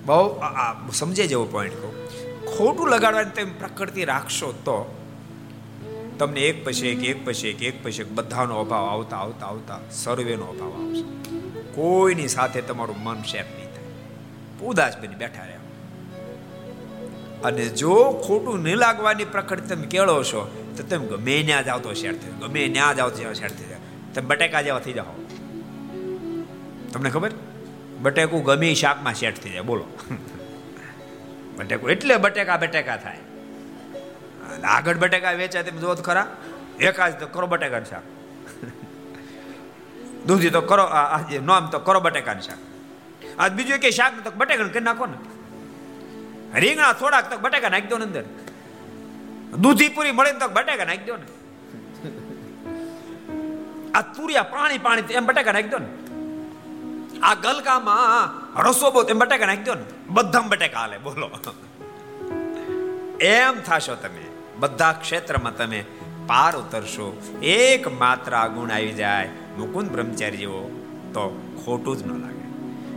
બહુ 0.07 0.23
સમજે 0.93 1.27
જેવો 1.27 1.45
પોઈન્ટ 1.45 1.75
કહું. 1.75 1.92
ખોટું 2.59 2.89
લગાડવાની 2.89 3.31
તમે 3.31 3.53
પ્રકૃતિ 3.59 4.05
રાખશો 4.05 4.53
તો 4.53 4.99
તમને 6.19 6.41
એક 6.41 6.65
પછી 6.65 6.89
એક 6.89 7.05
એક 7.05 7.27
પછી 7.27 7.49
એક 7.49 7.63
એક 7.63 7.85
પછી 7.85 8.03
એક 8.03 8.13
બધાનો 8.13 8.61
અભાવ 8.61 8.85
આવતા 8.85 9.17
આવતા 9.17 9.47
આવતા 9.47 9.79
સર્વેનો 9.91 10.45
અભાવ 10.45 10.73
આવશે. 10.73 11.05
કોઈની 11.75 12.29
સાથે 12.29 12.61
તમારું 12.61 13.03
મન 13.03 13.23
શેપ 13.23 13.47
નહીં 13.57 13.67
થાય. 13.67 14.67
ઉદાસ 14.67 14.99
બની 14.99 15.15
બેઠા 15.15 15.43
રહ્યા. 15.43 15.59
અને 17.45 17.69
જો 17.69 17.95
ખોટું 18.27 18.63
નહીં 18.63 18.77
લાગવાની 18.77 19.25
પ્રકૃતિ 19.25 19.75
તમે 19.75 19.87
કેળો 19.87 20.23
છો, 20.23 20.75
તો 20.77 20.83
તમે 20.83 21.07
ગમે 21.07 21.43
ત્યાં 21.43 21.65
જાવ 21.65 21.79
તો 21.79 21.95
શેર 21.95 22.13
થઈ 22.13 22.31
ગમે 22.41 22.69
ત્યાં 22.69 22.97
જાવ 22.97 23.11
તો 23.11 23.35
શેર 23.35 23.49
થઈ 23.49 23.67
જાય. 23.69 23.79
તમે 24.15 24.27
બટેકા 24.27 24.63
જેવા 24.63 24.79
થઈ 24.79 24.93
જાઓ. 24.93 25.25
તમને 26.93 27.11
ખબર? 27.11 27.31
બટેકું 28.01 28.45
ગમે 28.45 28.75
શાકમાં 28.75 29.15
શેઠ 29.15 29.39
થઈ 29.39 29.51
જાય. 29.51 29.61
બોલો. 29.61 29.85
બટેકું 31.57 31.91
એટલે 31.95 32.15
બટેકા 32.25 32.59
બટેકા 32.63 32.99
થાય. 33.05 33.23
આગળ 34.77 34.99
બટેકા 35.03 35.35
વેચાય 35.43 35.65
તેમ 35.69 35.77
જોત 35.85 36.01
ખરા 36.09 36.27
એકાદ 36.89 37.19
તો 37.21 37.27
કરો 37.35 37.47
બટેકાનું 37.53 37.89
શાક. 37.93 38.05
દૂધી 40.27 40.53
તો 40.57 40.63
કરો 40.71 40.85
નામ 41.51 41.71
તો 41.75 41.79
કરો 41.87 42.01
બટેકાનું 42.07 42.45
શાક. 42.49 42.61
આ 43.41 43.49
બીજું 43.59 43.79
કે 43.85 43.91
શાક 43.99 44.13
તો 44.25 44.31
બટેકાનું 44.41 44.73
કરી 44.75 44.87
નાખો 44.89 45.07
ને. 45.13 45.19
રીંગણા 46.63 46.93
થોડાક 47.01 47.31
તો 47.31 47.37
બટેકા 47.45 47.73
નાખી 47.75 47.93
દો 47.93 47.99
ને 48.03 48.07
અંદર. 48.11 48.25
દૂધી 49.63 49.91
પૂરી 49.97 50.15
મળે 50.19 50.33
તો 50.43 50.49
બટેકા 50.59 50.89
નાખી 50.91 51.11
દો 51.11 51.17
ને. 51.23 51.27
આ 53.97 54.03
તુરિયા 54.17 54.51
પાણી 54.55 54.85
પાણી 54.87 55.19
એમ 55.21 55.27
બટેકા 55.31 55.55
નાખી 55.57 55.75
દો 55.75 55.81
ને. 55.85 55.91
આ 57.29 57.35
ગલકામાં 57.45 58.63
રસો 58.67 58.87
બહુ 58.95 59.01
એમ 59.15 59.19
બટાકા 59.23 59.49
નાખી 59.51 59.69
દો 59.71 59.75
ને. 59.81 59.85
બધા 60.13 60.41
બટાકા 60.41 60.81
હાલે 60.81 60.99
બોલો. 60.99 61.31
એમ 63.21 63.55
થશો 63.61 63.95
તમે, 63.95 64.25
બધા 64.59 64.93
ક્ષેત્રમાં 64.93 65.57
તમે 65.57 65.85
પાર 66.27 66.57
ઉતરશો 66.57 67.23
એક 67.43 67.89
માત્ર 67.89 68.49
ગુણ 68.49 68.71
આવી 68.71 68.93
જાય, 68.93 69.29
મુકુંદ 69.59 69.91
બ્રહ્મચારી 69.91 70.37
જેવો, 70.37 70.61
તો 71.15 71.53
ખોટું 71.65 71.97
જ 71.97 72.07
ન 72.07 72.11
લાગે. 72.23 72.45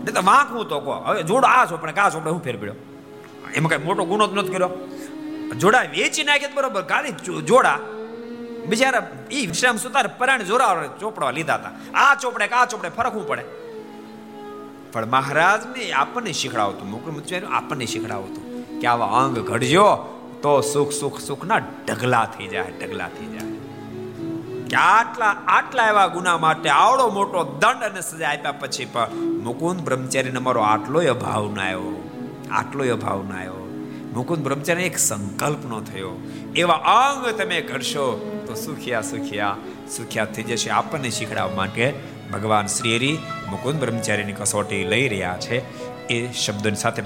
ને 0.03 0.11
તો 0.11 0.21
વાંકવું 0.23 0.69
તો 0.69 0.79
કહો, 0.79 0.91
હવે 0.91 1.23
જોડો 1.23 1.47
આ 1.47 1.65
ચોપડે 1.65 1.91
કા 1.91 2.09
ચોપડે 2.09 2.29
હું 2.29 2.43
ફેર 2.43 2.57
પડ્યો? 2.57 2.73
એમાં 3.53 3.69
કઈ 3.69 3.77
મોટો 3.77 4.05
ગુનો 4.05 4.27
જ 4.27 4.33
નથી 4.33 4.53
કર્યો. 4.53 4.69
જોડા 5.57 5.81
વેચી 5.81 6.23
નાખે 6.23 6.47
બરોબર 6.47 6.81
ખાલી 6.81 7.41
જોડા. 7.41 7.79
બિચારા 8.67 9.07
ઈ 9.31 9.45
વિશ્રામ 9.45 9.77
સુતાર 9.77 10.07
પરાણ 10.07 10.43
જોરા 10.43 10.89
ચોપડા 10.99 11.31
લીધા 11.31 11.55
હતા. 11.55 11.71
આ 11.99 12.15
ચોપડે 12.15 12.45
આ 12.45 12.65
ચોપડે, 12.65 12.89
ફરકવું 12.89 13.27
પડે. 13.27 13.64
પણ 14.95 15.09
મહારાજને 15.09 15.91
આપણને 15.91 16.31
શીખડાવતું 16.31 16.91
મુખ્યમંત્રી 16.91 17.39
આપણને 17.51 17.85
શીખડાવતું 17.85 18.43
કે 18.79 18.87
આવા 18.87 19.07
અંગ 19.07 19.39
ઘડજો 19.39 19.87
તો 20.43 20.61
સુખ 20.61 20.91
સુખ, 20.91 21.19
સુખના 21.19 21.57
ઢગલા 21.57 22.25
થઈ 22.25 22.47
જાય, 22.47 22.71
ઢગલા 22.81 23.09
થઈ 23.09 23.25
જાય. 23.25 23.51
કે 24.69 24.75
આટલા 24.75 25.33
આટલા 25.47 25.87
એવા 25.87 26.07
ગુના 26.07 26.37
માટે 26.37 26.69
આવડો 26.69 27.09
મોટો 27.09 27.43
દંડ 27.61 27.83
અને 27.83 28.01
સજા 28.01 28.29
આપ્યા 28.29 28.51
પછી 28.51 28.85
પણ 28.85 29.07
મુકુંદ 29.43 29.81
બ્રહ્મચારીને 29.81 30.39
મારો 30.39 30.61
આટલો 30.61 30.99
અભાવ 31.09 31.51
ના 31.55 31.61
આવ્યો, 31.61 32.09
આટલો 32.51 32.93
અભાવ 32.93 33.23
ના 33.29 33.37
આવ્યો. 33.37 33.61
મુકુંદ 34.13 34.43
બ્રહ્મચારી 34.43 34.83
એક 34.83 34.97
સંકલ્પ 34.99 35.65
નો 35.65 35.81
થયો. 35.81 36.13
એવા 36.55 36.73
અંગ 36.73 37.23
તમે 37.27 37.61
ઘડશો 37.61 38.07
તો 38.47 38.53
સુખિયા 38.53 39.01
સુખિયા 39.01 39.55
સુખિયા 39.97 40.25
થઈ 40.25 40.43
જશે 40.43 40.69
આપણને 40.69 41.09
શીખડાવવા 41.09 41.55
માટે 41.55 42.14
ભગવાન 42.35 42.67
શ્રી 42.67 42.95
હરિ 42.97 43.11
મુકુંદ 43.49 43.79
બ્રહ્મચારીની 43.79 44.33
કસોટી 44.33 44.83
લઈ 44.83 45.07
રહ્યા 45.07 45.37
છે. 45.41 45.57
એ 46.07 46.31
શબ્દોની 46.31 46.75
સાથે 46.75 47.01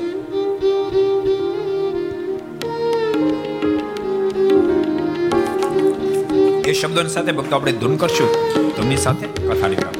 એ 6.70 6.74
શબ્દોની 6.74 7.10
સાથે 7.10 7.32
ભક્તો 7.32 7.56
આપણે 7.56 7.72
ધૂન 7.72 7.96
કરશું. 7.98 8.30
તમની 8.76 8.98
સાથે 8.98 9.28
કથાની 9.28 9.76
પ્રાપ્ત 9.76 10.00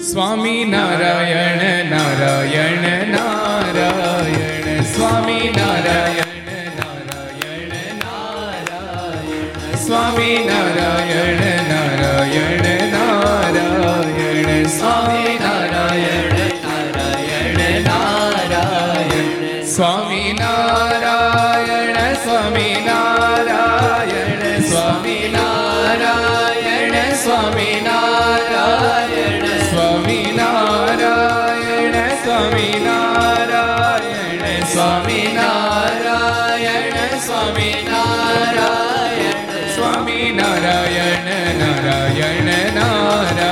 સ્વામી 0.00 0.64
નારાયણ 0.64 1.90
નારાયણ 1.90 3.15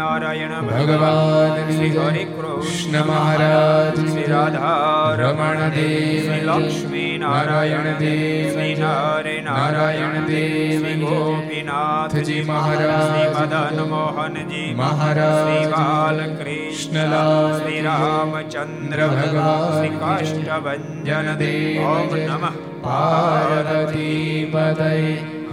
નારાયણ 0.00 0.54
ભગવાન 0.66 1.56
શ્રી 1.70 1.90
હરિ 1.96 2.24
કૃષ્ણ 2.30 2.96
મહારાજ 3.06 3.98
શ્રી 4.02 4.28
રાધા 4.28 5.16
રમણ 5.20 5.74
દેવ 5.74 6.28
લક્ષ્મી 6.48 7.10
નારાયણ 7.20 7.88
દેવ 7.98 8.50
શ્રી 8.50 8.76
નારે 8.78 9.34
નારાયણ 9.42 10.28
દેવ 10.28 10.86
ગોપીનાથજી 11.02 12.40
મહારાજ 12.44 13.04
શ્રી 13.04 13.28
મદન 13.34 13.82
મોહનજી 13.90 14.64
મહારાજ 14.74 15.36
શ્રી 15.38 15.66
બાલકૃષ્ણલાલ 15.74 17.54
શ્રી 17.54 17.84
રામચંદ્ર 17.86 19.04
ભગવાન 19.10 19.66
શ્રી 19.68 19.94
કાષ્ટભન 19.98 21.32
દેવ 21.38 21.88
ઓમ 21.88 22.18
નમઃ 22.22 22.60
પાર્વતી 22.82 24.46
પદય 24.52 24.92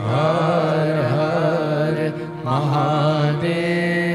હર 0.02 1.00
હર 1.12 2.12
મહાદેવ 2.46 4.07